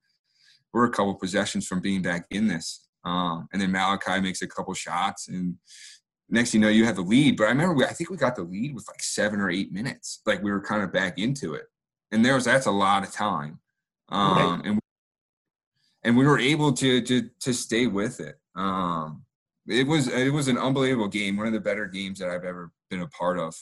we're 0.73 0.87
a 0.87 0.91
couple 0.91 1.15
possessions 1.15 1.67
from 1.67 1.81
being 1.81 2.03
back 2.03 2.27
in 2.31 2.49
this. 2.49 2.87
Um, 3.05 3.49
and 3.53 3.61
then 3.61 3.73
Malachi 3.73 4.21
makes 4.21 4.43
a 4.43 4.47
couple 4.47 4.75
shots, 4.75 5.29
and 5.29 5.57
next 6.33 6.55
you 6.55 6.61
know 6.61 6.69
you 6.69 6.85
have 6.85 6.97
the 6.97 7.03
lead. 7.03 7.37
But 7.37 7.45
I 7.45 7.49
remember 7.51 7.75
we, 7.75 7.85
I 7.85 7.93
think 7.93 8.11
we 8.11 8.17
got 8.17 8.35
the 8.37 8.43
lead 8.43 8.75
with 8.75 8.89
like 8.89 9.03
seven 9.03 9.41
or 9.41 9.51
eight 9.51 9.73
minutes. 9.73 10.21
Like 10.27 10.43
we 10.43 10.51
were 10.51 10.61
kind 10.61 10.83
of 10.83 10.93
back 10.93 11.19
into 11.19 11.55
it, 11.55 11.67
and 12.11 12.25
there 12.25 12.35
was 12.35 12.45
that's 12.45 12.67
a 12.67 12.71
lot 12.71 13.05
of 13.05 13.13
time. 13.13 13.61
Um, 14.09 14.37
right. 14.37 14.61
and 14.67 14.81
and 16.05 16.17
we 16.17 16.27
were 16.27 16.39
able 16.39 16.73
to 16.73 17.01
to 17.03 17.31
to 17.41 17.53
stay 17.53 17.87
with 17.87 18.19
it. 18.21 18.39
Um, 18.57 19.25
it 19.69 19.87
was 19.87 20.09
it 20.09 20.33
was 20.33 20.49
an 20.49 20.59
unbelievable 20.59 21.09
game, 21.09 21.37
one 21.37 21.47
of 21.47 21.53
the 21.53 21.61
better 21.61 21.87
games 21.87 22.19
that 22.19 22.29
I've 22.29 22.45
ever 22.45 22.73
been 22.91 23.03
a 23.03 23.09
part 23.09 23.39
of. 23.39 23.55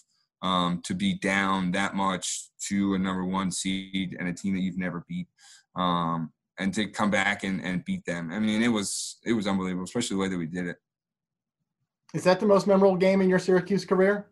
um, 0.42 0.80
to 0.84 0.94
be 0.94 1.14
down 1.14 1.72
that 1.72 1.94
much 1.94 2.48
to 2.68 2.94
a 2.94 2.98
number 2.98 3.24
one 3.24 3.50
seed 3.50 4.16
and 4.18 4.28
a 4.28 4.32
team 4.32 4.54
that 4.54 4.62
you've 4.62 4.78
never 4.78 5.04
beat. 5.08 5.28
Um, 5.76 6.32
and 6.58 6.74
to 6.74 6.86
come 6.88 7.10
back 7.10 7.44
and, 7.44 7.62
and 7.62 7.84
beat 7.84 8.04
them. 8.04 8.30
I 8.32 8.38
mean, 8.38 8.62
it 8.62 8.68
was 8.68 9.18
it 9.24 9.32
was 9.32 9.46
unbelievable, 9.46 9.84
especially 9.84 10.16
the 10.16 10.20
way 10.20 10.28
that 10.28 10.38
we 10.38 10.46
did 10.46 10.66
it. 10.66 10.76
Is 12.12 12.24
that 12.24 12.40
the 12.40 12.46
most 12.46 12.66
memorable 12.66 12.96
game 12.96 13.20
in 13.20 13.28
your 13.28 13.38
Syracuse 13.38 13.84
career? 13.84 14.26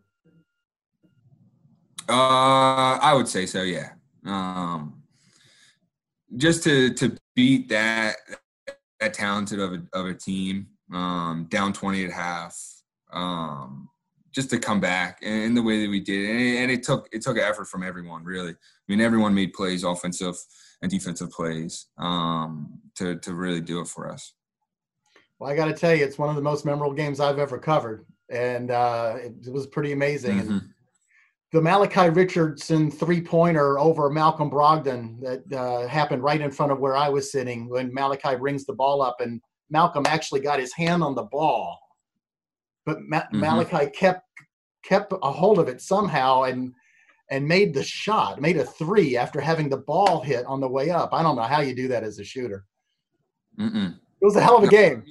Uh, 2.09 2.97
I 3.01 3.13
would 3.13 3.27
say 3.27 3.45
so. 3.45 3.61
Yeah. 3.61 3.91
Um, 4.25 5.03
just 6.35 6.63
to 6.63 6.93
to 6.95 7.15
beat 7.35 7.69
that 7.69 8.15
that 8.99 9.13
talented 9.13 9.59
of 9.59 9.73
a 9.73 9.81
of 9.93 10.05
a 10.07 10.13
team, 10.13 10.67
um, 10.93 11.47
down 11.49 11.71
twenty 11.71 12.03
at 12.03 12.11
half, 12.11 12.57
um, 13.13 13.89
just 14.31 14.49
to 14.49 14.59
come 14.59 14.79
back 14.79 15.19
and, 15.21 15.55
the 15.55 15.63
way 15.63 15.81
that 15.81 15.89
we 15.89 15.99
did, 15.99 16.29
and 16.29 16.39
it, 16.39 16.57
and 16.57 16.71
it 16.71 16.83
took 16.83 17.07
it 17.11 17.21
took 17.21 17.37
effort 17.37 17.65
from 17.65 17.83
everyone. 17.83 18.23
Really, 18.23 18.51
I 18.51 18.55
mean, 18.87 19.01
everyone 19.01 19.33
made 19.33 19.53
plays, 19.53 19.83
offensive 19.83 20.35
and 20.81 20.91
defensive 20.91 21.31
plays, 21.31 21.87
um, 21.97 22.79
to 22.95 23.15
to 23.19 23.33
really 23.33 23.61
do 23.61 23.79
it 23.79 23.87
for 23.87 24.11
us. 24.11 24.33
Well, 25.39 25.49
I 25.49 25.55
got 25.55 25.65
to 25.65 25.73
tell 25.73 25.95
you, 25.95 26.03
it's 26.03 26.17
one 26.17 26.29
of 26.29 26.35
the 26.35 26.41
most 26.41 26.65
memorable 26.65 26.93
games 26.93 27.19
I've 27.19 27.39
ever 27.39 27.57
covered, 27.57 28.05
and 28.29 28.71
uh, 28.71 29.15
it, 29.17 29.33
it, 29.47 29.53
was 29.53 29.67
pretty 29.67 29.93
amazing. 29.93 30.41
Mm-hmm. 30.41 30.57
The 31.53 31.61
Malachi 31.61 32.09
Richardson 32.09 32.91
three 32.91 33.21
pointer 33.21 33.79
over 33.79 34.09
Malcolm 34.09 34.51
Brogdon 34.51 35.19
that 35.21 35.57
uh, 35.57 35.87
happened 35.87 36.23
right 36.23 36.41
in 36.41 36.51
front 36.51 36.71
of 36.71 36.79
where 36.79 36.95
I 36.95 37.09
was 37.09 37.31
sitting 37.31 37.69
when 37.69 37.93
Malachi 37.93 38.35
brings 38.35 38.65
the 38.65 38.73
ball 38.73 39.01
up, 39.01 39.21
and 39.21 39.41
Malcolm 39.69 40.05
actually 40.07 40.41
got 40.41 40.59
his 40.59 40.73
hand 40.73 41.03
on 41.03 41.15
the 41.15 41.23
ball, 41.23 41.79
but 42.85 43.01
Ma- 43.01 43.21
mm-hmm. 43.21 43.39
Malachi 43.39 43.89
kept 43.91 44.25
kept 44.83 45.13
a 45.23 45.31
hold 45.31 45.59
of 45.59 45.67
it 45.67 45.81
somehow 45.81 46.43
and 46.43 46.73
and 47.31 47.47
made 47.47 47.73
the 47.73 47.83
shot, 47.83 48.41
made 48.41 48.57
a 48.57 48.65
three 48.65 49.15
after 49.15 49.39
having 49.39 49.69
the 49.69 49.77
ball 49.77 50.21
hit 50.21 50.45
on 50.45 50.59
the 50.59 50.67
way 50.67 50.89
up. 50.89 51.13
I 51.13 51.23
don't 51.23 51.35
know 51.35 51.43
how 51.43 51.61
you 51.61 51.75
do 51.75 51.87
that 51.87 52.03
as 52.03 52.19
a 52.19 52.23
shooter. 52.23 52.65
Mm-mm. 53.59 53.93
It 54.21 54.25
was 54.25 54.35
a 54.35 54.41
hell 54.41 54.57
of 54.57 54.63
a 54.63 54.67
game. 54.67 55.03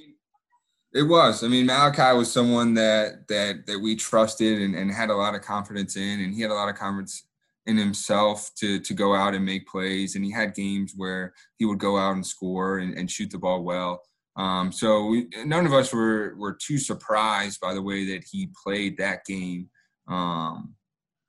It 0.93 1.03
was. 1.03 1.43
I 1.43 1.47
mean, 1.47 1.67
Malachi 1.67 2.17
was 2.17 2.31
someone 2.31 2.73
that 2.73 3.27
that 3.27 3.67
that 3.67 3.79
we 3.79 3.95
trusted 3.95 4.61
and, 4.61 4.75
and 4.75 4.91
had 4.91 5.09
a 5.09 5.15
lot 5.15 5.35
of 5.35 5.41
confidence 5.41 5.95
in, 5.95 6.21
and 6.21 6.33
he 6.33 6.41
had 6.41 6.51
a 6.51 6.55
lot 6.55 6.69
of 6.69 6.75
confidence 6.75 7.27
in 7.67 7.77
himself 7.77 8.49
to 8.55 8.79
to 8.79 8.93
go 8.95 9.13
out 9.13 9.35
and 9.35 9.45
make 9.45 9.67
plays. 9.67 10.15
And 10.15 10.25
he 10.25 10.31
had 10.31 10.55
games 10.55 10.93
where 10.95 11.33
he 11.57 11.65
would 11.65 11.77
go 11.77 11.97
out 11.97 12.15
and 12.15 12.25
score 12.25 12.79
and, 12.79 12.97
and 12.97 13.09
shoot 13.09 13.29
the 13.29 13.37
ball 13.37 13.63
well. 13.63 14.01
Um, 14.35 14.71
so 14.71 15.05
we, 15.05 15.27
none 15.45 15.67
of 15.67 15.73
us 15.73 15.93
were 15.93 16.33
were 16.37 16.57
too 16.59 16.79
surprised 16.79 17.59
by 17.59 17.75
the 17.75 17.81
way 17.81 18.05
that 18.13 18.23
he 18.29 18.49
played 18.63 18.97
that 18.97 19.25
game. 19.25 19.69
Um, 20.07 20.73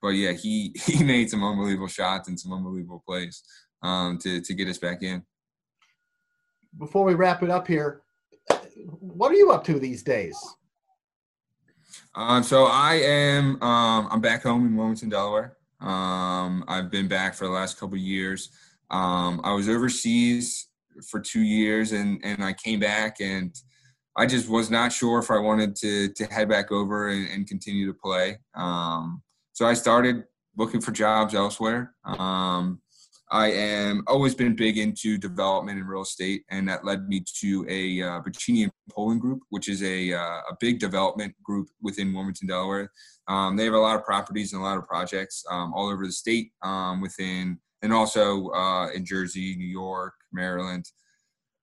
but 0.01 0.09
yeah, 0.09 0.31
he 0.31 0.73
he 0.85 1.03
made 1.03 1.29
some 1.29 1.43
unbelievable 1.43 1.87
shots 1.87 2.27
and 2.27 2.39
some 2.39 2.53
unbelievable 2.53 3.03
plays 3.07 3.43
um, 3.83 4.17
to 4.19 4.41
to 4.41 4.53
get 4.55 4.67
us 4.67 4.79
back 4.79 5.03
in. 5.03 5.23
Before 6.79 7.03
we 7.03 7.13
wrap 7.13 7.43
it 7.43 7.51
up 7.51 7.67
here, 7.67 8.01
what 9.21 9.31
are 9.31 9.35
you 9.35 9.51
up 9.51 9.63
to 9.63 9.77
these 9.77 10.01
days? 10.01 10.35
Um, 12.15 12.41
so 12.41 12.65
I 12.65 12.95
am 12.95 13.61
um, 13.61 14.07
I'm 14.09 14.19
back 14.19 14.41
home 14.41 14.65
in 14.65 14.75
Wilmington, 14.75 15.09
Delaware. 15.09 15.57
Um, 15.79 16.65
I've 16.67 16.89
been 16.89 17.07
back 17.07 17.35
for 17.35 17.45
the 17.45 17.51
last 17.51 17.79
couple 17.79 17.97
years. 17.97 18.49
Um, 18.89 19.39
I 19.43 19.53
was 19.53 19.69
overseas 19.69 20.69
for 21.07 21.19
two 21.19 21.41
years, 21.41 21.91
and 21.91 22.19
and 22.23 22.43
I 22.43 22.53
came 22.53 22.79
back, 22.79 23.17
and 23.21 23.53
I 24.17 24.25
just 24.25 24.49
was 24.49 24.71
not 24.71 24.91
sure 24.91 25.19
if 25.19 25.29
I 25.29 25.37
wanted 25.37 25.75
to 25.75 26.09
to 26.13 26.25
head 26.25 26.49
back 26.49 26.71
over 26.71 27.09
and, 27.09 27.29
and 27.29 27.47
continue 27.47 27.85
to 27.85 27.93
play. 27.93 28.39
Um, 28.55 29.21
so 29.53 29.67
I 29.67 29.75
started 29.75 30.23
looking 30.57 30.81
for 30.81 30.91
jobs 30.91 31.35
elsewhere. 31.35 31.93
Um, 32.05 32.81
I 33.31 33.51
am 33.51 34.03
always 34.07 34.35
been 34.35 34.57
big 34.57 34.77
into 34.77 35.17
development 35.17 35.79
and 35.79 35.87
real 35.87 36.01
estate, 36.01 36.43
and 36.49 36.67
that 36.67 36.83
led 36.83 37.07
me 37.07 37.23
to 37.39 37.65
a 37.69 38.01
uh, 38.01 38.21
and 38.49 38.71
Pollin 38.93 39.19
Group, 39.19 39.39
which 39.49 39.69
is 39.69 39.81
a 39.83 40.13
uh, 40.13 40.41
a 40.49 40.57
big 40.59 40.79
development 40.79 41.33
group 41.41 41.69
within 41.81 42.13
Wilmington, 42.13 42.47
Delaware. 42.47 42.91
Um, 43.29 43.55
they 43.55 43.63
have 43.63 43.73
a 43.73 43.79
lot 43.79 43.95
of 43.95 44.03
properties 44.03 44.51
and 44.51 44.61
a 44.61 44.65
lot 44.65 44.77
of 44.77 44.85
projects 44.85 45.45
um, 45.49 45.73
all 45.73 45.87
over 45.87 46.05
the 46.05 46.11
state, 46.11 46.51
um, 46.61 46.99
within 46.99 47.57
and 47.81 47.93
also 47.93 48.49
uh, 48.49 48.89
in 48.91 49.05
Jersey, 49.05 49.55
New 49.55 49.65
York, 49.67 50.13
Maryland. 50.33 50.85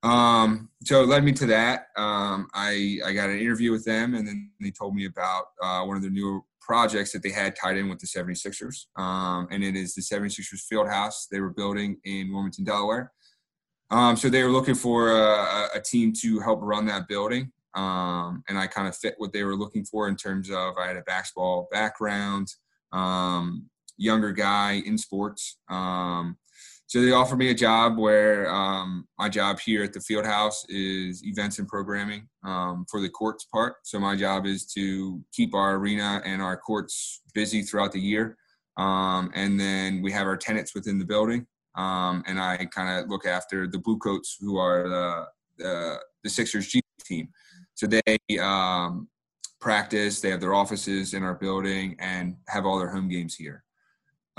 Um, 0.03 0.71
so 0.85 1.03
it 1.03 1.09
led 1.09 1.25
me 1.25 1.33
to 1.33 1.47
that. 1.47 1.89
Um, 1.97 2.49
I 2.55 2.99
I 3.05 3.13
got 3.13 3.31
an 3.31 3.39
interview 3.39 3.73
with 3.73 3.85
them, 3.85 4.15
and 4.15 4.27
then 4.27 4.53
they 4.61 4.71
told 4.71 4.95
me 4.95 5.05
about 5.05 5.47
uh, 5.63 5.83
one 5.85 5.97
of 5.97 6.03
their 6.03 6.11
new 6.11 6.45
projects 6.69 7.13
that 7.13 7.23
they 7.23 7.31
had 7.31 7.57
tied 7.57 7.79
in 7.79 7.89
with 7.89 7.99
the 7.99 8.07
76ers. 8.07 8.87
Um, 9.01 9.49
and 9.51 9.65
it 9.65 9.75
is 9.75 9.95
the 9.95 10.03
76ers 10.03 10.61
field 10.69 10.87
house 10.87 11.27
they 11.31 11.41
were 11.41 11.51
building 11.51 11.97
in 12.05 12.31
Wilmington, 12.31 12.65
Delaware. 12.65 13.11
Um, 13.91 14.17
so 14.17 14.29
they 14.29 14.43
were 14.43 14.51
looking 14.51 14.75
for 14.75 15.13
a, 15.13 15.69
a, 15.75 15.81
team 15.81 16.13
to 16.21 16.41
help 16.41 16.61
run 16.63 16.85
that 16.87 17.09
building. 17.09 17.51
Um, 17.75 18.45
and 18.47 18.59
I 18.59 18.67
kind 18.67 18.87
of 18.87 18.95
fit 18.95 19.15
what 19.17 19.33
they 19.33 19.45
were 19.45 19.57
looking 19.57 19.83
for 19.83 20.09
in 20.09 20.17
terms 20.17 20.51
of 20.51 20.77
I 20.77 20.87
had 20.87 20.99
a 20.99 21.03
basketball 21.03 21.69
background, 21.73 22.49
um, 22.93 23.65
younger 23.97 24.33
guy 24.33 24.83
in 24.85 24.99
sports. 24.99 25.57
Um, 25.71 26.37
so 26.89 27.03
they 27.03 27.13
offered 27.13 27.37
me 27.37 27.51
a 27.51 27.55
job 27.55 27.99
where 27.99 28.51
um, 28.51 29.07
my 29.19 29.29
job 29.29 29.61
here 29.61 29.85
at 29.85 29.93
the 29.93 30.01
field 30.01 30.25
house 30.25 30.65
is 30.71 31.23
events 31.23 31.59
and 31.59 31.69
programming 31.69 32.27
um, 32.45 32.87
for 32.91 33.03
the 33.03 33.11
courts 33.11 33.45
part. 33.45 33.75
So 33.85 34.01
my 34.01 34.17
job 34.17 34.47
is 34.47 34.65
to 34.73 35.23
keep 35.35 35.55
our 35.55 35.75
arena 35.75 36.23
and 36.25 36.41
our 36.41 36.57
courts 36.57 37.21
busy 37.35 37.61
throughout 37.61 37.93
the 37.93 38.01
year. 38.01 38.39
Um, 38.79 39.31
and 39.35 39.61
then 39.61 40.01
we 40.01 40.13
have 40.13 40.27
our 40.27 40.39
tenants 40.39 40.75
within 40.75 40.99
the 40.99 41.05
building. 41.05 41.47
Um, 41.77 42.25
and 42.27 42.41
I 42.41 42.65
kind 42.75 42.99
of 42.99 43.11
look 43.11 43.27
after 43.27 43.67
the 43.67 43.79
Blue 43.79 43.99
Coats, 43.99 44.39
who 44.41 44.57
are 44.57 44.89
the, 44.89 45.27
the, 45.59 45.99
the 46.25 46.31
Sixers 46.31 46.69
G 46.69 46.81
team. 47.05 47.29
So 47.75 47.87
they 47.87 48.39
um, 48.39 49.09
practice, 49.61 50.23
they 50.23 50.31
have 50.31 50.41
their 50.41 50.55
offices 50.55 51.13
in 51.13 51.23
our 51.23 51.35
building, 51.35 51.97
and 51.99 52.37
have 52.49 52.65
all 52.65 52.79
their 52.79 52.89
home 52.89 53.09
games 53.09 53.35
here. 53.35 53.63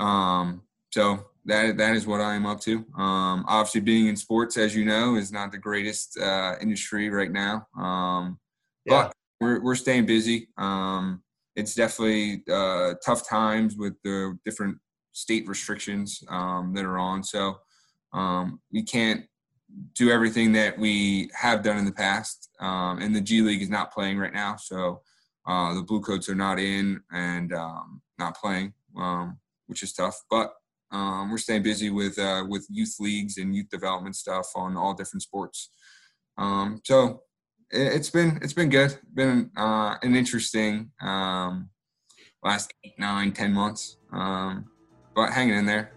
Um, 0.00 0.62
so 0.92 1.29
that 1.50 1.76
that 1.76 1.94
is 1.94 2.06
what 2.06 2.20
I 2.20 2.34
am 2.34 2.46
up 2.46 2.60
to. 2.60 2.78
Um, 2.96 3.44
obviously, 3.48 3.80
being 3.80 4.06
in 4.06 4.16
sports, 4.16 4.56
as 4.56 4.74
you 4.74 4.84
know, 4.84 5.16
is 5.16 5.32
not 5.32 5.52
the 5.52 5.58
greatest 5.58 6.18
uh, 6.18 6.54
industry 6.60 7.10
right 7.10 7.30
now. 7.30 7.66
Um, 7.76 8.38
yeah. 8.84 9.04
But 9.04 9.14
we're 9.40 9.60
we're 9.60 9.74
staying 9.74 10.06
busy. 10.06 10.48
Um, 10.56 11.22
it's 11.56 11.74
definitely 11.74 12.44
uh, 12.50 12.94
tough 13.04 13.28
times 13.28 13.76
with 13.76 13.94
the 14.04 14.38
different 14.44 14.78
state 15.12 15.48
restrictions 15.48 16.22
um, 16.28 16.72
that 16.74 16.84
are 16.84 16.98
on. 16.98 17.24
So 17.24 17.58
um, 18.12 18.60
we 18.72 18.82
can't 18.82 19.26
do 19.94 20.10
everything 20.10 20.52
that 20.52 20.78
we 20.78 21.30
have 21.34 21.62
done 21.62 21.78
in 21.78 21.84
the 21.84 21.92
past. 21.92 22.48
Um, 22.60 23.00
and 23.00 23.14
the 23.14 23.20
G 23.20 23.42
League 23.42 23.62
is 23.62 23.70
not 23.70 23.92
playing 23.92 24.18
right 24.18 24.32
now, 24.32 24.56
so 24.56 25.02
uh, 25.46 25.74
the 25.74 25.82
Blue 25.82 26.00
Coats 26.00 26.28
are 26.28 26.34
not 26.34 26.58
in 26.60 27.00
and 27.12 27.50
not 28.18 28.36
playing, 28.36 28.72
which 29.66 29.82
is 29.82 29.92
tough. 29.92 30.22
But 30.30 30.54
um, 30.92 31.30
we're 31.30 31.38
staying 31.38 31.62
busy 31.62 31.90
with 31.90 32.18
uh, 32.18 32.44
with 32.48 32.66
youth 32.68 32.96
leagues 32.98 33.38
and 33.38 33.54
youth 33.54 33.68
development 33.70 34.16
stuff 34.16 34.46
on 34.54 34.76
all 34.76 34.94
different 34.94 35.22
sports. 35.22 35.70
Um, 36.36 36.80
so 36.84 37.22
it, 37.70 37.92
has 37.92 38.10
been 38.10 38.38
it's 38.42 38.52
been 38.52 38.70
good. 38.70 38.98
Been 39.14 39.50
uh, 39.56 39.96
an 40.02 40.16
interesting 40.16 40.90
um, 41.00 41.70
last 42.42 42.72
eight, 42.84 42.98
nine, 42.98 43.32
ten 43.32 43.52
months, 43.52 43.98
um, 44.12 44.66
but 45.14 45.30
hanging 45.30 45.56
in 45.56 45.66
there. 45.66 45.92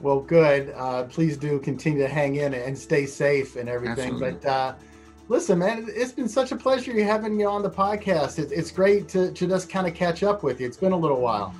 Well, 0.00 0.20
good. 0.20 0.72
Uh, 0.76 1.04
please 1.04 1.36
do 1.38 1.58
continue 1.58 2.00
to 2.00 2.08
hang 2.08 2.36
in 2.36 2.52
and 2.52 2.76
stay 2.78 3.06
safe 3.06 3.56
and 3.56 3.68
everything. 3.68 4.12
Absolutely. 4.12 4.32
But 4.32 4.46
uh, 4.46 4.74
listen, 5.28 5.58
man, 5.58 5.86
it's 5.88 6.12
been 6.12 6.28
such 6.28 6.52
a 6.52 6.56
pleasure 6.56 7.02
having 7.02 7.40
you 7.40 7.48
on 7.48 7.62
the 7.62 7.70
podcast. 7.70 8.38
It, 8.38 8.52
it's 8.52 8.70
great 8.70 9.08
to, 9.08 9.32
to 9.32 9.46
just 9.46 9.70
kind 9.70 9.86
of 9.86 9.94
catch 9.94 10.22
up 10.22 10.42
with 10.42 10.60
you. 10.60 10.66
It's 10.66 10.76
been 10.76 10.92
a 10.92 10.96
little 10.96 11.20
while. 11.20 11.54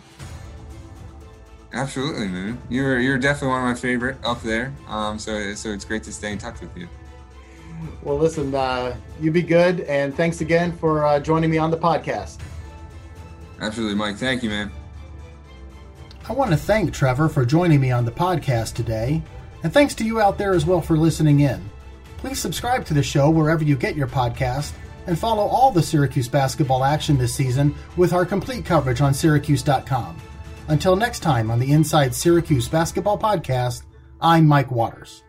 Absolutely, 1.77 2.27
man. 2.29 2.59
You're 2.71 2.99
you're 3.01 3.19
definitely 3.19 3.49
one 3.49 3.61
of 3.61 3.69
my 3.69 3.75
favorite 3.75 4.17
up 4.25 4.41
there. 4.41 4.73
Um, 4.89 5.19
so 5.19 5.53
so 5.53 5.69
it's 5.71 5.85
great 5.85 6.03
to 6.05 6.13
stay 6.13 6.33
in 6.33 6.39
touch 6.39 6.59
with 6.61 6.75
you. 6.75 6.89
Well, 8.03 8.17
listen, 8.17 8.55
uh, 8.55 8.97
you 9.21 9.31
be 9.31 9.43
good, 9.43 9.81
and 9.81 10.17
thanks 10.17 10.41
again 10.41 10.73
for 10.79 11.05
uh, 11.05 11.21
joining 11.21 11.51
me 11.51 11.59
on 11.59 11.71
the 11.71 11.77
podcast. 11.77 12.39
Absolutely, 13.61 13.95
Mike. 13.95 14.17
Thank 14.17 14.43
you, 14.43 14.49
man. 14.49 14.71
I 16.27 16.33
want 16.33 16.51
to 16.51 16.57
thank 16.57 16.95
Trevor 16.95 17.29
for 17.29 17.45
joining 17.45 17.81
me 17.81 17.91
on 17.91 18.07
the 18.07 18.11
podcast 18.11 18.75
today, 18.75 19.23
and 19.63 19.71
thanks 19.71 19.95
to 19.97 20.05
you 20.05 20.19
out 20.19 20.39
there 20.39 20.55
as 20.55 20.65
well 20.65 20.81
for 20.81 20.97
listening 20.97 21.41
in. 21.41 21.63
Please 22.17 22.41
subscribe 22.41 22.87
to 22.87 22.95
the 22.95 23.03
show 23.03 23.29
wherever 23.29 23.63
you 23.63 23.77
get 23.77 23.97
your 23.97 24.09
podcast, 24.09 24.73
and 25.07 25.19
follow 25.19 25.45
all 25.45 25.71
the 25.71 25.83
Syracuse 25.83 26.27
basketball 26.27 26.85
action 26.85 27.19
this 27.19 27.35
season 27.35 27.75
with 27.99 28.15
our 28.15 28.25
complete 28.25 28.65
coverage 28.65 29.03
on 29.03 29.13
Syracuse.com. 29.13 30.17
Until 30.69 30.97
next 30.97 31.21
time 31.21 31.51
on 31.51 31.61
the 31.61 31.71
Inside 31.71 32.13
Syracuse 32.13 32.69
Basketball 32.69 33.17
Podcast, 33.17 33.83
I'm 34.21 34.47
Mike 34.49 34.73
Waters. 34.73 35.23